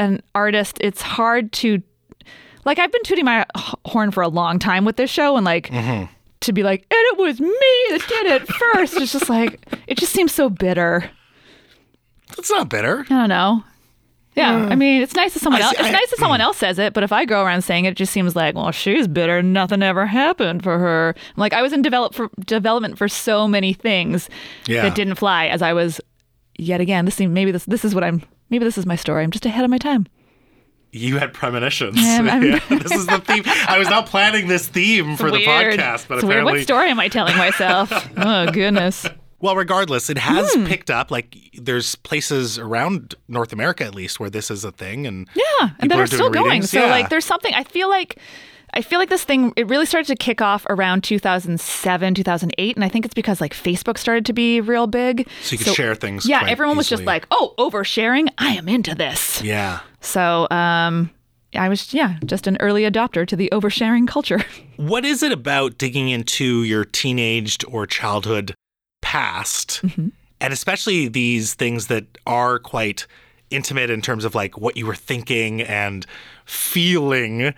an 0.00 0.22
artist, 0.34 0.78
it's 0.80 1.02
hard 1.02 1.52
to 1.52 1.80
like 2.64 2.78
I've 2.78 2.90
been 2.92 3.02
tooting 3.04 3.24
my 3.24 3.46
horn 3.86 4.10
for 4.10 4.22
a 4.22 4.28
long 4.28 4.58
time 4.58 4.84
with 4.84 4.96
this 4.96 5.10
show 5.10 5.36
and 5.36 5.44
like 5.44 5.68
Mm-hmm. 5.68 6.06
to 6.40 6.52
be 6.52 6.62
like, 6.62 6.80
and 6.82 6.86
it 7.12 7.18
was 7.18 7.40
me 7.40 7.48
that 7.90 8.04
did 8.08 8.26
it 8.26 8.48
first. 8.48 8.94
it's 8.96 9.12
just 9.12 9.28
like 9.28 9.60
it 9.86 9.96
just 9.98 10.12
seems 10.12 10.32
so 10.32 10.50
bitter. 10.50 11.08
That's 12.36 12.50
not 12.50 12.68
bitter. 12.68 13.00
I 13.00 13.04
don't 13.14 13.28
know. 13.28 13.64
Yeah, 14.36 14.54
I 14.70 14.76
mean, 14.76 15.02
it's 15.02 15.14
nice 15.16 15.34
that 15.34 15.40
someone 15.40 15.60
I 15.60 15.64
else. 15.64 15.72
It's 15.74 15.82
I- 15.82 15.90
nice 15.90 16.08
that 16.10 16.18
someone 16.20 16.40
else 16.40 16.56
says 16.56 16.78
it, 16.78 16.92
but 16.94 17.02
if 17.02 17.10
I 17.12 17.24
go 17.24 17.44
around 17.44 17.62
saying 17.62 17.84
it, 17.86 17.90
it 17.90 17.96
just 17.96 18.12
seems 18.12 18.36
like, 18.36 18.54
well, 18.54 18.70
she's 18.70 19.08
bitter. 19.08 19.42
Nothing 19.42 19.82
ever 19.82 20.06
happened 20.06 20.62
for 20.62 20.78
her. 20.78 21.14
Like 21.36 21.52
I 21.52 21.62
was 21.62 21.72
in 21.72 21.82
develop 21.82 22.14
for 22.14 22.30
development 22.46 22.96
for 22.96 23.08
so 23.08 23.48
many 23.48 23.72
things 23.72 24.30
Yeah. 24.66 24.82
that 24.82 24.94
didn't 24.94 25.16
fly. 25.16 25.46
As 25.48 25.62
I 25.62 25.72
was, 25.72 26.00
yet 26.56 26.80
again, 26.80 27.04
this 27.06 27.16
seemed 27.16 27.34
maybe 27.34 27.50
this 27.50 27.64
this 27.64 27.84
is 27.84 27.94
what 27.94 28.04
I'm. 28.04 28.22
Maybe 28.50 28.64
this 28.64 28.76
is 28.78 28.86
my 28.86 28.96
story. 28.96 29.22
I'm 29.22 29.30
just 29.30 29.46
ahead 29.46 29.64
of 29.64 29.70
my 29.70 29.78
time. 29.78 30.06
You 30.92 31.18
had 31.18 31.32
premonitions. 31.32 31.96
Yeah, 32.02 32.18
I'm- 32.28 32.42
Yeah, 32.70 32.78
this 32.78 32.90
is 32.92 33.06
the 33.06 33.20
theme. 33.20 33.44
I 33.46 33.78
was 33.78 33.88
not 33.88 34.06
planning 34.06 34.48
this 34.48 34.66
theme 34.66 35.16
for 35.16 35.30
the 35.30 35.38
podcast, 35.38 36.08
but 36.08 36.18
it's 36.18 36.24
weird. 36.24 36.24
apparently, 36.24 36.52
What 36.54 36.62
story 36.62 36.90
am 36.90 36.98
I 36.98 37.08
telling 37.08 37.36
myself? 37.36 37.90
oh 38.16 38.50
goodness. 38.50 39.06
well, 39.38 39.54
regardless, 39.54 40.10
it 40.10 40.18
has 40.18 40.52
Hmm. 40.52 40.66
picked 40.66 40.90
up. 40.90 41.10
Like, 41.12 41.36
there's 41.54 41.94
places 41.94 42.58
around 42.58 43.14
North 43.28 43.52
America, 43.52 43.84
at 43.84 43.94
least, 43.94 44.18
where 44.18 44.30
this 44.30 44.50
is 44.50 44.64
a 44.64 44.72
thing, 44.72 45.06
and 45.06 45.28
Yeah, 45.34 45.42
and 45.60 45.70
people 45.78 45.88
that 45.90 45.98
are 46.00 46.02
are 46.02 46.06
still 46.08 46.18
doing 46.18 46.32
going. 46.32 46.44
readings. 46.46 46.70
So 46.70 46.80
Yeah. 46.84 46.90
like, 46.90 47.08
there's 47.08 47.24
something. 47.24 47.54
I 47.54 47.62
feel 47.64 47.88
like. 47.88 48.18
I 48.72 48.82
feel 48.82 48.98
like 48.98 49.08
this 49.08 49.24
thing 49.24 49.52
it 49.56 49.68
really 49.68 49.86
started 49.86 50.06
to 50.08 50.16
kick 50.16 50.40
off 50.40 50.64
around 50.68 51.02
2007, 51.04 52.14
2008, 52.14 52.76
and 52.76 52.84
I 52.84 52.88
think 52.88 53.04
it's 53.04 53.14
because 53.14 53.40
like 53.40 53.54
Facebook 53.54 53.98
started 53.98 54.26
to 54.26 54.32
be 54.32 54.60
real 54.60 54.86
big. 54.86 55.28
So 55.42 55.52
you 55.54 55.58
could 55.58 55.74
share 55.74 55.94
things 55.94 56.26
Yeah, 56.26 56.44
everyone 56.48 56.76
was 56.76 56.88
just 56.88 57.04
like, 57.04 57.26
"Oh, 57.30 57.54
oversharing. 57.58 58.28
I 58.38 58.54
am 58.54 58.68
into 58.68 58.94
this." 58.94 59.42
yeah. 59.42 59.80
So, 60.00 60.46
um 60.50 61.10
I 61.54 61.68
was 61.68 61.92
yeah, 61.92 62.16
just 62.24 62.46
an 62.46 62.56
early 62.60 62.82
adopter 62.82 63.26
to 63.26 63.34
the 63.36 63.48
oversharing 63.52 64.06
culture. 64.06 64.40
What 64.76 65.04
is 65.04 65.22
it 65.22 65.30
about 65.32 65.76
digging 65.76 66.08
into 66.08 66.62
your 66.62 66.84
teenaged 66.84 67.64
or 67.68 67.86
childhood 67.86 68.54
past, 69.02 69.80
Mm-hmm. 69.82 70.08
and 70.40 70.52
especially 70.52 71.08
these 71.08 71.54
things 71.54 71.88
that 71.88 72.04
are 72.26 72.58
quite 72.58 73.06
intimate 73.50 73.90
in 73.90 74.00
terms 74.02 74.24
of 74.24 74.34
like 74.34 74.58
what 74.58 74.76
you 74.76 74.86
were 74.86 74.94
thinking 74.94 75.60
and 75.62 76.06
feeling, 76.44 77.54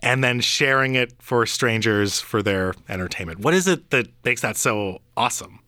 and 0.00 0.22
then 0.24 0.40
sharing 0.40 0.94
it 0.94 1.12
for 1.20 1.46
strangers 1.46 2.20
for 2.20 2.42
their 2.42 2.74
entertainment? 2.88 3.40
What 3.40 3.54
is 3.54 3.66
it 3.66 3.90
that 3.90 4.08
makes 4.24 4.40
that 4.42 4.56
so 4.56 5.00
awesome? 5.16 5.60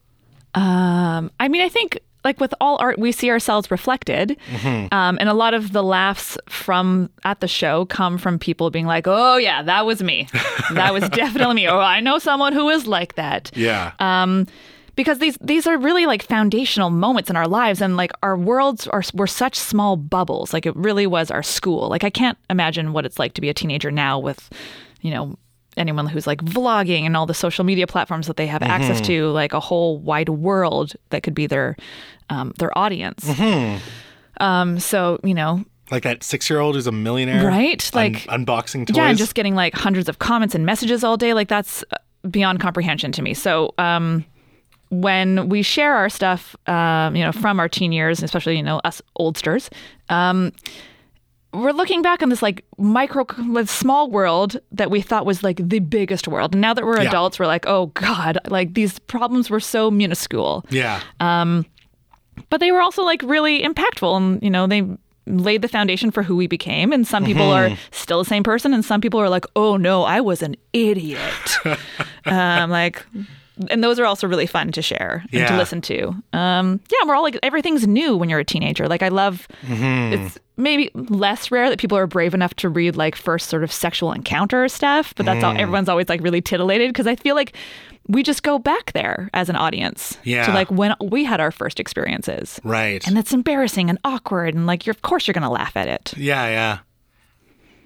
Um, 0.54 1.30
I 1.38 1.48
mean, 1.48 1.62
I 1.62 1.68
think 1.68 1.98
like 2.24 2.40
with 2.40 2.52
all 2.60 2.76
art, 2.80 2.98
we 2.98 3.12
see 3.12 3.30
ourselves 3.30 3.70
reflected, 3.70 4.36
um, 4.64 5.16
and 5.20 5.28
a 5.28 5.34
lot 5.34 5.54
of 5.54 5.72
the 5.72 5.82
laughs 5.82 6.36
from 6.48 7.08
at 7.24 7.40
the 7.40 7.46
show 7.46 7.84
come 7.86 8.18
from 8.18 8.38
people 8.38 8.70
being 8.70 8.86
like, 8.86 9.06
"Oh 9.06 9.36
yeah, 9.36 9.62
that 9.62 9.86
was 9.86 10.02
me. 10.02 10.26
That 10.72 10.92
was 10.92 11.08
definitely 11.10 11.54
me." 11.54 11.68
Or 11.68 11.78
I 11.78 12.00
know 12.00 12.18
someone 12.18 12.52
who 12.52 12.68
is 12.68 12.86
like 12.86 13.14
that. 13.14 13.52
Yeah. 13.54 13.92
um, 14.00 14.46
because 14.96 15.18
these 15.18 15.38
these 15.40 15.66
are 15.66 15.78
really 15.78 16.06
like 16.06 16.22
foundational 16.22 16.90
moments 16.90 17.30
in 17.30 17.36
our 17.36 17.46
lives, 17.46 17.80
and 17.80 17.96
like 17.96 18.10
our 18.22 18.36
worlds 18.36 18.86
are 18.88 19.02
were 19.14 19.26
such 19.28 19.54
small 19.56 19.96
bubbles. 19.96 20.52
Like 20.52 20.66
it 20.66 20.74
really 20.74 21.06
was 21.06 21.30
our 21.30 21.42
school. 21.42 21.88
Like 21.88 22.02
I 22.04 22.10
can't 22.10 22.36
imagine 22.50 22.92
what 22.92 23.06
it's 23.06 23.18
like 23.18 23.34
to 23.34 23.40
be 23.40 23.48
a 23.48 23.54
teenager 23.54 23.90
now 23.90 24.18
with, 24.18 24.50
you 25.02 25.10
know, 25.12 25.36
anyone 25.76 26.06
who's 26.06 26.26
like 26.26 26.40
vlogging 26.42 27.02
and 27.02 27.16
all 27.16 27.26
the 27.26 27.34
social 27.34 27.62
media 27.64 27.86
platforms 27.86 28.26
that 28.26 28.36
they 28.38 28.46
have 28.46 28.62
access 28.62 29.00
to, 29.02 29.28
like 29.28 29.52
a 29.52 29.60
whole 29.60 29.98
wide 29.98 30.30
world 30.30 30.94
that 31.10 31.22
could 31.22 31.34
be 31.34 31.46
their 31.46 31.76
um, 32.30 32.52
their 32.58 32.76
audience. 32.76 33.24
Um, 34.38 34.78
so 34.80 35.18
you 35.24 35.34
know, 35.34 35.64
like 35.90 36.02
that 36.02 36.22
six 36.22 36.50
year 36.50 36.58
old 36.60 36.74
who's 36.74 36.86
a 36.86 36.92
millionaire. 36.92 37.46
Right? 37.46 37.90
un- 37.94 38.12
Like- 38.12 38.22
unboxing 38.26 38.86
toys. 38.86 38.96
yeah, 38.96 39.08
and 39.08 39.18
just 39.18 39.34
getting 39.34 39.54
like 39.54 39.74
hundreds 39.74 40.08
of 40.08 40.18
comments 40.18 40.54
and 40.54 40.66
messages 40.66 41.04
all 41.04 41.16
day, 41.16 41.32
like 41.34 41.48
that's 41.48 41.84
uh, 41.90 41.96
beyond 42.30 42.60
comprehension 42.60 43.12
to 43.12 43.22
me. 43.22 43.34
So, 43.34 43.72
um, 43.78 44.24
when 44.90 45.48
we 45.48 45.62
share 45.62 45.94
our 45.94 46.08
stuff, 46.08 46.54
um, 46.66 47.16
you 47.16 47.24
know, 47.24 47.32
from 47.32 47.58
our 47.60 47.68
teen 47.68 47.92
years, 47.92 48.22
especially 48.22 48.56
you 48.56 48.62
know 48.62 48.80
us 48.84 49.02
oldsters, 49.18 49.68
um, 50.08 50.52
we're 51.52 51.72
looking 51.72 52.02
back 52.02 52.22
on 52.22 52.28
this 52.28 52.42
like 52.42 52.64
micro, 52.76 53.24
small 53.64 54.10
world 54.10 54.58
that 54.72 54.90
we 54.90 55.00
thought 55.00 55.24
was 55.24 55.42
like 55.42 55.56
the 55.62 55.78
biggest 55.78 56.28
world. 56.28 56.54
And 56.54 56.60
now 56.60 56.74
that 56.74 56.84
we're 56.84 57.00
Yeah. 57.00 57.08
adults, 57.08 57.38
we're 57.38 57.46
like, 57.46 57.66
oh 57.66 57.86
god, 57.94 58.38
like 58.48 58.74
these 58.74 58.98
problems 58.98 59.48
were 59.48 59.60
so 59.60 59.90
minuscule, 59.90 60.64
Yeah. 60.70 61.00
but 62.50 62.60
they 62.60 62.72
were 62.72 62.80
also 62.82 63.02
like 63.02 63.22
really 63.22 63.62
impactful, 63.62 64.16
and 64.16 64.42
you 64.42 64.50
know 64.50 64.66
they 64.66 64.84
laid 65.28 65.60
the 65.62 65.68
foundation 65.68 66.10
for 66.12 66.22
who 66.22 66.36
we 66.36 66.46
became. 66.46 66.92
And 66.92 67.04
some 67.06 67.24
people 67.24 67.50
are 67.50 67.70
still 67.90 68.18
the 68.20 68.24
same 68.28 68.42
person, 68.44 68.72
and 68.74 68.84
some 68.84 69.00
people 69.00 69.18
are 69.20 69.28
like, 69.28 69.44
oh 69.56 69.76
no, 69.76 70.04
I 70.04 70.20
was 70.20 70.42
an 70.42 70.54
idiot. 70.72 71.58
um, 72.26 72.70
like. 72.70 73.04
And 73.70 73.82
those 73.82 73.98
are 73.98 74.04
also 74.04 74.26
really 74.26 74.46
fun 74.46 74.70
to 74.72 74.82
share 74.82 75.24
and 75.32 75.46
to 75.48 75.56
listen 75.56 75.80
to. 75.82 76.14
Um, 76.32 76.80
yeah, 76.90 77.06
we're 77.06 77.14
all 77.14 77.22
like 77.22 77.38
everything's 77.42 77.86
new 77.86 78.16
when 78.16 78.28
you're 78.28 78.38
a 78.40 78.44
teenager. 78.44 78.86
Like 78.88 79.02
I 79.02 79.08
love 79.08 79.48
it's 79.68 80.38
maybe 80.56 80.90
less 80.94 81.50
rare 81.50 81.68
that 81.70 81.78
people 81.78 81.96
are 81.98 82.06
brave 82.06 82.34
enough 82.34 82.54
to 82.54 82.68
read 82.68 82.96
like 82.96 83.14
first 83.16 83.48
sort 83.48 83.64
of 83.64 83.72
sexual 83.72 84.12
encounter 84.12 84.68
stuff, 84.68 85.14
but 85.16 85.26
that's 85.26 85.42
all 85.44 85.52
everyone's 85.56 85.88
always 85.88 86.08
like 86.08 86.20
really 86.20 86.40
titillated 86.40 86.90
because 86.90 87.06
I 87.06 87.16
feel 87.16 87.34
like 87.34 87.54
we 88.08 88.22
just 88.22 88.42
go 88.44 88.58
back 88.58 88.92
there 88.92 89.28
as 89.34 89.48
an 89.48 89.56
audience 89.56 90.16
Yeah. 90.22 90.46
to 90.46 90.52
like 90.52 90.70
when 90.70 90.94
we 91.02 91.24
had 91.24 91.40
our 91.40 91.50
first 91.50 91.80
experiences. 91.80 92.60
Right. 92.62 93.04
And 93.06 93.16
that's 93.16 93.32
embarrassing 93.32 93.90
and 93.90 93.98
awkward 94.04 94.54
and 94.54 94.64
like 94.66 94.86
you're 94.86 94.92
of 94.92 95.02
course 95.02 95.26
you're 95.26 95.32
going 95.32 95.42
to 95.42 95.50
laugh 95.50 95.76
at 95.76 95.88
it. 95.88 96.14
Yeah, 96.16 96.46
yeah. 96.46 96.78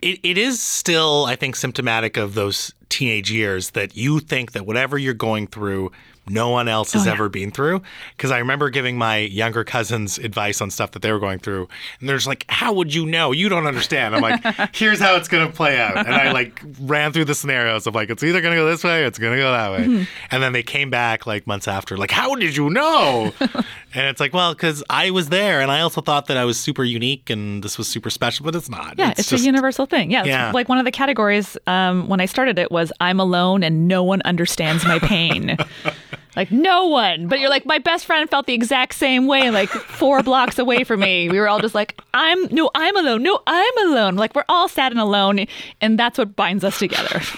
It 0.02 0.20
it 0.22 0.38
is 0.38 0.60
still, 0.60 1.24
I 1.26 1.36
think, 1.36 1.56
symptomatic 1.56 2.16
of 2.16 2.34
those 2.34 2.72
teenage 2.88 3.30
years 3.30 3.70
that 3.70 3.96
you 3.96 4.20
think 4.20 4.52
that 4.52 4.66
whatever 4.66 4.98
you're 4.98 5.14
going 5.14 5.46
through, 5.46 5.92
no 6.28 6.50
one 6.50 6.68
else 6.68 6.92
has 6.92 7.02
Oh, 7.02 7.06
yeah. 7.06 7.12
ever 7.12 7.28
been 7.28 7.50
through. 7.50 7.82
Because 8.16 8.30
I 8.30 8.38
remember 8.38 8.68
giving 8.70 8.98
my 8.98 9.18
younger 9.18 9.62
cousins 9.64 10.18
advice 10.18 10.60
on 10.60 10.70
stuff 10.70 10.90
that 10.92 11.02
they 11.02 11.10
were 11.12 11.18
going 11.18 11.38
through, 11.38 11.68
and 11.98 12.08
they're 12.08 12.16
just 12.16 12.26
like, 12.26 12.44
"How 12.48 12.72
would 12.72 12.92
you 12.94 13.06
know? 13.06 13.32
You 13.32 13.48
don't 13.48 13.66
understand." 13.66 14.14
I'm 14.14 14.22
like, 14.22 14.42
"Here's 14.74 14.98
how 15.00 15.16
it's 15.16 15.28
gonna 15.28 15.50
play 15.50 15.78
out," 15.80 15.96
and 15.98 16.14
I 16.14 16.32
like 16.32 16.60
ran 16.80 17.12
through 17.12 17.24
the 17.26 17.34
scenarios 17.34 17.86
of 17.86 17.94
like, 17.94 18.10
it's 18.10 18.22
either 18.22 18.40
gonna 18.40 18.56
go 18.56 18.66
this 18.68 18.84
way, 18.84 19.02
or 19.02 19.06
it's 19.06 19.18
gonna 19.18 19.36
go 19.36 19.50
that 19.52 19.70
way, 19.72 19.84
Mm-hmm. 19.86 20.02
and 20.30 20.42
then 20.42 20.52
they 20.52 20.62
came 20.62 20.90
back 20.90 21.26
like 21.26 21.46
months 21.46 21.66
after, 21.68 21.96
like, 21.96 22.10
"How 22.10 22.34
did 22.34 22.56
you 22.56 22.70
know?" 22.70 23.32
and 23.94 24.06
it's 24.06 24.20
like, 24.20 24.32
well, 24.32 24.52
because 24.54 24.82
I 24.90 25.10
was 25.10 25.28
there, 25.28 25.60
and 25.60 25.70
I 25.70 25.80
also 25.80 26.00
thought 26.00 26.26
that 26.26 26.36
I 26.36 26.44
was 26.44 26.58
super 26.58 26.84
unique 26.84 27.30
and 27.30 27.62
this 27.62 27.76
was 27.78 27.88
super 27.88 28.10
special, 28.10 28.44
but 28.44 28.54
it's 28.54 28.68
not. 28.70 28.94
Yeah, 28.98 29.10
it's, 29.16 29.28
just 29.28 29.42
a 29.42 29.46
universal 29.46 29.86
thing. 29.86 30.10
Yeah, 30.10 30.20
it's 30.20 30.28
Yeah. 30.28 30.52
like 30.52 30.68
one 30.68 30.78
of 30.78 30.84
the 30.84 30.90
categories 30.90 31.56
um, 31.66 32.08
when 32.08 32.20
I 32.20 32.26
started 32.26 32.58
it 32.58 32.70
was 32.70 32.92
I'm 33.00 33.20
alone 33.20 33.62
and 33.62 33.88
no 33.88 34.02
one 34.02 34.22
understands 34.24 34.84
my 34.86 34.98
pain. 34.98 35.56
like 36.36 36.50
no 36.52 36.86
one, 36.86 37.26
but 37.26 37.40
you're 37.40 37.50
like 37.50 37.66
my 37.66 37.78
best 37.78 38.06
friend 38.06 38.28
felt 38.30 38.46
the 38.46 38.54
exact 38.54 38.94
same 38.94 39.26
way. 39.26 39.50
Like 39.50 39.68
four 39.68 40.22
blocks 40.24 40.58
away 40.58 40.84
from 40.84 41.00
me, 41.00 41.28
we 41.28 41.38
were 41.40 41.48
all 41.48 41.60
just 41.60 41.74
like 41.74 42.00
I'm 42.14 42.42
no, 42.54 42.70
I'm 42.74 42.96
alone. 42.96 43.22
No, 43.22 43.40
I'm 43.46 43.78
alone. 43.88 44.16
Like 44.16 44.34
we're 44.34 44.44
all 44.48 44.68
sad 44.68 44.92
and 44.92 45.00
alone, 45.00 45.46
and 45.80 45.98
that's 45.98 46.16
what 46.18 46.36
binds 46.36 46.64
us 46.64 46.78
together. 46.78 47.20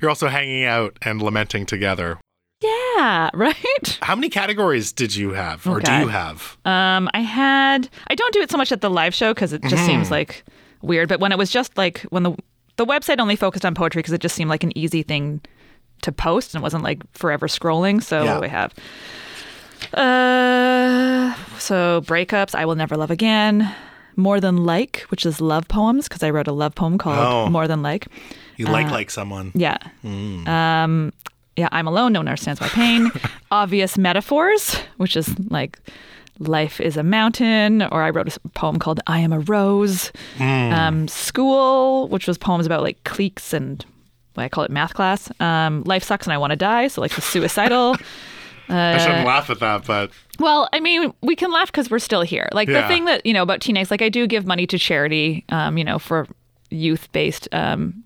You're 0.00 0.10
also 0.10 0.28
hanging 0.28 0.64
out 0.64 0.96
and 1.02 1.22
lamenting 1.22 1.64
together. 1.66 2.18
Yeah, 2.60 3.30
right. 3.34 3.98
How 4.02 4.14
many 4.14 4.28
categories 4.28 4.92
did 4.92 5.14
you 5.14 5.32
have, 5.32 5.66
or 5.66 5.80
do 5.80 5.92
you 5.92 6.08
have? 6.08 6.56
Um, 6.64 7.08
I 7.14 7.20
had 7.20 7.88
I 8.08 8.14
don't 8.14 8.32
do 8.34 8.40
it 8.40 8.50
so 8.50 8.56
much 8.58 8.72
at 8.72 8.80
the 8.80 8.90
live 8.90 9.14
show 9.14 9.32
because 9.34 9.52
it 9.52 9.62
just 9.64 9.84
seems 9.86 10.10
like 10.10 10.44
weird. 10.82 11.08
But 11.08 11.20
when 11.20 11.32
it 11.32 11.38
was 11.38 11.50
just 11.50 11.76
like 11.78 12.00
when 12.10 12.22
the 12.22 12.36
the 12.76 12.86
website 12.86 13.18
only 13.18 13.36
focused 13.36 13.64
on 13.64 13.74
poetry 13.74 14.00
because 14.00 14.12
it 14.14 14.20
just 14.20 14.34
seemed 14.34 14.50
like 14.50 14.64
an 14.64 14.76
easy 14.76 15.02
thing 15.02 15.40
to 16.02 16.12
post 16.12 16.54
and 16.54 16.60
it 16.60 16.62
wasn't 16.62 16.82
like 16.82 17.02
forever 17.12 17.46
scrolling. 17.46 18.02
So 18.02 18.22
Yeah. 18.22 18.30
what 18.32 18.34
do 18.36 18.40
we 18.42 18.48
have? 18.48 18.74
Uh, 19.94 21.34
so 21.58 22.00
breakups. 22.06 22.54
I 22.54 22.64
will 22.64 22.74
never 22.76 22.96
love 22.96 23.10
again. 23.10 23.74
More 24.16 24.40
than 24.40 24.64
like, 24.64 25.00
which 25.08 25.24
is 25.24 25.40
love 25.40 25.68
poems 25.68 26.08
because 26.08 26.22
I 26.22 26.30
wrote 26.30 26.46
a 26.48 26.52
love 26.52 26.74
poem 26.74 26.98
called 26.98 27.18
Oh. 27.18 27.50
More 27.50 27.66
Than 27.68 27.80
Like. 27.82 28.06
You 28.56 28.66
like 28.66 28.90
like 28.90 29.10
someone. 29.10 29.52
Yeah. 29.54 29.78
Um, 30.04 31.12
yeah, 31.56 31.68
I'm 31.72 31.86
alone. 31.86 32.12
No 32.12 32.20
one 32.20 32.28
understands 32.28 32.60
my 32.60 32.68
pain. 32.68 33.10
Obvious 33.50 33.98
metaphors, 33.98 34.74
which 34.96 35.16
is 35.16 35.34
like 35.50 35.78
life 36.38 36.80
is 36.80 36.96
a 36.96 37.02
mountain, 37.02 37.82
or 37.82 38.02
I 38.02 38.10
wrote 38.10 38.34
a 38.34 38.48
poem 38.50 38.78
called 38.78 39.00
I 39.06 39.18
am 39.20 39.32
a 39.32 39.40
rose. 39.40 40.10
Um, 40.40 41.08
school, 41.08 42.08
which 42.08 42.26
was 42.26 42.38
poems 42.38 42.66
about 42.66 42.82
like 42.82 43.02
cliques 43.04 43.52
and 43.52 43.84
what 44.34 44.44
I 44.44 44.48
call 44.48 44.64
it 44.64 44.70
math 44.70 44.94
class. 44.94 45.30
Um, 45.40 45.82
life 45.84 46.02
sucks 46.04 46.26
and 46.26 46.32
I 46.32 46.38
want 46.38 46.52
to 46.52 46.56
die. 46.56 46.88
So 46.88 47.00
like 47.00 47.14
the 47.14 47.20
suicidal. 47.20 47.96
I 48.72 48.98
shouldn't 48.98 49.26
laugh 49.26 49.50
at 49.50 49.58
that, 49.58 49.84
but 49.84 50.12
Well, 50.38 50.68
I 50.72 50.78
mean, 50.78 51.12
we 51.22 51.34
can 51.34 51.50
laugh 51.50 51.66
because 51.72 51.90
we're 51.90 51.98
still 51.98 52.22
here. 52.22 52.48
Like 52.52 52.68
the 52.68 52.86
thing 52.88 53.04
that 53.06 53.26
you 53.26 53.32
know 53.32 53.42
about 53.42 53.60
teenage, 53.60 53.90
like 53.90 54.00
I 54.00 54.08
do 54.08 54.28
give 54.28 54.46
money 54.46 54.64
to 54.68 54.78
charity, 54.78 55.44
um, 55.48 55.76
you 55.76 55.82
know, 55.82 55.98
for 55.98 56.28
youth-based, 56.70 57.48
um, 57.50 58.04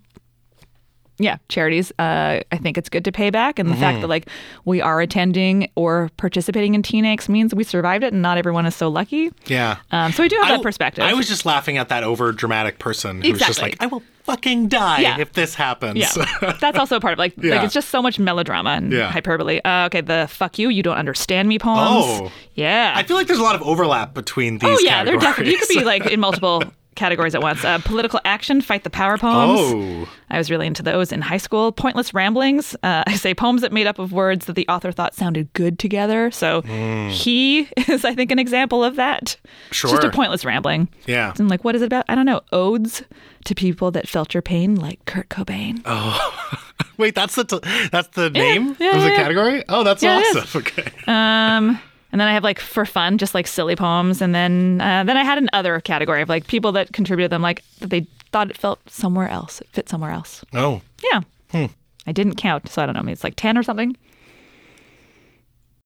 yeah, 1.17 1.37
charities. 1.49 1.91
Uh, 1.97 2.39
I 2.51 2.57
think 2.57 2.77
it's 2.77 2.89
good 2.89 3.05
to 3.05 3.11
pay 3.11 3.29
back, 3.29 3.59
and 3.59 3.69
the 3.69 3.75
fact 3.75 4.01
that 4.01 4.07
like 4.07 4.27
we 4.65 4.81
are 4.81 4.99
attending 5.01 5.69
or 5.75 6.09
participating 6.17 6.75
in 6.75 6.83
Teen 6.83 7.05
Angst 7.05 7.29
means 7.29 7.53
we 7.55 7.63
survived 7.63 8.03
it, 8.03 8.13
and 8.13 8.21
not 8.21 8.37
everyone 8.37 8.65
is 8.65 8.75
so 8.75 8.89
lucky. 8.89 9.31
yeah. 9.45 9.77
Um, 9.91 10.11
so 10.11 10.23
we 10.23 10.29
do 10.29 10.35
have 10.37 10.45
I 10.51 10.57
that 10.57 10.63
perspective. 10.63 11.03
I 11.03 11.13
was 11.13 11.27
just 11.27 11.45
laughing 11.45 11.77
at 11.77 11.89
that 11.89 12.03
over 12.03 12.31
dramatic 12.31 12.79
person 12.79 13.21
who's 13.21 13.39
just 13.39 13.61
like, 13.61 13.77
I 13.79 13.85
will 13.87 14.03
fucking 14.23 14.67
die 14.69 15.01
Yeah. 15.01 15.19
if 15.19 15.33
this 15.33 15.53
happens. 15.55 15.99
Yeah, 15.99 16.53
that's 16.59 16.77
also 16.79 16.95
a 16.95 16.99
part 16.99 17.13
of 17.13 17.19
like 17.19 17.33
Yeah. 17.37 17.55
like 17.55 17.65
it's 17.65 17.73
just 17.73 17.89
so 17.89 18.01
much 18.01 18.17
melodrama 18.19 18.71
and 18.71 18.91
Yeah. 18.91 19.09
hyperbole. 19.11 19.61
Uh, 19.63 19.85
okay, 19.85 20.01
the 20.01 20.27
"fuck 20.29 20.57
you, 20.59 20.69
you 20.69 20.81
don't 20.83 20.97
understand 20.97 21.47
me" 21.47 21.59
poems. 21.59 21.79
Oh. 21.81 22.31
yeah. 22.55 22.93
I 22.95 23.03
feel 23.03 23.15
like 23.17 23.27
there's 23.27 23.39
a 23.39 23.43
lot 23.43 23.55
of 23.55 23.61
overlap 23.61 24.13
between 24.13 24.57
these 24.57 24.69
Oh 24.69 24.79
yeah, 24.83 25.03
they're 25.03 25.17
definitely. 25.17 25.53
You 25.53 25.59
could 25.59 25.67
be 25.69 25.83
like 25.83 26.07
in 26.07 26.19
multiple 26.19 26.63
categories 26.95 27.35
at 27.35 27.41
once. 27.41 27.63
Uh, 27.63 27.79
political 27.79 28.19
action, 28.25 28.61
fight 28.61 28.83
the 28.83 28.89
power 28.89 29.17
poems. 29.17 29.59
Oh. 29.61 30.09
I 30.29 30.37
was 30.37 30.49
really 30.49 30.65
into 30.67 30.81
those 30.81 31.11
in 31.11 31.21
high 31.21 31.37
school. 31.37 31.71
Pointless 31.71 32.13
ramblings. 32.13 32.75
Uh, 32.83 33.03
I 33.07 33.15
say 33.15 33.33
poems 33.33 33.61
that 33.61 33.71
made 33.71 33.87
up 33.87 33.99
of 33.99 34.11
words 34.11 34.45
that 34.45 34.53
the 34.53 34.67
author 34.67 34.91
thought 34.91 35.13
sounded 35.13 35.51
good 35.53 35.77
together. 35.77 36.31
So 36.31 36.61
he 37.09 37.69
is, 37.87 38.03
I 38.05 38.15
think, 38.15 38.31
an 38.31 38.39
example 38.39 38.83
of 38.83 38.95
that. 38.95 39.37
It's 39.69 39.81
Just 39.81 40.03
a. 40.03 40.09
Pointless 40.15 40.45
rambling. 40.45 40.87
Yeah. 41.05 41.33
And 41.37 41.49
like, 41.49 41.63
what 41.63 41.75
is 41.75 41.81
it 41.81 41.87
about? 41.87 42.05
I 42.07 42.15
don't 42.15 42.25
know. 42.25 42.41
Odes 42.53 43.03
to 43.45 43.55
people 43.55 43.91
that 43.91 44.07
felt 44.07 44.33
your 44.33 44.41
pain, 44.41 44.75
like 44.75 45.03
Kurt 45.05 45.29
Cobain. 45.29 45.81
Oh. 45.85 46.57
Wait, 46.97 47.15
that's 47.15 47.35
the 47.35 47.43
t- 47.43 47.59
that's 47.91 48.07
the 48.09 48.29
name 48.29 48.75
yeah, 48.79 48.95
of 48.95 49.01
the 49.01 49.09
yeah. 49.09 49.15
category? 49.15 49.63
Oh, 49.67 49.83
that's 49.83 50.03
awesome. 50.03 50.61
Okay. 50.61 50.89
Um, 51.07 51.79
and 52.15 52.21
then 52.21 52.29
I 52.29 52.33
have 52.33 52.45
like 52.45 52.61
for 52.61 52.85
fun, 52.85 53.17
just 53.17 53.35
like 53.35 53.45
silly 53.45 53.75
poems. 53.75 54.21
And 54.21 54.33
then 54.33 54.79
uh, 54.79 55.03
then 55.03 55.17
I 55.17 55.23
had 55.25 55.37
an 55.37 55.49
other 55.51 55.81
category 55.81 56.21
of 56.21 56.29
like 56.29 56.47
people 56.47 56.71
that 56.71 56.93
contributed 56.93 57.29
them, 57.29 57.41
like 57.41 57.61
that 57.79 57.89
they 57.89 58.07
thought 58.31 58.49
it 58.49 58.55
felt 58.55 58.79
somewhere 58.89 59.27
else, 59.27 59.59
it 59.59 59.67
fit 59.73 59.89
somewhere 59.89 60.11
else. 60.11 60.41
Oh. 60.53 60.79
Yeah. 61.11 61.67
I 62.07 62.11
didn't 62.13 62.35
count, 62.35 62.69
so 62.69 62.81
I 62.81 62.85
don't 62.85 62.95
know. 62.95 63.01
Maybe 63.01 63.11
it's 63.11 63.23
like 63.25 63.35
ten 63.35 63.57
or 63.57 63.63
something. 63.63 63.97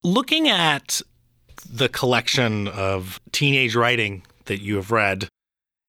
Looking 0.03 0.47
at 0.49 1.01
the 1.67 1.89
collection 1.89 2.67
of 2.67 3.19
teenage 3.31 3.75
writing 3.75 4.21
that 4.45 4.61
you 4.61 4.75
have 4.75 4.91
read, 4.91 5.29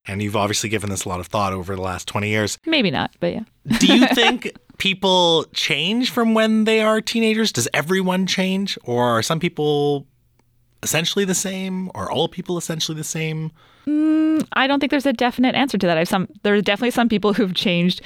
and 0.06 0.22
you've 0.22 0.36
obviously 0.36 0.70
given 0.70 0.88
this 0.88 1.04
a 1.04 1.08
lot 1.10 1.20
of 1.20 1.26
thought 1.26 1.52
over 1.52 1.76
the 1.76 1.82
last 1.82 2.08
20 2.08 2.30
years, 2.30 2.56
Maybe 2.64 2.90
not, 2.90 3.10
but 3.20 3.34
yeah. 3.34 3.44
do 3.78 3.94
you 3.94 4.06
think 4.14 4.52
people 4.78 5.44
change 5.52 6.10
from 6.10 6.32
when 6.32 6.64
they 6.64 6.80
are 6.80 7.02
teenagers? 7.02 7.52
Does 7.52 7.68
everyone 7.74 8.26
change? 8.26 8.78
Or 8.84 9.18
are 9.18 9.22
some 9.22 9.38
people 9.38 10.06
essentially 10.82 11.24
the 11.24 11.34
same? 11.34 11.90
Are 11.94 12.10
all 12.10 12.28
people 12.28 12.58
essentially 12.58 12.96
the 12.96 13.04
same? 13.04 13.52
I 14.52 14.66
don't 14.66 14.80
think 14.80 14.90
there's 14.90 15.06
a 15.06 15.12
definite 15.12 15.54
answer 15.54 15.78
to 15.78 15.86
that. 15.86 15.98
I've 15.98 16.08
some 16.08 16.28
there's 16.42 16.62
definitely 16.62 16.92
some 16.92 17.08
people 17.08 17.32
who've 17.32 17.54
changed 17.54 18.00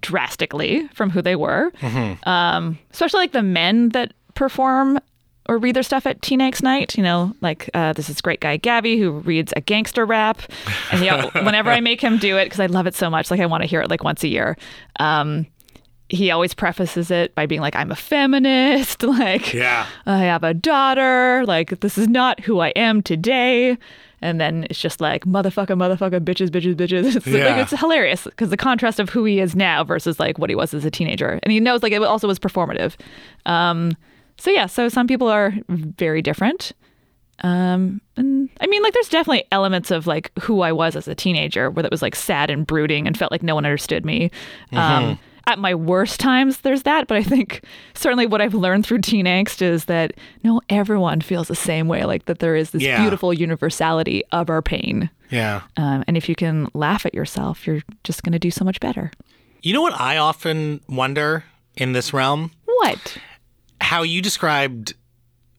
drastically 0.00 0.88
from 0.94 1.10
who 1.10 1.22
they 1.22 1.36
were. 1.36 1.72
Um, 2.24 2.78
especially 2.90 3.20
like 3.20 3.32
the 3.32 3.42
men 3.42 3.90
that 3.90 4.12
perform 4.34 4.98
or 5.48 5.58
read 5.58 5.74
their 5.74 5.82
stuff 5.82 6.06
at 6.06 6.22
Teen 6.22 6.40
Angst 6.40 6.62
Night. 6.62 6.96
You 6.96 7.02
know, 7.02 7.34
like 7.40 7.68
uh, 7.74 7.92
this 7.92 8.08
is 8.08 8.20
great 8.20 8.40
guy 8.40 8.56
Gabby 8.56 8.98
who 8.98 9.10
reads 9.10 9.52
a 9.56 9.60
gangster 9.60 10.04
rap, 10.06 10.42
and 10.92 11.02
he, 11.02 11.10
whenever 11.44 11.70
I 11.70 11.80
make 11.80 12.00
him 12.00 12.18
do 12.18 12.36
it 12.36 12.44
because 12.46 12.60
I 12.60 12.66
love 12.66 12.86
it 12.86 12.94
so 12.94 13.10
much, 13.10 13.30
like 13.30 13.40
I 13.40 13.46
want 13.46 13.62
to 13.62 13.68
hear 13.68 13.80
it 13.82 13.90
like 13.90 14.04
once 14.04 14.22
a 14.22 14.28
year. 14.28 14.56
Um, 14.98 15.46
he 16.10 16.30
always 16.30 16.54
prefaces 16.54 17.10
it 17.10 17.34
by 17.34 17.46
being 17.46 17.60
like, 17.60 17.76
"I'm 17.76 17.90
a 17.90 17.96
feminist," 17.96 19.02
like 19.04 19.52
Yeah. 19.52 19.86
I 20.06 20.18
have 20.18 20.42
a 20.44 20.52
daughter. 20.54 21.44
Like, 21.46 21.80
this 21.80 21.96
is 21.98 22.08
not 22.08 22.40
who 22.40 22.60
I 22.60 22.68
am 22.70 23.02
today. 23.02 23.78
And 24.22 24.38
then 24.38 24.66
it's 24.68 24.78
just 24.78 25.00
like, 25.00 25.24
motherfucker, 25.24 25.68
motherfucker, 25.68 26.20
bitches, 26.20 26.50
bitches, 26.50 26.74
bitches. 26.74 27.16
It's, 27.16 27.26
Yeah. 27.26 27.46
like, 27.56 27.62
it's 27.62 27.80
hilarious 27.80 28.24
because 28.24 28.50
the 28.50 28.56
contrast 28.58 29.00
of 29.00 29.08
who 29.08 29.24
he 29.24 29.40
is 29.40 29.56
now 29.56 29.82
versus 29.82 30.20
like 30.20 30.36
what 30.38 30.50
he 30.50 30.56
was 30.56 30.74
as 30.74 30.84
a 30.84 30.90
teenager. 30.90 31.40
And 31.42 31.50
he 31.52 31.58
knows 31.58 31.82
like 31.82 31.92
it 31.92 32.02
also 32.02 32.28
was 32.28 32.38
performative. 32.38 32.96
Um, 33.46 33.96
so, 34.36 34.50
yeah, 34.50 34.66
so 34.66 34.88
some 34.90 35.06
people 35.06 35.28
are 35.28 35.54
very 35.68 36.20
different. 36.22 36.72
Um, 37.42 38.02
and 38.18 38.50
I 38.60 38.66
mean, 38.66 38.82
like, 38.82 38.92
there's 38.92 39.08
definitely 39.08 39.44
elements 39.50 39.90
of 39.90 40.06
like 40.06 40.30
who 40.40 40.60
I 40.60 40.72
was 40.72 40.94
as 40.96 41.08
a 41.08 41.14
teenager 41.14 41.70
where 41.70 41.82
that 41.82 41.90
was 41.90 42.02
like 42.02 42.14
sad 42.14 42.50
and 42.50 42.66
brooding 42.66 43.06
and 43.06 43.16
felt 43.16 43.32
like 43.32 43.42
no 43.42 43.54
one 43.54 43.64
understood 43.64 44.04
me. 44.04 44.30
Um, 44.72 45.18
at 45.46 45.58
my 45.58 45.74
worst 45.74 46.20
times, 46.20 46.58
there's 46.60 46.82
that. 46.84 47.06
But 47.08 47.16
I 47.16 47.22
think 47.22 47.62
certainly 47.94 48.26
what 48.26 48.40
I've 48.40 48.54
learned 48.54 48.86
through 48.86 48.98
teen 49.00 49.26
angst 49.26 49.62
is 49.62 49.86
that 49.86 50.12
no, 50.44 50.60
everyone 50.68 51.20
feels 51.20 51.48
the 51.48 51.54
same 51.54 51.88
way. 51.88 52.04
Like 52.04 52.26
that 52.26 52.38
there 52.40 52.54
is 52.56 52.70
this 52.70 52.82
Yeah. 52.82 53.00
beautiful 53.00 53.32
universality 53.32 54.22
of 54.32 54.50
our 54.50 54.62
pain. 54.62 55.10
Yeah. 55.30 55.62
Um, 55.76 56.04
and 56.06 56.16
if 56.16 56.28
you 56.28 56.34
can 56.34 56.68
laugh 56.74 57.06
at 57.06 57.14
yourself, 57.14 57.66
you're 57.66 57.82
just 58.04 58.22
going 58.22 58.32
to 58.32 58.38
do 58.38 58.50
so 58.50 58.64
much 58.64 58.80
better. 58.80 59.10
You 59.62 59.72
know 59.74 59.82
what 59.82 59.98
I 60.00 60.16
often 60.16 60.80
wonder 60.88 61.44
in 61.76 61.92
this 61.92 62.12
realm? 62.12 62.50
What? 62.64 63.16
How 63.80 64.02
you 64.02 64.22
described 64.22 64.94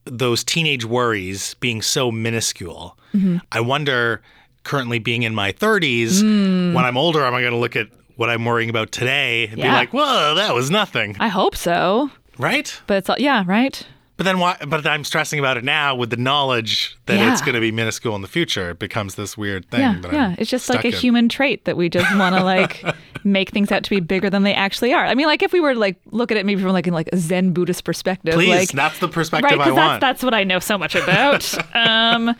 those 0.04 0.42
teenage 0.42 0.84
worries 0.84 1.54
being 1.54 1.80
so 1.82 2.10
minuscule. 2.10 2.98
Mm-hmm. 3.14 3.36
I 3.52 3.60
wonder, 3.60 4.20
currently 4.64 4.98
being 4.98 5.22
in 5.22 5.34
my 5.34 5.52
30s, 5.52 6.22
Mm. 6.22 6.72
when 6.74 6.84
I'm 6.84 6.96
older, 6.96 7.24
am 7.24 7.34
I 7.34 7.40
going 7.40 7.52
to 7.52 7.58
look 7.58 7.76
at 7.76 7.88
what 8.16 8.28
I'm 8.30 8.44
worrying 8.44 8.70
about 8.70 8.92
today 8.92 9.46
and 9.48 9.56
be 9.56 9.62
like, 9.62 9.92
whoa, 9.92 10.34
that 10.36 10.54
was 10.54 10.70
nothing, 10.70 11.16
I 11.20 11.28
hope 11.28 11.56
so. 11.56 12.10
right? 12.38 12.80
But 12.86 12.98
it's 12.98 13.10
all, 13.10 13.16
yeah, 13.18 13.44
right? 13.46 13.86
But 14.18 14.24
then 14.24 14.38
why? 14.38 14.56
But 14.68 14.86
I'm 14.86 15.04
stressing 15.04 15.38
about 15.38 15.56
it 15.56 15.64
now 15.64 15.96
with 15.96 16.10
the 16.10 16.18
knowledge 16.18 16.96
that 17.06 17.16
Yeah. 17.16 17.32
it's 17.32 17.40
going 17.40 17.54
to 17.54 17.60
be 17.60 17.72
minuscule 17.72 18.14
in 18.14 18.20
the 18.22 18.28
future. 18.28 18.70
It 18.70 18.78
becomes 18.78 19.14
this 19.16 19.36
weird 19.38 19.68
thing. 19.70 19.80
Yeah, 19.80 20.00
yeah. 20.12 20.26
I'm 20.28 20.36
It's 20.38 20.50
just 20.50 20.68
like 20.68 20.84
a 20.84 20.88
in. 20.88 20.92
human 20.92 21.28
trait 21.30 21.64
that 21.64 21.76
we 21.78 21.88
just 21.88 22.14
want 22.16 22.36
to 22.36 22.44
like 22.44 22.84
make 23.24 23.50
things 23.50 23.72
out 23.72 23.82
to 23.84 23.90
be 23.90 24.00
bigger 24.00 24.28
than 24.28 24.42
they 24.42 24.52
actually 24.54 24.92
are. 24.92 25.04
I 25.04 25.14
mean, 25.14 25.26
like 25.26 25.42
if 25.42 25.52
we 25.52 25.60
were 25.60 25.72
to 25.72 25.80
like 25.80 25.96
look 26.10 26.30
at 26.30 26.36
it 26.36 26.44
maybe 26.46 26.60
from 26.62 26.72
like 26.72 26.86
in 26.86 26.92
like 26.92 27.08
a 27.12 27.16
Zen 27.16 27.52
Buddhist 27.52 27.84
perspective, 27.84 28.34
Please, 28.34 28.50
like 28.50 28.68
that's 28.68 28.98
the 28.98 29.08
perspective 29.08 29.58
right, 29.58 29.68
I 29.68 29.72
want. 29.72 30.00
that's 30.00 30.00
that's 30.00 30.22
what 30.22 30.34
I 30.34 30.44
know 30.44 30.58
so 30.58 30.76
much 30.78 30.94
about. 30.94 31.74
um, 31.74 32.36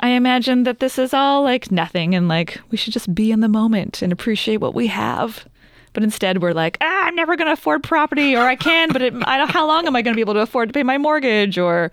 I 0.00 0.10
imagine 0.10 0.64
that 0.64 0.78
this 0.80 0.98
is 0.98 1.14
all 1.14 1.42
like 1.42 1.70
nothing, 1.70 2.14
and 2.14 2.28
like 2.28 2.60
we 2.70 2.76
should 2.76 2.92
just 2.92 3.14
be 3.14 3.30
in 3.32 3.40
the 3.40 3.48
moment 3.48 4.02
and 4.02 4.12
appreciate 4.12 4.58
what 4.58 4.74
we 4.74 4.86
have. 4.88 5.46
But 5.92 6.02
instead, 6.02 6.42
we're 6.42 6.52
like, 6.52 6.76
ah, 6.82 7.06
I'm 7.06 7.14
never 7.14 7.36
going 7.36 7.46
to 7.46 7.52
afford 7.52 7.82
property, 7.82 8.36
or 8.36 8.42
I 8.42 8.54
can, 8.56 8.92
but 8.92 9.00
it, 9.00 9.14
I 9.26 9.38
don't. 9.38 9.50
How 9.50 9.66
long 9.66 9.86
am 9.86 9.96
I 9.96 10.02
going 10.02 10.12
to 10.12 10.16
be 10.16 10.20
able 10.20 10.34
to 10.34 10.40
afford 10.40 10.68
to 10.68 10.72
pay 10.74 10.82
my 10.82 10.98
mortgage, 10.98 11.56
or 11.56 11.90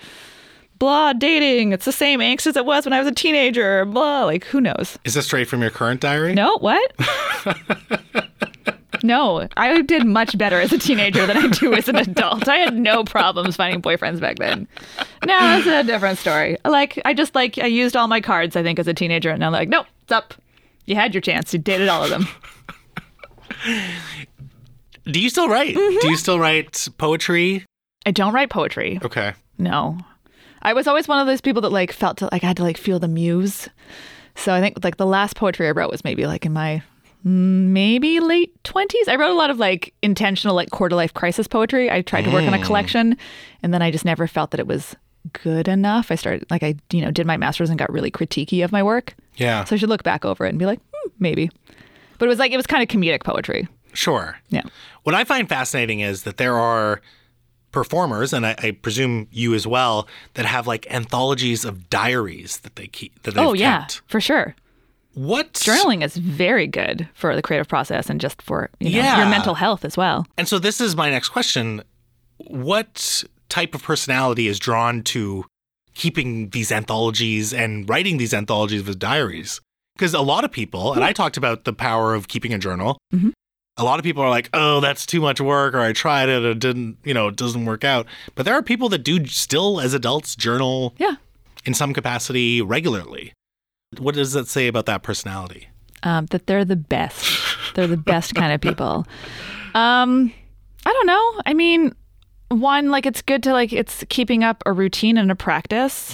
blah, 0.77 1.13
dating? 1.13 1.71
It's 1.71 1.85
the 1.85 1.93
same 1.93 2.19
angst 2.19 2.47
as 2.47 2.57
it 2.57 2.65
was 2.65 2.85
when 2.85 2.91
I 2.91 2.99
was 2.99 3.07
a 3.07 3.13
teenager. 3.13 3.85
Blah, 3.85 4.25
like 4.25 4.43
who 4.45 4.59
knows? 4.59 4.99
Is 5.05 5.13
this 5.13 5.25
straight 5.25 5.47
from 5.47 5.61
your 5.61 5.71
current 5.71 6.01
diary? 6.01 6.33
No, 6.33 6.57
what? 6.57 6.91
no, 9.03 9.47
I 9.57 9.81
did 9.81 10.05
much 10.05 10.37
better 10.37 10.59
as 10.59 10.71
a 10.71 10.77
teenager 10.77 11.25
than 11.25 11.37
I 11.37 11.47
do 11.47 11.73
as 11.73 11.87
an 11.87 11.97
adult. 11.97 12.47
I 12.47 12.57
had 12.57 12.75
no 12.75 13.03
problems 13.03 13.55
finding 13.55 13.81
boyfriends 13.81 14.19
back 14.19 14.37
then. 14.37 14.67
Now 15.25 15.57
it's 15.57 15.67
a 15.67 15.83
different 15.83 16.17
story. 16.17 16.57
Like 16.65 17.01
I 17.05 17.13
just 17.13 17.35
like 17.35 17.57
I 17.59 17.65
used 17.65 17.95
all 17.95 18.07
my 18.07 18.21
cards, 18.21 18.55
I 18.55 18.63
think, 18.63 18.79
as 18.79 18.87
a 18.87 18.93
teenager, 18.93 19.29
and 19.29 19.43
I'm 19.43 19.51
like, 19.51 19.69
nope, 19.69 19.85
it's 20.03 20.11
up. 20.11 20.33
You 20.85 20.95
had 20.95 21.13
your 21.13 21.21
chance. 21.21 21.53
You 21.53 21.59
dated 21.59 21.89
all 21.89 22.03
of 22.03 22.09
them. 22.09 22.27
Do 25.05 25.19
you 25.19 25.29
still 25.29 25.49
write? 25.49 25.75
Mm-hmm. 25.75 25.99
Do 25.99 26.09
you 26.09 26.17
still 26.17 26.39
write 26.39 26.87
poetry? 26.97 27.65
I 28.05 28.11
don't 28.11 28.33
write 28.33 28.49
poetry. 28.49 28.99
Okay. 29.03 29.33
No. 29.57 29.97
I 30.61 30.73
was 30.73 30.87
always 30.87 31.07
one 31.07 31.19
of 31.19 31.27
those 31.27 31.41
people 31.41 31.61
that 31.63 31.71
like 31.71 31.91
felt 31.91 32.17
to, 32.17 32.29
like 32.31 32.43
I 32.43 32.47
had 32.47 32.57
to 32.57 32.63
like 32.63 32.77
feel 32.77 32.99
the 32.99 33.07
muse. 33.07 33.67
So 34.35 34.53
I 34.53 34.61
think 34.61 34.83
like 34.83 34.97
the 34.97 35.05
last 35.05 35.35
poetry 35.35 35.67
I 35.67 35.71
wrote 35.71 35.91
was 35.91 36.03
maybe 36.03 36.25
like 36.25 36.45
in 36.45 36.53
my 36.53 36.81
maybe 37.23 38.19
late 38.19 38.51
20s. 38.63 39.07
I 39.07 39.15
wrote 39.15 39.31
a 39.31 39.35
lot 39.35 39.49
of 39.49 39.57
like 39.57 39.93
intentional 40.01 40.55
like 40.55 40.71
quarter 40.71 40.95
life 40.95 41.13
crisis 41.13 41.47
poetry. 41.47 41.89
I 41.89 42.01
tried 42.01 42.23
to 42.23 42.31
work 42.31 42.43
on 42.43 42.53
a 42.53 42.63
collection 42.63 43.17
and 43.61 43.73
then 43.73 43.81
I 43.81 43.91
just 43.91 44.05
never 44.05 44.27
felt 44.27 44.51
that 44.51 44.59
it 44.59 44.67
was 44.67 44.95
good 45.43 45.67
enough. 45.67 46.11
I 46.11 46.15
started 46.15 46.45
like 46.51 46.63
I 46.63 46.75
you 46.91 47.01
know 47.01 47.11
did 47.11 47.25
my 47.25 47.37
masters 47.37 47.69
and 47.69 47.79
got 47.79 47.91
really 47.91 48.11
critiquey 48.11 48.63
of 48.63 48.71
my 48.71 48.83
work. 48.83 49.15
Yeah. 49.35 49.63
So 49.63 49.75
I 49.75 49.79
should 49.79 49.89
look 49.89 50.03
back 50.03 50.25
over 50.25 50.45
it 50.45 50.49
and 50.49 50.59
be 50.59 50.65
like, 50.65 50.79
hmm, 50.93 51.09
maybe. 51.19 51.49
But 52.17 52.25
it 52.25 52.29
was 52.29 52.39
like 52.39 52.51
it 52.51 52.57
was 52.57 52.67
kind 52.67 52.83
of 52.83 52.89
comedic 52.89 53.23
poetry. 53.23 53.67
Sure. 53.93 54.37
Yeah. 54.49 54.63
What 55.03 55.15
I 55.15 55.23
find 55.23 55.47
fascinating 55.47 55.99
is 56.01 56.23
that 56.23 56.37
there 56.37 56.57
are 56.57 57.01
performers, 57.71 58.33
and 58.33 58.45
I, 58.45 58.55
I 58.59 58.71
presume 58.71 59.27
you 59.31 59.53
as 59.53 59.67
well, 59.67 60.07
that 60.35 60.45
have 60.45 60.67
like 60.67 60.87
anthologies 60.89 61.65
of 61.65 61.89
diaries 61.89 62.59
that 62.59 62.75
they 62.75 62.87
keep. 62.87 63.21
That 63.23 63.35
they've 63.35 63.45
oh 63.45 63.53
yeah, 63.53 63.81
kept. 63.81 64.01
for 64.07 64.21
sure. 64.21 64.55
What 65.13 65.53
Journaling 65.53 66.03
is 66.03 66.17
very 66.17 66.65
good 66.67 67.07
for 67.13 67.35
the 67.35 67.41
creative 67.41 67.67
process 67.67 68.09
and 68.09 68.19
just 68.19 68.41
for 68.41 68.69
you 68.79 68.89
know, 68.91 68.97
Yeah. 68.97 69.17
your 69.19 69.27
mental 69.29 69.53
health 69.53 69.85
as 69.85 69.95
well. 69.95 70.25
And 70.37 70.47
so 70.47 70.57
this 70.59 70.81
is 70.81 70.95
my 70.95 71.09
next 71.09 71.29
question. 71.29 71.83
What 72.37 73.23
type 73.49 73.75
of 73.75 73.83
personality 73.83 74.47
is 74.47 74.57
drawn 74.59 75.03
to 75.03 75.45
keeping 75.93 76.49
these 76.49 76.71
anthologies 76.71 77.53
and 77.53 77.87
writing 77.87 78.17
these 78.17 78.33
anthologies 78.33 78.83
with 78.83 78.97
diaries? 78.97 79.61
Because 79.95 80.15
a 80.15 80.21
lot 80.21 80.43
of 80.43 80.51
people, 80.51 80.93
and 80.93 81.03
I 81.03 81.13
talked 81.13 81.37
about 81.37 81.65
the 81.65 81.73
power 81.73 82.15
of 82.15 82.27
keeping 82.27 82.51
a 82.53 82.57
journal. 82.57 82.97
Mhm. 83.13 83.31
A 83.77 83.83
lot 83.83 83.99
of 83.99 84.03
people 84.03 84.23
are 84.23 84.29
like, 84.29 84.49
"Oh, 84.53 84.79
that's 84.79 85.05
too 85.05 85.21
much 85.21 85.39
work," 85.39 85.75
or 85.75 85.81
"I 85.81 85.93
tried 85.93 86.29
it, 86.29 86.43
it 86.43 86.59
didn't, 86.59 86.97
you 87.03 87.13
know, 87.13 87.27
it 87.27 87.35
doesn't 87.35 87.65
work 87.65 87.83
out." 87.83 88.07
But 88.33 88.45
there 88.45 88.55
are 88.55 88.63
people 88.63 88.89
that 88.89 89.03
do 89.03 89.25
still, 89.27 89.79
as 89.79 89.93
adults, 89.93 90.35
journal 90.35 90.95
Yeah. 90.97 91.15
in 91.65 91.75
some 91.75 91.93
capacity 91.93 92.61
regularly. 92.61 93.33
What 93.99 94.15
does 94.15 94.33
that 94.33 94.47
say 94.47 94.67
about 94.67 94.85
that 94.87 95.03
personality? 95.03 95.67
um, 96.03 96.25
that 96.27 96.47
they're 96.47 96.65
the 96.65 96.75
best. 96.75 97.25
They're 97.75 97.87
the 97.87 97.95
best 97.97 98.35
kind 98.35 98.51
of 98.53 98.59
people. 98.59 99.05
Um, 99.73 100.33
I 100.85 100.91
don't 100.91 101.07
know. 101.07 101.41
I 101.45 101.53
mean, 101.53 101.93
one 102.49 102.89
like 102.91 103.05
it's 103.05 103.21
good 103.21 103.41
to 103.43 103.53
like 103.53 103.71
it's 103.71 104.03
keeping 104.09 104.43
up 104.43 104.61
a 104.65 104.73
routine 104.73 105.17
and 105.17 105.31
a 105.31 105.35
practice 105.35 106.13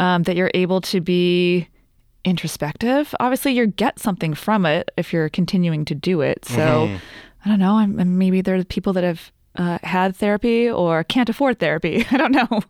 um, 0.00 0.24
that 0.24 0.34
you're 0.36 0.50
able 0.52 0.80
to 0.82 1.00
be 1.00 1.68
introspective. 2.24 3.14
Obviously, 3.20 3.52
you 3.52 3.66
get 3.66 3.98
something 3.98 4.34
from 4.34 4.66
it 4.66 4.90
if 4.96 5.12
you're 5.12 5.28
continuing 5.28 5.84
to 5.86 5.94
do 5.94 6.20
it. 6.20 6.44
So 6.44 6.98
I 7.44 7.48
don't 7.48 7.58
know. 7.60 7.76
I'm- 7.76 8.18
maybe 8.18 8.40
there 8.42 8.56
are 8.56 8.64
people 8.64 8.92
that 8.94 9.04
have 9.04 9.32
uh, 9.56 9.78
had 9.82 10.14
therapy 10.16 10.68
or 10.68 11.04
can't 11.04 11.28
afford 11.28 11.58
therapy. 11.58 12.04
I 12.10 12.16
don't 12.16 12.32
know. 12.32 12.60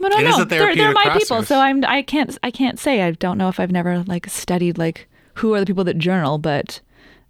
But 0.00 0.14
I 0.14 0.22
don't 0.22 0.38
know. 0.38 0.44
they're, 0.44 0.74
they're 0.74 0.92
my 0.92 1.16
people, 1.18 1.42
so 1.42 1.58
I'm 1.58 1.84
I 1.84 2.00
can't 2.02 2.36
I 2.42 2.50
can't 2.50 2.78
say 2.78 3.02
I 3.02 3.10
don't 3.12 3.36
know 3.36 3.48
if 3.48 3.60
I've 3.60 3.70
never 3.70 4.02
like 4.04 4.28
studied 4.28 4.78
like 4.78 5.08
who 5.34 5.54
are 5.54 5.60
the 5.60 5.66
people 5.66 5.84
that 5.84 5.98
journal, 5.98 6.38
but 6.38 6.80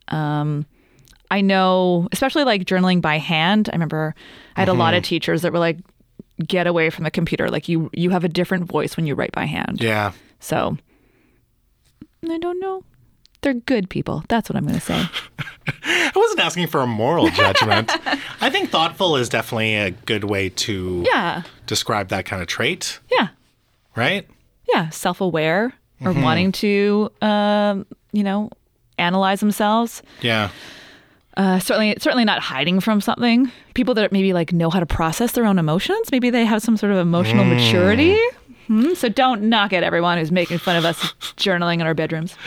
um, 0.09 0.66
I 1.31 1.41
know 1.41 2.09
especially 2.12 2.45
like 2.45 2.64
journaling 2.64 3.01
by 3.01 3.18
hand. 3.18 3.68
I 3.73 3.75
remember 3.75 4.14
I 4.57 4.61
had 4.61 4.68
a 4.68 4.73
lot 4.73 4.95
of 4.95 5.03
teachers 5.03 5.43
that 5.43 5.53
were 5.53 5.59
like, 5.59 5.79
"Get 6.47 6.68
away 6.68 6.91
from 6.91 7.05
the 7.05 7.11
computer! 7.11 7.51
Like 7.51 7.68
you 7.68 7.91
you 7.93 8.11
have 8.11 8.23
a 8.23 8.29
different 8.29 8.66
voice 8.66 8.97
when 8.97 9.05
you 9.07 9.16
write 9.16 9.33
by 9.33 9.47
hand." 9.47 9.83
Yeah. 9.83 10.12
So 10.39 10.79
I 12.29 12.39
don't 12.39 12.61
know. 12.61 12.85
They're 13.43 13.55
good 13.55 13.88
people. 13.88 14.22
That's 14.28 14.49
what 14.51 14.57
I'm 14.57 14.64
going 14.66 14.78
to 14.78 14.80
say. 14.84 15.03
I 15.84 16.12
wasn't 16.14 16.41
asking 16.41 16.66
for 16.66 16.80
a 16.82 16.86
moral 16.86 17.28
judgment. 17.30 17.91
I 18.41 18.51
think 18.51 18.70
thoughtful 18.70 19.16
is 19.16 19.28
definitely 19.28 19.76
a 19.76 19.91
good 19.93 20.24
way 20.24 20.51
to 20.51 21.05
Yeah. 21.07 21.43
describe 21.66 22.09
that 22.09 22.26
kind 22.26 22.43
of 22.43 22.49
trait, 22.49 23.01
Yeah. 23.11 23.28
right? 23.97 24.28
Yeah. 24.72 24.91
Self 24.91 25.20
aware 25.20 25.72
or 26.05 26.12
wanting 26.12 26.53
to, 26.53 27.11
um, 27.22 27.86
you 28.12 28.22
know, 28.22 28.51
analyze 28.99 29.41
themselves. 29.41 30.03
Yeah. 30.20 30.51
Uh, 31.36 31.59
certainly, 31.59 31.95
certainly 31.99 32.24
not 32.24 32.41
hiding 32.41 32.80
from 32.80 33.01
something. 33.01 33.51
People 33.74 33.95
that 33.95 34.12
maybe 34.12 34.32
like 34.34 34.53
know 34.53 34.68
how 34.68 34.80
to 34.80 34.86
process 34.86 35.32
their 35.32 35.47
own 35.47 35.59
emotions. 35.59 36.11
Maybe 36.12 36.28
they 36.28 36.45
have 36.45 36.61
some 36.61 36.76
sort 36.76 36.93
of 36.93 36.99
emotional 36.99 37.45
maturity. 37.45 38.18
Hmm? 38.66 38.93
So 38.95 39.09
don't 39.09 39.43
knock 39.43 39.72
at 39.72 39.82
everyone 39.82 40.18
who's 40.18 40.30
making 40.30 40.59
fun 40.59 40.76
of 40.76 40.84
us 40.84 41.01
journaling 41.36 41.74
in 41.76 41.82
our 41.82 41.95
bedrooms. 41.95 42.34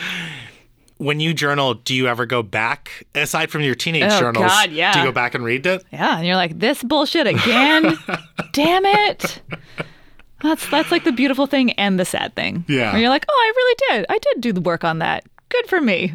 When 1.04 1.20
you 1.20 1.34
journal, 1.34 1.74
do 1.74 1.94
you 1.94 2.06
ever 2.08 2.24
go 2.26 2.42
back, 2.42 3.06
aside 3.14 3.50
from 3.50 3.60
your 3.62 3.74
teenage 3.74 4.10
Oh, 4.10 4.18
journals? 4.20 4.46
God, 4.46 4.72
yeah. 4.72 4.92
Do 4.92 5.00
you 5.00 5.04
go 5.04 5.12
back 5.12 5.34
and 5.34 5.44
read 5.44 5.66
it? 5.66 5.84
Yeah, 5.92 6.16
and 6.18 6.26
you're 6.26 6.36
like, 6.36 6.58
this 6.58 6.82
bullshit 6.82 7.26
again. 7.26 7.96
Damn 8.52 8.84
it. 8.86 9.40
That's 10.42 10.68
that's 10.70 10.90
like 10.90 11.04
the 11.04 11.12
beautiful 11.12 11.46
thing 11.46 11.72
and 11.72 11.98
the 12.00 12.04
sad 12.04 12.34
thing. 12.34 12.64
Yeah. 12.68 12.92
Where 12.92 13.00
you're 13.00 13.10
like, 13.10 13.24
oh, 13.28 13.32
I 13.32 13.52
really 13.56 13.76
did. 13.98 14.06
I 14.08 14.18
did 14.18 14.40
do 14.40 14.52
the 14.52 14.60
work 14.60 14.84
on 14.84 14.98
that. 14.98 15.24
Good 15.50 15.66
for 15.68 15.80
me. 15.80 16.14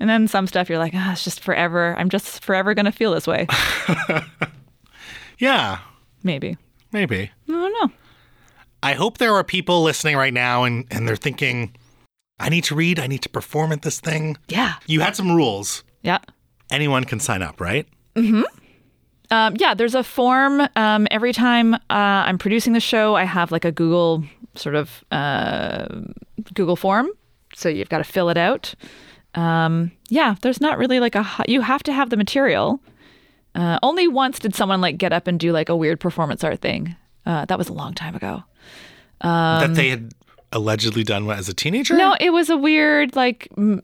And 0.00 0.08
then 0.08 0.28
some 0.28 0.46
stuff 0.46 0.68
you're 0.68 0.78
like, 0.78 0.92
ah, 0.94 1.12
it's 1.12 1.24
just 1.24 1.40
forever. 1.40 1.94
I'm 1.98 2.08
just 2.08 2.42
forever 2.44 2.72
gonna 2.74 2.92
feel 2.92 3.12
this 3.12 3.26
way. 3.26 3.46
Yeah, 5.38 5.78
Maybe. 6.24 6.56
maybe. 6.92 7.30
I 7.48 7.52
don't 7.52 7.72
know. 7.72 7.94
I 8.82 8.94
hope 8.94 9.18
there 9.18 9.34
are 9.34 9.44
people 9.44 9.82
listening 9.84 10.16
right 10.16 10.32
now 10.34 10.64
and, 10.64 10.84
and 10.90 11.06
they're 11.06 11.14
thinking, 11.16 11.74
I 12.40 12.48
need 12.48 12.64
to 12.64 12.74
read, 12.74 12.98
I 13.00 13.06
need 13.06 13.22
to 13.22 13.28
perform 13.28 13.72
at 13.72 13.82
this 13.82 14.00
thing. 14.00 14.36
Yeah. 14.48 14.74
You 14.86 15.00
had 15.00 15.16
some 15.16 15.30
rules. 15.32 15.82
Yeah. 16.02 16.18
Anyone 16.70 17.04
can 17.04 17.18
sign 17.20 17.42
up, 17.42 17.60
right? 17.60 17.86
Um, 19.30 19.54
yeah, 19.58 19.74
there's 19.74 19.94
a 19.94 20.02
form. 20.02 20.66
Um, 20.76 21.06
every 21.10 21.32
time 21.32 21.74
uh, 21.74 21.78
I'm 21.90 22.38
producing 22.38 22.72
the 22.72 22.80
show, 22.80 23.14
I 23.14 23.24
have 23.24 23.52
like 23.52 23.64
a 23.64 23.72
Google 23.72 24.24
sort 24.54 24.74
of 24.74 25.04
uh, 25.10 25.86
Google 26.54 26.76
form. 26.76 27.08
So 27.54 27.68
you've 27.68 27.88
got 27.88 27.98
to 27.98 28.04
fill 28.04 28.28
it 28.30 28.36
out. 28.36 28.74
Um, 29.34 29.92
yeah, 30.08 30.36
there's 30.42 30.60
not 30.60 30.78
really 30.78 31.00
like 31.00 31.14
a, 31.14 31.26
You 31.46 31.60
have 31.60 31.82
to 31.84 31.92
have 31.92 32.10
the 32.10 32.16
material. 32.16 32.80
Uh, 33.54 33.78
only 33.82 34.08
once 34.08 34.38
did 34.38 34.54
someone 34.54 34.80
like 34.80 34.98
get 34.98 35.12
up 35.12 35.26
and 35.26 35.38
do 35.38 35.52
like 35.52 35.68
a 35.68 35.76
weird 35.76 36.00
performance 36.00 36.42
art 36.44 36.60
thing. 36.60 36.96
Uh, 37.26 37.44
that 37.46 37.58
was 37.58 37.68
a 37.68 37.72
long 37.72 37.92
time 37.94 38.14
ago. 38.14 38.42
that 39.20 39.74
they 39.74 39.88
had 39.90 40.12
allegedly 40.52 41.04
done 41.04 41.30
as 41.30 41.48
a 41.48 41.54
teenager? 41.54 41.96
No, 41.96 42.16
it 42.20 42.30
was 42.30 42.50
a 42.50 42.56
weird 42.56 43.14
like 43.16 43.48
m- 43.56 43.82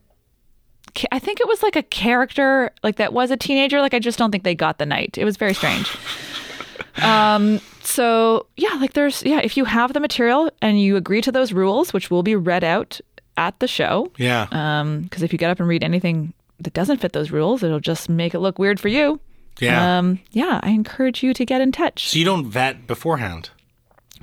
I 1.11 1.19
think 1.19 1.41
it 1.41 1.49
was 1.49 1.63
like 1.63 1.75
a 1.77 1.83
character 1.83 2.71
like 2.85 2.97
that 2.97 3.13
was 3.13 3.31
a 3.31 3.37
teenager. 3.37 3.81
Like 3.81 3.95
I 3.95 3.99
just 3.99 4.19
don't 4.19 4.31
think 4.31 4.45
they 4.45 4.55
got 4.55 4.79
the 4.79 4.87
night. 4.87 5.19
It 5.19 5.25
was 5.25 5.37
very 5.37 5.55
strange. 5.55 5.91
um. 7.03 7.61
So 7.83 8.47
yeah, 8.57 8.75
like 8.81 8.95
there's 8.95 9.23
yeah, 9.25 9.41
if 9.43 9.57
you 9.57 9.65
have 9.67 9.93
the 9.93 10.01
material 10.01 10.51
and 10.63 10.81
you 10.81 10.97
agree 10.97 11.21
to 11.21 11.33
those 11.33 11.53
rules, 11.53 11.93
which 11.93 12.11
will 12.11 12.23
be 12.23 12.35
read 12.37 12.65
out 12.65 13.01
at 13.37 13.59
the 13.59 13.67
show, 13.69 14.11
Yeah. 14.17 14.47
um, 14.53 15.03
because 15.03 15.23
if 15.23 15.33
you 15.33 15.39
get 15.39 15.51
up 15.51 15.59
and 15.59 15.69
read 15.69 15.83
anything 15.83 16.33
that 16.61 16.73
doesn't 16.73 16.99
fit 16.99 17.13
those 17.13 17.31
rules, 17.33 17.63
it'll 17.65 17.81
just 17.81 18.09
make 18.09 18.33
it 18.33 18.39
look 18.39 18.59
weird 18.59 18.79
for 18.81 18.89
you. 18.89 19.21
yeah. 19.61 19.99
Um. 19.99 20.21
Yeah, 20.31 20.61
I 20.63 20.71
encourage 20.71 21.23
you 21.23 21.35
to 21.35 21.45
get 21.45 21.61
in 21.61 21.73
touch. 21.73 22.09
so 22.11 22.19
you 22.19 22.25
don't 22.25 22.47
vet 22.47 22.87
beforehand. 22.87 23.51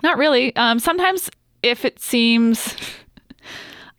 Not 0.02 0.18
really. 0.18 0.56
Um, 0.56 0.80
sometimes 0.80 1.30
if 1.64 1.86
it 1.86 2.00
seems, 2.00 2.68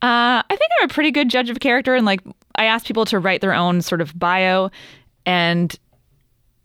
uh, 0.02 0.42
I 0.42 0.44
think 0.48 0.70
I'm 0.80 0.90
a 0.90 0.92
pretty 0.92 1.10
good 1.10 1.28
judge 1.28 1.50
of 1.50 1.60
character, 1.60 1.94
and 1.94 2.06
like 2.06 2.20
I 2.56 2.64
ask 2.64 2.86
people 2.86 3.04
to 3.06 3.18
write 3.18 3.40
their 3.40 3.54
own 3.54 3.82
sort 3.82 4.00
of 4.00 4.18
bio, 4.18 4.70
and 5.26 5.74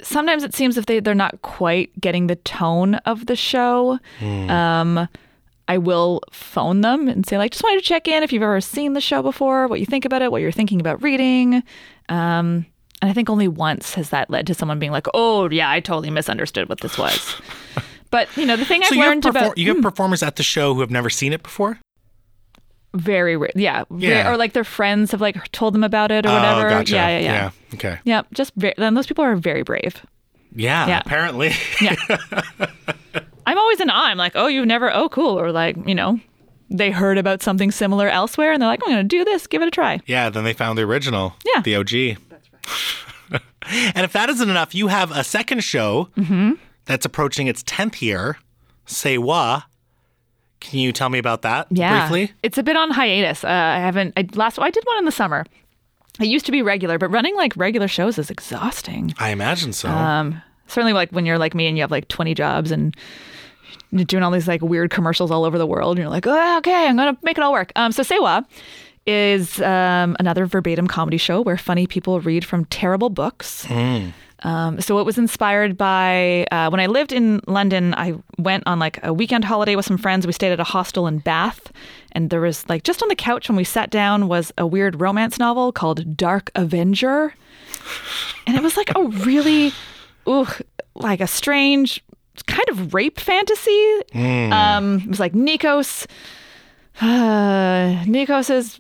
sometimes 0.02 0.44
it 0.44 0.54
seems 0.54 0.78
if 0.78 0.86
they 0.86 1.00
they're 1.00 1.16
not 1.16 1.42
quite 1.42 2.00
getting 2.00 2.28
the 2.28 2.36
tone 2.38 2.96
of 2.96 3.26
the 3.26 3.36
show, 3.36 4.00
um, 4.22 5.08
I 5.68 5.78
will 5.78 6.22
phone 6.32 6.82
them 6.82 7.08
and 7.08 7.26
say 7.26 7.38
like, 7.38 7.52
just 7.52 7.64
wanted 7.64 7.80
to 7.82 7.86
check 7.86 8.08
in 8.08 8.24
if 8.24 8.32
you've 8.32 8.44
ever 8.44 8.62
seen 8.62 8.94
the 8.94 9.02
show 9.02 9.22
before, 9.22 9.68
what 9.68 9.80
you 9.80 9.86
think 9.86 10.06
about 10.06 10.22
it, 10.22 10.32
what 10.32 10.42
you're 10.42 10.52
thinking 10.52 10.80
about 10.80 11.02
reading. 11.04 11.64
Um, 12.10 12.66
and 13.02 13.12
I 13.12 13.14
think 13.14 13.30
only 13.30 13.48
once 13.48 13.94
has 13.94 14.10
that 14.10 14.30
led 14.30 14.48
to 14.48 14.54
someone 14.54 14.80
being 14.80 14.92
like, 14.92 15.08
"Oh, 15.14 15.50
yeah, 15.50 15.70
I 15.70 15.80
totally 15.80 16.10
misunderstood 16.10 16.68
what 16.70 16.80
this 16.82 16.98
was." 16.98 17.36
But 18.12 18.28
you 18.38 18.46
know, 18.46 18.56
the 18.56 18.66
thing 18.66 18.84
So 18.84 18.96
I've 18.96 19.00
learned 19.08 19.24
perfor- 19.24 19.30
about 19.30 19.54
Hmm. 19.54 19.60
you 19.60 19.74
have 19.74 19.82
performers 19.84 20.24
at 20.24 20.36
the 20.38 20.44
show 20.44 20.74
who 20.74 20.82
have 20.82 20.92
never 20.92 21.10
seen 21.10 21.34
it 21.34 21.44
before? 21.44 21.80
very 22.96 23.38
rare, 23.38 23.52
yeah, 23.54 23.84
Yeah. 23.96 24.32
or 24.32 24.38
like 24.38 24.54
their 24.54 24.64
friends 24.64 25.12
have 25.12 25.22
like 25.22 25.52
told 25.52 25.76
them 25.76 25.84
about 25.84 26.10
it 26.10 26.26
or 26.26 26.30
whatever. 26.34 26.66
Oh, 26.68 26.70
gotcha. 26.70 26.96
Yeah, 26.96 27.10
yeah, 27.10 27.20
yeah, 27.20 27.50
Okay. 27.76 28.00
yeah. 28.06 28.22
just 28.34 28.54
ve- 28.56 28.74
then 28.78 28.96
those 28.96 29.06
people 29.06 29.24
are 29.24 29.36
very 29.36 29.62
brave. 29.62 30.04
Yeah, 30.56 30.88
Yeah. 30.88 31.02
apparently. 31.06 31.52
Yeah, 31.80 31.96
I'm 33.46 33.58
always 33.58 33.80
in 33.82 33.90
awe. 33.92 34.06
I'm 34.08 34.18
like, 34.18 34.32
oh, 34.36 34.48
you've 34.48 34.66
never, 34.66 34.92
oh, 34.92 35.10
cool, 35.10 35.40
or 35.40 35.52
like, 35.52 35.76
you 35.86 35.94
know, 35.94 36.20
they 36.72 36.90
heard 36.90 37.20
about 37.20 37.44
something 37.44 37.70
similar 37.72 38.10
elsewhere, 38.10 38.52
and 38.52 38.62
they're 38.62 38.70
like, 38.70 38.82
I'm 38.84 38.92
going 38.94 39.08
to 39.08 39.16
do 39.18 39.24
this, 39.24 39.46
give 39.46 39.62
it 39.62 39.68
a 39.68 39.72
try. 39.72 40.00
yeah, 40.08 40.30
then 40.32 40.44
they 40.44 40.54
found 40.54 40.78
the 40.78 40.84
original. 40.84 41.36
Yeah. 41.54 41.62
The 41.62 41.76
OG. 41.76 42.18
That's 42.30 42.50
right. 43.32 43.42
and 43.96 44.06
if 44.06 44.14
that 44.14 44.30
isn't 44.30 44.50
enough, 44.50 44.74
you 44.74 44.88
have 44.88 45.12
a 45.12 45.24
second 45.24 45.64
show 45.64 46.10
Mm-hmm. 46.18 46.54
That's 46.88 47.06
approaching 47.06 47.48
its 47.48 47.62
10th 47.64 48.02
year, 48.02 48.38
Say 48.86 49.18
Wha. 49.18 49.62
Can 50.60 50.80
you 50.80 50.92
tell 50.92 51.10
me 51.10 51.20
about 51.20 51.44
that 51.44 51.68
Yeah, 51.70 52.08
briefly? 52.10 52.34
it's 52.42 52.58
a 52.58 52.64
bit 52.64 52.76
on 52.76 52.90
hiatus. 52.90 53.44
Uh, 53.44 53.48
I 53.48 53.78
haven't. 53.80 54.14
I 54.18 54.28
last 54.34 54.58
I 54.58 54.72
did 54.72 54.84
one 54.86 54.98
in 54.98 55.06
the 55.06 55.12
summer. 55.12 55.46
It 56.20 56.26
used 56.26 56.48
to 56.48 56.52
be 56.52 56.64
regular, 56.64 56.98
but 56.98 57.10
running 57.10 57.36
like 57.36 57.54
regular 57.56 57.88
shows 57.88 58.18
is 58.18 58.32
exhausting. 58.32 59.14
I 59.20 59.30
imagine 59.30 59.72
so. 59.72 59.88
Um, 59.90 60.42
certainly, 60.66 60.94
like 60.94 61.12
when 61.12 61.28
you're 61.28 61.38
like 61.38 61.54
me 61.54 61.68
and 61.68 61.78
you 61.78 61.84
have 61.84 61.92
like 61.92 62.08
20 62.08 62.34
jobs 62.34 62.72
and 62.72 62.96
you're 63.92 64.04
doing 64.06 64.24
all 64.24 64.32
these 64.32 64.48
like 64.48 64.62
weird 64.64 64.90
commercials 64.90 65.30
all 65.30 65.46
over 65.46 65.60
the 65.60 65.68
world, 65.68 65.98
and 65.98 66.04
you're 66.04 66.10
like, 66.10 66.26
oh, 66.26 66.58
okay, 66.58 66.88
I'm 66.88 66.96
gonna 66.98 67.16
make 67.22 67.38
it 67.38 67.44
all 67.44 67.52
work. 67.54 67.72
Um, 67.76 67.92
so 67.92 68.02
Say 68.02 68.18
Wha 68.18 68.42
is 69.06 69.62
um, 69.62 70.18
another 70.20 70.46
verbatim 70.48 70.88
comedy 70.88 71.18
show 71.18 71.42
where 71.42 71.58
funny 71.58 71.86
people 71.86 72.20
read 72.20 72.44
from 72.44 72.66
terrible 72.66 73.10
books. 73.10 73.66
Um, 74.44 74.80
so 74.80 75.00
it 75.00 75.06
was 75.06 75.18
inspired 75.18 75.78
by 75.78 76.46
uh, 76.52 76.70
when 76.70 76.80
I 76.80 76.86
lived 76.86 77.12
in 77.12 77.42
London. 77.48 77.94
I 77.96 78.16
went 78.38 78.64
on 78.68 78.78
like 78.78 79.04
a 79.04 79.14
weekend 79.14 79.46
holiday 79.46 79.76
with 79.76 79.86
some 79.86 79.98
friends. 79.98 80.28
We 80.28 80.34
stayed 80.34 80.52
at 80.52 80.60
a 80.60 80.64
hostel 80.64 81.08
in 81.08 81.20
Bath, 81.20 81.72
and 82.12 82.30
there 82.30 82.42
was 82.42 82.68
like 82.70 82.84
just 82.84 83.02
on 83.02 83.10
the 83.10 83.16
couch 83.16 83.50
when 83.50 83.56
we 83.56 83.64
sat 83.64 83.90
down 83.90 84.28
was 84.28 84.52
a 84.58 84.68
weird 84.68 85.02
romance 85.02 85.40
novel 85.40 85.72
called 85.72 86.16
Dark 86.16 86.52
Avenger, 86.56 87.34
and 88.46 88.56
it 88.56 88.62
was 88.62 88.78
like 88.78 88.92
a 88.96 89.04
really, 89.04 89.74
ooh, 90.28 90.48
like 90.94 91.20
a 91.20 91.28
strange 91.28 92.04
kind 92.46 92.70
of 92.70 92.94
rape 92.94 93.20
fantasy. 93.20 94.02
Um, 94.52 95.00
it 95.00 95.10
was 95.10 95.20
like 95.20 95.34
Nikos. 95.34 96.06
Uh, 97.02 98.04
Nikos's 98.06 98.80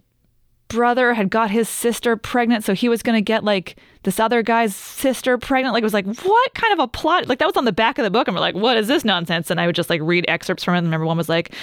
brother 0.68 1.14
had 1.14 1.30
got 1.30 1.50
his 1.50 1.70
sister 1.70 2.16
pregnant, 2.16 2.64
so 2.64 2.74
he 2.74 2.90
was 2.90 3.02
going 3.02 3.16
to 3.16 3.22
get 3.22 3.44
like 3.44 3.78
this 4.08 4.22
other 4.22 4.42
guy's 4.42 4.74
sister 4.74 5.38
pregnant. 5.38 5.74
Like 5.74 5.82
it 5.82 5.84
was 5.84 5.94
like, 5.94 6.06
what 6.06 6.54
kind 6.54 6.72
of 6.72 6.80
a 6.80 6.88
plot? 6.88 7.28
Like 7.28 7.40
that 7.40 7.46
was 7.46 7.58
on 7.58 7.66
the 7.66 7.74
back 7.74 7.98
of 8.00 8.06
the 8.06 8.10
book, 8.10 8.26
and 8.26 8.34
we're 8.34 8.40
like, 8.40 8.56
what 8.56 8.78
is 8.78 8.88
this 8.88 9.04
nonsense? 9.04 9.52
And 9.52 9.60
I 9.60 9.66
would 9.66 9.76
just 9.76 9.90
like 9.90 10.00
read 10.02 10.24
excerpts 10.30 10.64
from 10.64 10.76
it. 10.76 10.78
And 10.78 10.88
remember, 10.88 11.06
one 11.06 11.18
was 11.18 11.28
like, 11.28 11.54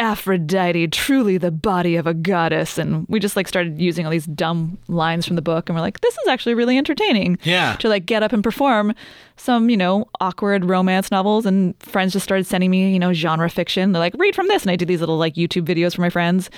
Aphrodite, 0.00 0.88
truly 0.88 1.38
the 1.38 1.52
body 1.52 1.94
of 1.94 2.08
a 2.08 2.12
goddess, 2.12 2.76
and 2.76 3.06
we 3.08 3.20
just 3.20 3.36
like 3.36 3.46
started 3.46 3.80
using 3.80 4.04
all 4.04 4.10
these 4.10 4.26
dumb 4.26 4.78
lines 4.88 5.24
from 5.24 5.36
the 5.36 5.42
book, 5.42 5.68
and 5.68 5.76
we're 5.76 5.80
like, 5.80 6.00
this 6.00 6.18
is 6.18 6.26
actually 6.26 6.54
really 6.54 6.76
entertaining. 6.76 7.38
Yeah. 7.44 7.76
To 7.76 7.88
like 7.88 8.04
get 8.04 8.24
up 8.24 8.32
and 8.32 8.42
perform 8.42 8.96
some, 9.36 9.70
you 9.70 9.76
know, 9.76 10.08
awkward 10.20 10.64
romance 10.64 11.12
novels, 11.12 11.46
and 11.46 11.80
friends 11.84 12.14
just 12.14 12.24
started 12.24 12.48
sending 12.48 12.72
me, 12.72 12.92
you 12.92 12.98
know, 12.98 13.12
genre 13.12 13.48
fiction. 13.48 13.92
They're 13.92 14.00
like, 14.00 14.14
read 14.18 14.34
from 14.34 14.48
this, 14.48 14.62
and 14.62 14.72
I 14.72 14.76
did 14.76 14.88
these 14.88 14.98
little 14.98 15.18
like 15.18 15.34
YouTube 15.34 15.66
videos 15.66 15.94
for 15.94 16.00
my 16.00 16.10
friends. 16.10 16.50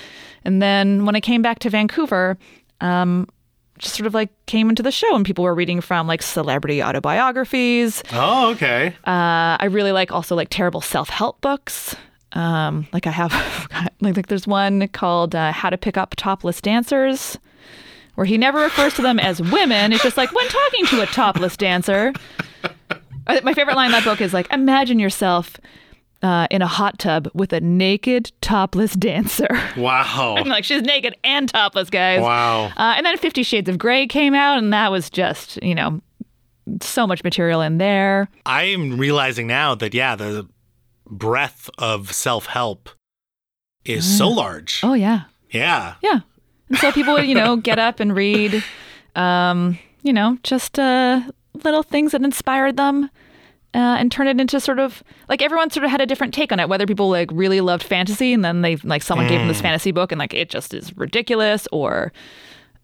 And 0.43 0.59
then 0.59 1.05
when 1.05 1.15
I 1.15 1.19
came 1.19 1.43
back 1.43 1.59
to 1.59 1.69
Vancouver, 1.69 2.35
um, 2.81 3.27
just 3.77 3.95
sort 3.95 4.07
of 4.07 4.13
like 4.13 4.29
came 4.45 4.69
into 4.69 4.81
the 4.83 4.91
show 4.91 5.15
and 5.15 5.25
people 5.25 5.43
were 5.43 5.53
reading 5.55 5.81
from 5.81 6.07
like 6.07 6.21
celebrity 6.21 6.81
autobiographies. 6.81 8.03
oh, 8.13 8.51
okay. 8.51 8.87
Uh, 9.05 9.57
I 9.59 9.65
really 9.69 9.91
like 9.91 10.11
also 10.11 10.35
like 10.35 10.47
terrible 10.49 10.81
self 10.81 11.09
help 11.09 11.41
books. 11.41 11.95
Um, 12.33 12.87
like 12.93 13.07
I 13.07 13.11
have 13.11 13.31
like, 14.01 14.15
like 14.17 14.27
there's 14.27 14.47
one 14.47 14.87
called 14.89 15.35
uh, 15.35 15.51
How 15.51 15.69
to 15.69 15.77
Pick 15.77 15.97
Up 15.97 16.15
Topless 16.17 16.61
Dancers, 16.61 17.37
where 18.15 18.25
he 18.25 18.37
never 18.37 18.59
refers 18.59 18.93
to 18.95 19.01
them 19.01 19.19
as 19.19 19.41
women. 19.41 19.93
It's 19.93 20.03
just 20.03 20.17
like 20.17 20.33
when 20.33 20.47
talking 20.47 20.85
to 20.87 21.01
a 21.01 21.05
topless 21.07 21.57
dancer. 21.57 22.13
Uh, 23.27 23.39
My 23.43 23.55
favorite 23.55 23.75
line 23.75 23.87
in 23.87 23.91
that 23.93 24.03
book 24.03 24.21
is 24.21 24.35
like, 24.35 24.47
imagine 24.53 24.99
yourself 24.99 25.57
uh, 26.25 26.47
in 26.49 26.63
a 26.63 26.67
hot 26.67 26.97
tub 26.97 27.29
with 27.35 27.53
a 27.53 27.61
naked 27.61 28.31
topless 28.41 28.93
dancer. 28.95 29.47
Wow. 29.77 30.35
I'm 30.37 30.47
like, 30.47 30.63
she's 30.63 30.81
naked 30.81 31.15
and 31.23 31.47
topless, 31.47 31.91
guys. 31.91 32.21
Wow. 32.21 32.65
Uh, 32.75 32.95
and 32.97 33.05
then 33.05 33.15
Fifty 33.17 33.43
Shades 33.43 33.69
of 33.69 33.77
Grey 33.77 34.07
came 34.07 34.33
out, 34.33 34.57
and 34.57 34.73
that 34.73 34.91
was 34.91 35.09
just, 35.11 35.61
you 35.61 35.75
know, 35.75 36.01
so 36.81 37.05
much 37.05 37.23
material 37.23 37.61
in 37.61 37.77
there. 37.77 38.27
I'm 38.45 38.97
realizing 38.97 39.45
now 39.45 39.75
that, 39.75 39.93
yeah, 39.93 40.15
the 40.15 40.47
breadth 41.05 41.69
of 41.77 42.11
self 42.11 42.47
help 42.47 42.89
is 43.85 44.17
so 44.17 44.27
large. 44.27 44.81
Oh, 44.83 44.93
yeah. 44.93 45.25
Yeah. 45.51 45.93
Yeah. 46.01 46.21
And 46.69 46.79
so 46.79 46.91
people 46.91 47.13
would, 47.13 47.27
you 47.27 47.35
know, 47.35 47.55
get 47.57 47.77
up 47.77 47.99
and 47.99 48.15
read, 48.15 48.63
um, 49.15 49.77
you 50.01 50.11
know, 50.11 50.39
just 50.41 50.79
uh, 50.79 51.21
little 51.63 51.83
things 51.83 52.13
that 52.13 52.23
inspired 52.23 52.77
them. 52.77 53.11
Uh, 53.75 53.97
and 53.99 54.09
turn 54.09 54.25
it 54.25 54.39
into 54.39 54.57
sort 54.57 54.79
of 54.79 55.03
like 55.27 55.41
everyone 55.41 55.69
sort 55.69 55.83
of 55.83 55.91
had 55.91 55.99
a 55.99 56.05
different 56.05 56.33
take 56.33 56.53
on 56.53 56.61
it. 56.61 56.69
Whether 56.69 56.85
people 56.87 57.09
like 57.09 57.29
really 57.33 57.59
loved 57.59 57.83
fantasy 57.83 58.31
and 58.31 58.45
then 58.45 58.61
they 58.61 58.77
like 58.77 59.03
someone 59.03 59.27
gave 59.27 59.39
them 59.39 59.49
this 59.49 59.59
fantasy 59.59 59.91
book 59.91 60.13
and 60.13 60.19
like 60.19 60.33
it 60.33 60.49
just 60.49 60.73
is 60.73 60.95
ridiculous, 60.95 61.67
or 61.73 62.13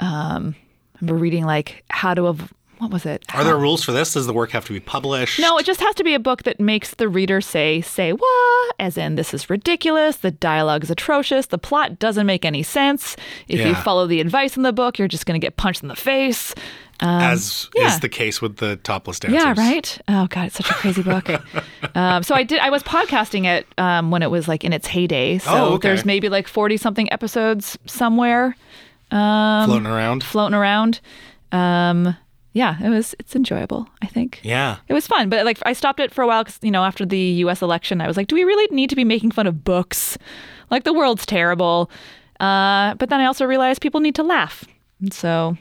um, 0.01 0.53
I 0.95 0.97
remember 0.99 1.21
reading 1.21 1.45
like 1.45 1.85
how 1.89 2.13
to 2.13 2.27
av- 2.27 2.53
what 2.79 2.91
was 2.91 3.05
it? 3.05 3.23
Are 3.35 3.43
there 3.43 3.57
rules 3.57 3.83
for 3.83 3.91
this? 3.91 4.13
Does 4.13 4.25
the 4.25 4.33
work 4.33 4.49
have 4.51 4.65
to 4.65 4.73
be 4.73 4.79
published? 4.79 5.39
No, 5.39 5.55
it 5.59 5.67
just 5.67 5.79
has 5.81 5.93
to 5.95 6.03
be 6.03 6.15
a 6.15 6.19
book 6.19 6.43
that 6.43 6.59
makes 6.59 6.95
the 6.95 7.07
reader 7.07 7.39
say, 7.39 7.79
say 7.81 8.11
what? 8.11 8.75
As 8.79 8.97
in, 8.97 9.15
this 9.15 9.35
is 9.35 9.51
ridiculous. 9.51 10.17
The 10.17 10.31
dialogue 10.31 10.83
is 10.83 10.89
atrocious. 10.89 11.45
The 11.45 11.59
plot 11.59 11.99
doesn't 11.99 12.25
make 12.25 12.43
any 12.43 12.63
sense. 12.63 13.15
If 13.47 13.59
you 13.63 13.75
follow 13.75 14.07
the 14.07 14.19
advice 14.19 14.57
in 14.57 14.63
the 14.63 14.73
book, 14.73 14.97
you're 14.97 15.07
just 15.07 15.27
going 15.27 15.39
to 15.39 15.45
get 15.45 15.57
punched 15.57 15.83
in 15.83 15.89
the 15.89 15.95
face. 15.95 16.55
As 17.01 17.69
um, 17.75 17.81
yeah. 17.81 17.87
is 17.93 17.99
the 17.99 18.09
case 18.09 18.41
with 18.41 18.57
the 18.57 18.75
topless 18.77 19.19
dancers. 19.19 19.41
Yeah, 19.41 19.53
right. 19.57 19.99
Oh 20.07 20.27
god, 20.27 20.47
it's 20.47 20.55
such 20.57 20.69
a 20.69 20.73
crazy 20.75 21.01
book. 21.01 21.29
um, 21.95 22.21
so 22.23 22.35
I 22.35 22.43
did. 22.43 22.59
I 22.59 22.69
was 22.69 22.83
podcasting 22.83 23.45
it 23.45 23.65
um, 23.79 24.11
when 24.11 24.21
it 24.21 24.29
was 24.29 24.47
like 24.47 24.63
in 24.63 24.71
its 24.71 24.87
heyday. 24.87 25.39
So 25.39 25.51
Oh, 25.51 25.73
okay. 25.73 25.87
there's 25.89 26.05
maybe 26.05 26.29
like 26.29 26.47
forty 26.47 26.77
something 26.77 27.11
episodes 27.11 27.77
somewhere 27.87 28.55
um, 29.11 29.65
Floating 29.67 29.87
around. 29.87 30.23
floating 30.23 30.53
around. 30.55 30.99
Um, 31.51 32.15
yeah, 32.53 32.77
it 32.83 32.89
was. 32.89 33.15
It's 33.19 33.35
enjoyable. 33.35 33.87
I 34.01 34.07
think. 34.07 34.39
Yeah. 34.43 34.77
It 34.87 34.93
was 34.93 35.07
fun, 35.07 35.29
but 35.29 35.43
like 35.45 35.57
I 35.65 35.73
stopped 35.73 35.99
it 35.99 36.13
for 36.13 36.21
a 36.21 36.27
while 36.27 36.43
because 36.43 36.59
you 36.61 36.71
know 36.71 36.83
after 36.83 37.05
the 37.05 37.17
U.S. 37.17 37.61
election, 37.61 37.99
I 38.01 38.07
was 38.07 38.15
like, 38.17 38.27
do 38.27 38.35
we 38.35 38.43
really 38.43 38.67
need 38.75 38.89
to 38.91 38.95
be 38.95 39.03
making 39.05 39.31
fun 39.31 39.47
of 39.47 39.63
books? 39.63 40.17
Like 40.69 40.83
the 40.83 40.93
world's 40.93 41.25
terrible. 41.25 41.89
Uh, 42.39 42.95
but 42.95 43.09
then 43.09 43.19
I 43.21 43.25
also 43.25 43.45
realized 43.45 43.81
people 43.81 44.01
need 44.01 44.15
to 44.15 44.23
laugh, 44.23 44.65
and 44.99 45.13
so 45.13 45.57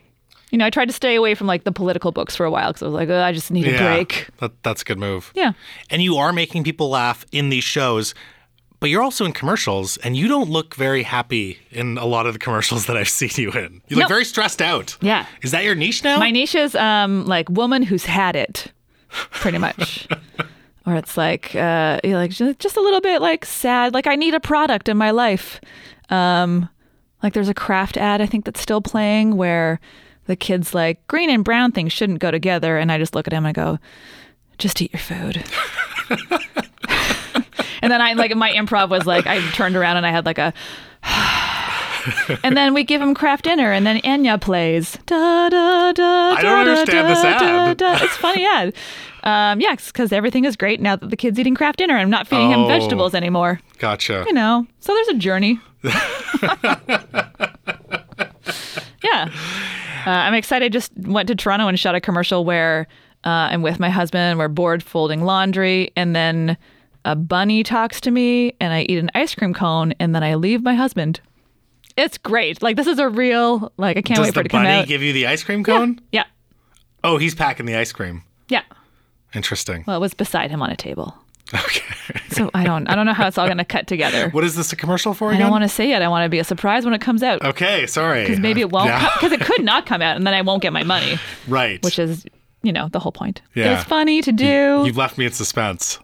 you 0.51 0.59
know 0.59 0.67
I 0.67 0.71
tried 0.71 0.87
to 0.87 0.93
stay 0.93 1.15
away 1.15 1.35
from 1.35 1.47
like 1.47 1.65
the 1.65 1.73
political 1.73 2.13
books 2.13 2.37
for 2.37 2.45
a 2.47 2.51
while 2.51 2.71
because 2.71 2.83
I 2.83 2.87
was 2.87 2.95
like, 2.95 3.09
oh, 3.09 3.23
I 3.23 3.33
just 3.33 3.51
need 3.51 3.67
a 3.67 3.73
Yeah. 3.73 3.95
break. 3.95 4.29
That, 4.39 4.53
that's 4.63 4.83
a 4.83 4.85
good 4.85 4.99
move. 4.99 5.33
Yeah. 5.35 5.53
And 5.91 6.03
you 6.03 6.17
are 6.17 6.33
making 6.33 6.65
people 6.65 6.89
laugh 6.91 7.25
in 7.33 7.49
these 7.51 7.65
shows, 7.65 8.15
but 8.81 8.89
you're 8.91 9.03
also 9.03 9.25
in 9.27 9.33
commercials, 9.33 9.97
and 9.99 10.17
you 10.17 10.27
don't 10.27 10.49
look 10.51 10.75
very 10.75 11.03
happy 11.03 11.59
in 11.71 11.99
a 11.99 12.07
lot 12.07 12.27
of 12.27 12.33
the 12.33 12.39
commercials 12.39 12.87
that 12.87 12.97
I've 12.97 13.09
seen 13.21 13.31
you 13.37 13.51
in. 13.53 13.83
You 13.89 13.97
look 13.97 14.05
Nope. 14.05 14.09
very 14.09 14.25
stressed 14.25 14.63
out. 14.63 14.97
Yeah. 15.01 15.27
Is 15.43 15.51
that 15.51 15.65
your 15.65 15.75
niche 15.75 16.03
now? 16.03 16.19
My 16.19 16.31
niche 16.31 16.55
is 16.55 16.75
um 16.75 17.27
like 17.27 17.49
woman 17.51 17.83
who's 17.83 18.05
had 18.07 18.37
it, 18.37 18.73
pretty 19.31 19.59
much. 19.59 20.09
or 20.87 20.95
it's 20.97 21.17
like 21.17 21.55
uh 21.55 22.01
you're 22.03 22.17
like 22.17 22.31
just 22.31 22.77
a 22.77 22.81
little 22.81 23.01
bit 23.03 23.21
like 23.21 23.45
sad. 23.45 23.93
Like 23.95 24.07
I 24.07 24.17
need 24.17 24.35
a 24.35 24.41
product 24.41 24.89
in 24.89 24.97
my 24.97 25.11
life. 25.11 25.61
Um, 26.09 26.69
like 27.23 27.35
there's 27.35 27.49
a 27.51 27.55
Kraft 27.55 27.97
ad 27.99 28.21
I 28.23 28.27
think 28.27 28.45
that's 28.47 28.61
still 28.61 28.81
playing 28.81 29.37
where 29.37 29.79
the 30.31 30.37
kid's 30.37 30.73
like, 30.75 31.05
green 31.09 31.29
and 31.29 31.45
brown 31.45 31.73
things 31.73 31.93
shouldn't 31.93 32.21
go 32.21 32.31
together. 32.31 32.79
And 32.79 32.93
I 32.93 32.99
just 32.99 33.17
look 33.17 33.27
at 33.27 33.33
him 33.33 33.45
and 33.45 33.49
I 33.49 33.53
go, 33.53 33.79
just 34.59 34.81
eat 34.81 34.93
your 34.93 35.01
food. 35.01 35.45
and 37.83 37.91
then 37.93 38.01
I 38.01 38.13
like 38.15 38.35
my 38.37 38.53
improv 38.53 38.91
was 38.91 39.07
like 39.07 39.27
I 39.27 39.41
turned 39.51 39.75
around 39.77 39.97
and 39.97 40.07
I 40.07 40.11
had 40.11 40.25
like 40.27 40.39
a 40.39 40.55
and 42.45 42.57
then 42.57 42.75
we 42.75 42.85
give 42.85 43.01
him 43.03 43.13
Kraft 43.15 43.45
dinner 43.45 43.73
and 43.73 43.85
then 43.87 43.99
Enya 44.03 44.41
plays. 44.41 44.97
Da, 45.07 45.49
da, 45.49 45.93
da, 45.93 46.03
I 46.37 46.43
don't 46.43 46.65
da, 46.67 46.71
understand 46.71 47.09
da, 47.09 47.15
this 47.15 47.25
ad. 47.25 47.77
da, 47.77 47.97
da. 47.99 48.05
It's 48.05 48.17
funny 48.17 48.45
ad. 48.47 48.73
Um, 49.23 49.61
yeah, 49.61 49.75
because 49.75 50.13
everything 50.13 50.45
is 50.45 50.57
great 50.57 50.81
now 50.81 50.95
that 50.97 51.11
the 51.11 51.17
kid's 51.17 51.39
eating 51.39 51.55
Kraft 51.57 51.79
dinner. 51.79 51.97
I'm 51.97 52.09
not 52.09 52.27
feeding 52.29 52.51
him 52.51 52.61
Oh. 52.61 52.69
vegetables 52.69 53.15
anymore. 53.15 53.61
Gotcha. 53.79 54.25
You 54.27 54.33
know, 54.33 54.67
so 54.79 54.95
there's 54.95 55.09
a 55.09 55.15
journey. 55.15 55.59
yeah. 59.03 59.29
Uh, 60.11 60.25
I'm 60.25 60.35
excited. 60.35 60.73
Just 60.73 60.91
went 60.97 61.29
to 61.29 61.37
Toronto 61.37 61.69
and 61.69 61.79
shot 61.79 61.95
a 61.95 62.01
commercial 62.01 62.45
where 62.45 62.89
uh, 63.25 63.29
I'm 63.53 63.63
with 63.63 63.79
my 63.79 63.91
husband. 63.91 64.41
We're 64.41 64.49
bored 64.49 64.83
folding 64.83 65.23
laundry, 65.23 65.93
and 65.95 66.17
then 66.17 66.57
a 67.05 67.15
bunny 67.15 67.63
talks 67.63 68.01
to 68.01 68.11
me, 68.11 68.55
and 68.61 68.73
I 68.73 68.83
eat 68.83 68.99
an 68.99 69.09
ice 69.15 69.37
cream 69.37 69.55
cone, 69.55 69.95
and 70.01 70.13
then 70.13 70.25
I 70.25 70.35
leave 70.35 70.65
my 70.65 70.75
husband. 70.75 71.21
It's 71.97 72.19
great. 72.19 72.61
Like 72.61 72.75
this 72.77 72.89
is 72.89 72.99
a 72.99 73.09
real. 73.09 73.71
Like 73.77 73.99
I 73.99 74.03
can't 74.03 74.17
Does 74.17 74.27
wait 74.27 74.35
for 74.35 74.41
the 74.41 74.41
it 74.41 74.43
to 74.45 74.49
come 74.49 74.65
bunny 74.65 74.75
out. 74.81 74.89
give 74.89 75.01
you 75.01 75.13
the 75.13 75.29
ice 75.29 75.45
cream 75.45 75.63
cone? 75.63 76.01
yeah. 76.11 76.25
Oh, 77.05 77.17
he's 77.17 77.37
packing 77.37 77.67
the 77.67 77.77
ice 77.77 77.93
cream. 77.93 78.25
Yeah. 78.49 78.63
Interesting. 79.33 79.85
Well, 79.87 79.97
it 79.97 80.01
was 80.01 80.13
beside 80.13 80.51
him 80.51 80.61
on 80.61 80.71
a 80.71 80.77
table, 80.77 81.15
Okay. 81.55 81.83
so 82.31 82.51
I 82.55 82.65
don't. 82.65 82.87
I 82.89 82.95
don't 82.95 83.07
know 83.07 83.13
how 83.13 83.27
it's 83.27 83.39
all 83.39 83.47
going 83.47 83.59
to 83.59 83.65
cut 83.65 83.87
together. 83.87 84.31
what 84.31 84.45
is 84.45 84.57
this 84.57 84.73
a 84.73 84.77
commercial 84.77 85.15
for 85.15 85.33
I 85.33 85.37
don't 85.39 85.51
want 85.51 85.65
to 85.65 85.69
say 85.69 85.93
it. 85.93 86.03
I 86.03 86.09
want 86.09 86.25
to 86.25 86.29
be 86.29 86.39
a 86.39 86.45
surprise 86.45 86.85
when 86.85 86.95
it 86.95 87.01
comes 87.01 87.23
out. 87.23 87.45
Okay, 87.45 87.87
sorry. 87.87 88.23
Because 88.23 88.41
maybe 88.41 88.61
it 88.61 88.71
won't. 88.71 88.93
Because 89.15 89.33
it 89.33 89.41
could 89.41 89.65
not 89.65 89.87
come 89.87 90.03
out, 90.03 90.17
and 90.17 90.27
then 90.27 90.35
I 90.35 90.43
won't 90.43 90.63
get 90.63 90.73
my 90.73 90.83
money. 90.85 91.19
right. 91.49 91.83
which 91.83 91.99
is 91.99 92.25
you 92.63 92.73
know 92.73 92.89
the 92.89 92.99
whole 92.99 93.13
point. 93.13 93.43
Yeah. 93.55 93.73
It 93.73 93.75
was 93.77 93.85
funny 93.85 94.23
to 94.23 94.33
do. 94.33 94.83
You've 94.85 94.97
left 94.97 95.19
me 95.19 95.27
in 95.27 95.33
suspense. 95.33 95.99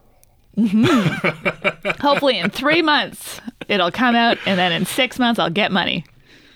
Mm-hmm. 0.57 2.01
Hopefully, 2.01 2.38
in 2.38 2.51
three 2.51 2.82
months 2.82 3.40
it'll 3.68 3.90
come 3.90 4.14
out, 4.14 4.38
and 4.47 4.59
then 4.59 4.72
in 4.72 4.86
six 4.86 5.18
months 5.18 5.38
I'll 5.38 5.51
get 5.51 5.70
money. 5.70 6.05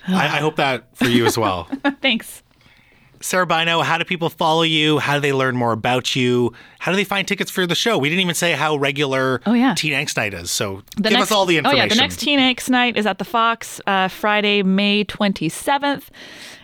I, 0.07 0.25
I 0.25 0.39
hope 0.39 0.55
that 0.55 0.95
for 0.97 1.05
you 1.05 1.25
as 1.25 1.37
well. 1.37 1.65
Thanks. 2.01 2.40
Sara 3.21 3.45
Bynoe, 3.47 3.83
how 3.83 3.97
do 3.97 4.05
people 4.05 4.29
follow 4.29 4.63
you? 4.63 4.99
How 4.99 5.15
do 5.15 5.21
they 5.21 5.33
learn 5.33 5.55
more 5.55 5.71
about 5.71 6.15
you? 6.15 6.53
How 6.79 6.91
do 6.91 6.95
they 6.95 7.03
find 7.03 7.27
tickets 7.27 7.49
for 7.51 7.65
the 7.67 7.75
show? 7.75 7.97
We 7.97 8.09
didn't 8.09 8.21
even 8.21 8.35
say 8.35 8.53
how 8.53 8.75
regular 8.77 9.41
Oh, 9.45 9.53
yeah. 9.53 9.73
Teen 9.75 9.93
Angst 9.93 10.17
Night 10.17 10.33
is. 10.33 10.51
So 10.51 10.83
The 10.97 11.03
give 11.03 11.11
next, 11.13 11.23
us 11.23 11.31
all 11.31 11.45
the 11.45 11.57
information. 11.57 11.79
Oh 11.79 11.83
yeah, 11.83 11.89
the 11.89 11.95
next 11.95 12.19
Teen 12.19 12.39
Angst 12.39 12.69
night 12.69 12.97
is 12.97 13.05
at 13.05 13.17
the 13.17 13.25
Fox 13.25 13.79
uh, 13.87 14.07
Friday, 14.07 14.63
May 14.63 15.03
twenty 15.03 15.49
seventh, 15.49 16.09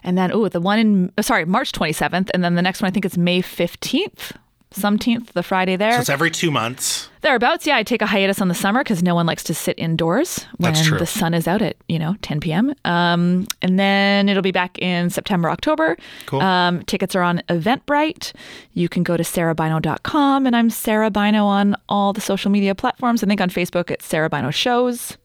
and 0.03 0.18
then 0.18 0.32
oh 0.32 0.47
the 0.49 0.60
one 0.62 0.80
in 0.80 1.12
uh, 1.18 1.22
sorry 1.22 1.45
March 1.45 1.72
twenty 1.72 1.93
seventh, 1.93 2.30
and 2.34 2.43
then 2.43 2.55
the 2.55 2.62
next 2.62 2.82
one 2.82 2.88
I 2.88 2.91
think 2.91 3.05
it's 3.05 3.18
May 3.18 3.41
fifteenth, 3.41 4.34
sometheenth, 4.72 5.34
the 5.34 5.43
Friday 5.43 5.76
there. 5.76 5.93
So 5.93 5.99
it's 6.01 6.10
every 6.10 6.32
two 6.32 6.51
months. 6.51 7.10
Thereabouts, 7.28 7.67
yeah. 7.67 7.75
I 7.75 7.84
take 7.84 8.01
a 8.01 8.05
hiatus 8.05 8.39
on 8.39 8.47
the 8.47 8.55
summer 8.55 8.86
because 8.86 9.03
no 9.03 9.13
one 9.13 9.25
likes 9.25 9.43
to 9.43 9.53
sit 9.53 9.78
indoors 9.78 10.45
when 10.59 10.71
the 10.73 11.05
sun 11.05 11.34
is 11.34 11.45
out 11.45 11.61
at 11.61 11.75
you 11.89 11.99
know 11.99 12.15
10 12.21 12.39
p.m. 12.39 12.73
Um, 12.86 13.45
and 13.61 13.78
then 13.78 14.30
it'll 14.30 14.41
be 14.41 14.53
back 14.53 14.80
in 14.80 15.09
September, 15.09 15.49
October. 15.49 15.97
Cool. 16.25 16.39
Um, 16.39 16.84
tickets 16.84 17.15
are 17.15 17.21
on 17.21 17.41
Eventbrite. 17.49 18.32
You 18.75 18.88
can 18.88 19.03
go 19.03 19.17
to 19.17 19.23
sarabynoe.com, 19.23 20.47
and 20.47 20.55
I'm 20.55 20.69
Sara 20.69 21.11
Bynoe 21.11 21.43
on 21.43 21.75
all 21.89 22.13
the 22.13 22.21
social 22.21 22.49
media 22.49 22.73
platforms. 22.73 23.21
I 23.21 23.28
think 23.28 23.41
on 23.41 23.49
Facebook 23.49 23.91
it's 23.91 24.05
Sara 24.05 24.30
Bynoe 24.30 24.53
Shows, 24.53 25.17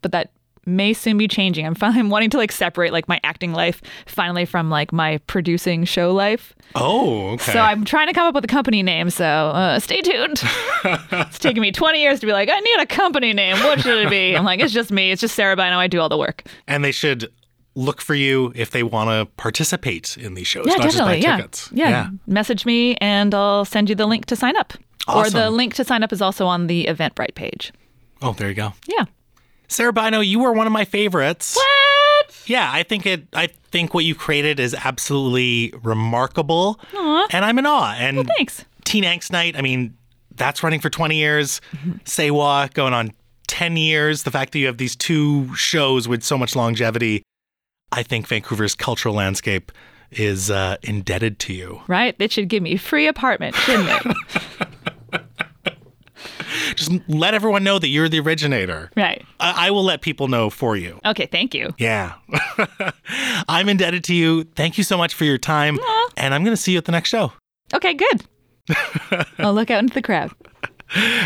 but 0.00 0.12
that 0.12 0.30
may 0.68 0.92
soon 0.92 1.18
be 1.18 1.26
changing. 1.26 1.66
I'm 1.66 1.74
finally 1.74 2.00
I'm 2.04 2.10
wanting 2.10 2.30
to 2.30 2.36
like 2.36 2.52
separate 2.52 2.92
like 2.92 3.08
my 3.08 3.18
acting 3.24 3.52
life 3.52 3.82
finally 4.06 4.44
from 4.44 4.70
like 4.70 4.92
my 4.92 5.18
producing 5.26 5.84
show 5.84 6.12
life. 6.12 6.54
Oh, 6.74 7.30
okay. 7.30 7.52
So 7.52 7.58
I'm 7.60 7.84
trying 7.84 8.06
to 8.08 8.12
come 8.12 8.26
up 8.26 8.34
with 8.34 8.44
a 8.44 8.48
company 8.48 8.82
name. 8.82 9.10
So 9.10 9.24
uh, 9.24 9.78
stay 9.80 10.02
tuned. 10.02 10.42
it's 10.84 11.38
taken 11.38 11.60
me 11.62 11.72
20 11.72 12.00
years 12.00 12.20
to 12.20 12.26
be 12.26 12.32
like, 12.32 12.48
I 12.52 12.60
need 12.60 12.80
a 12.80 12.86
company 12.86 13.32
name. 13.32 13.56
What 13.64 13.80
should 13.80 14.06
it 14.06 14.10
be? 14.10 14.36
I'm 14.36 14.44
like, 14.44 14.60
it's 14.60 14.72
just 14.72 14.90
me. 14.92 15.10
It's 15.10 15.20
just 15.20 15.34
Sara 15.34 15.56
Bynoe. 15.56 15.76
I 15.76 15.86
do 15.88 16.00
all 16.00 16.08
the 16.08 16.18
work. 16.18 16.44
and 16.66 16.84
they 16.84 16.92
should 16.92 17.32
look 17.74 18.00
for 18.00 18.14
you 18.14 18.52
if 18.56 18.70
they 18.72 18.82
want 18.82 19.08
to 19.08 19.24
participate 19.36 20.16
in 20.18 20.34
these 20.34 20.46
shows, 20.48 20.66
Yeah, 20.66 20.74
not 20.74 20.82
just 20.82 20.98
buy 20.98 21.20
definitely. 21.20 21.22
Yeah. 21.22 21.36
tickets. 21.36 21.70
yeah. 21.72 22.10
Message 22.26 22.66
me 22.66 22.96
and 22.96 23.32
I'll 23.34 23.64
send 23.64 23.88
you 23.88 23.94
the 23.94 24.06
link 24.06 24.26
to 24.26 24.36
sign 24.36 24.56
up. 24.56 24.72
Awesome. 25.06 25.26
Or 25.26 25.42
the 25.44 25.50
link 25.50 25.74
to 25.74 25.84
sign 25.84 26.02
up 26.02 26.12
is 26.12 26.20
also 26.20 26.46
on 26.46 26.66
the 26.66 26.86
Eventbrite 26.86 27.34
page. 27.34 27.72
Oh, 28.20 28.32
there 28.32 28.48
you 28.48 28.54
go. 28.54 28.72
Yeah. 28.86 29.04
Sara 29.68 29.92
Bynoe, 29.92 30.26
you 30.26 30.38
were 30.40 30.52
one 30.52 30.66
of 30.66 30.72
my 30.72 30.84
favorites. 30.84 31.54
What? 31.56 32.42
Yeah, 32.46 32.70
I 32.72 32.82
think 32.82 33.06
it. 33.06 33.26
I 33.34 33.48
think 33.70 33.94
what 33.94 34.04
you 34.04 34.14
created 34.14 34.58
is 34.58 34.74
absolutely 34.74 35.72
remarkable, 35.82 36.80
Aww. 36.92 37.26
and 37.30 37.44
I'm 37.44 37.58
in 37.58 37.66
awe. 37.66 37.94
And 37.98 38.26
Thanks. 38.36 38.64
Teen 38.84 39.04
Angst 39.04 39.30
Night. 39.30 39.56
I 39.56 39.60
mean, 39.62 39.96
that's 40.34 40.62
running 40.62 40.80
for 40.80 40.88
20 40.90 41.16
years. 41.16 41.60
Say 42.04 42.30
Wha 42.30 42.68
going 42.72 42.94
on 42.94 43.12
10 43.48 43.76
years. 43.76 44.22
The 44.22 44.30
fact 44.30 44.52
that 44.52 44.58
you 44.58 44.66
have 44.66 44.78
these 44.78 44.96
two 44.96 45.54
shows 45.54 46.08
with 46.08 46.22
so 46.22 46.38
much 46.38 46.56
longevity, 46.56 47.22
I 47.92 48.02
think 48.02 48.26
Vancouver's 48.26 48.74
cultural 48.74 49.14
landscape 49.14 49.70
is 50.10 50.50
uh, 50.50 50.76
indebted 50.82 51.38
to 51.40 51.52
you. 51.52 51.82
Right? 51.86 52.14
It 52.18 52.32
should 52.32 52.48
give 52.48 52.62
me 52.62 52.76
free 52.78 53.06
apartment, 53.06 53.54
shouldn't 53.56 53.88
it? 53.90 54.68
Just 56.78 56.92
let 57.08 57.34
everyone 57.34 57.64
know 57.64 57.78
that 57.78 57.88
you're 57.88 58.08
the 58.08 58.20
originator. 58.20 58.90
right. 58.96 59.24
I, 59.40 59.68
I 59.68 59.70
will 59.70 59.84
let 59.84 60.00
people 60.00 60.28
know 60.28 60.48
for 60.50 60.76
you. 60.76 61.00
Okay. 61.04 61.26
Thank 61.26 61.54
you. 61.54 61.74
Yeah. 61.78 62.14
I'm 63.48 63.68
indebted 63.68 64.04
to 64.04 64.14
you. 64.14 64.44
Thank 64.44 64.78
you 64.78 64.84
so 64.84 64.96
much 64.96 65.14
for 65.14 65.24
your 65.24 65.38
time. 65.38 65.78
And 66.16 66.34
I'm 66.34 66.44
going 66.44 66.54
to 66.56 66.60
see 66.60 66.72
you 66.72 66.78
at 66.78 66.84
the 66.84 66.92
next 66.92 67.08
show. 67.08 67.32
Okay. 67.74 67.94
Good. 67.94 68.24
I'll 69.38 69.54
look 69.54 69.70
out 69.70 69.80
into 69.80 69.94
the 69.94 70.02
crowd. 70.02 70.30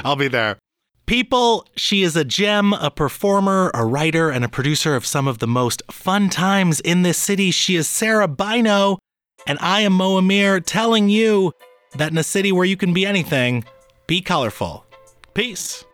I'll 0.05 0.16
be 0.16 0.28
there. 0.28 0.59
People, 1.07 1.66
she 1.76 2.03
is 2.03 2.16
a 2.16 2.24
gem, 2.24 2.72
a 2.72 2.90
performer, 2.90 3.70
a 3.74 3.84
writer, 3.84 4.30
and 4.30 4.44
a 4.44 4.48
producer 4.48 4.94
of 4.94 5.05
some 5.05 5.26
of 5.28 5.38
the 5.38 5.46
most 5.48 5.82
fun 5.90 6.28
times 6.30 6.80
in 6.80 7.03
this 7.03 7.18
city. 7.18 7.50
She 7.50 7.74
is 7.76 7.88
Sara 7.88 8.28
Bynoe, 8.28 8.98
and 9.46 9.59
I 9.61 9.80
am 9.80 9.94
Mo 9.94 10.16
Amir 10.16 10.61
telling 10.61 11.09
you 11.09 11.53
that 11.96 12.12
in 12.12 12.18
a 12.18 12.22
city 12.24 12.53
where 12.53 12.64
you 12.64 12.76
can 12.76 12.94
be 12.94 13.05
anything, 13.05 13.64
be 14.07 14.20
colorful. 14.22 14.86
Peace. 15.35 15.85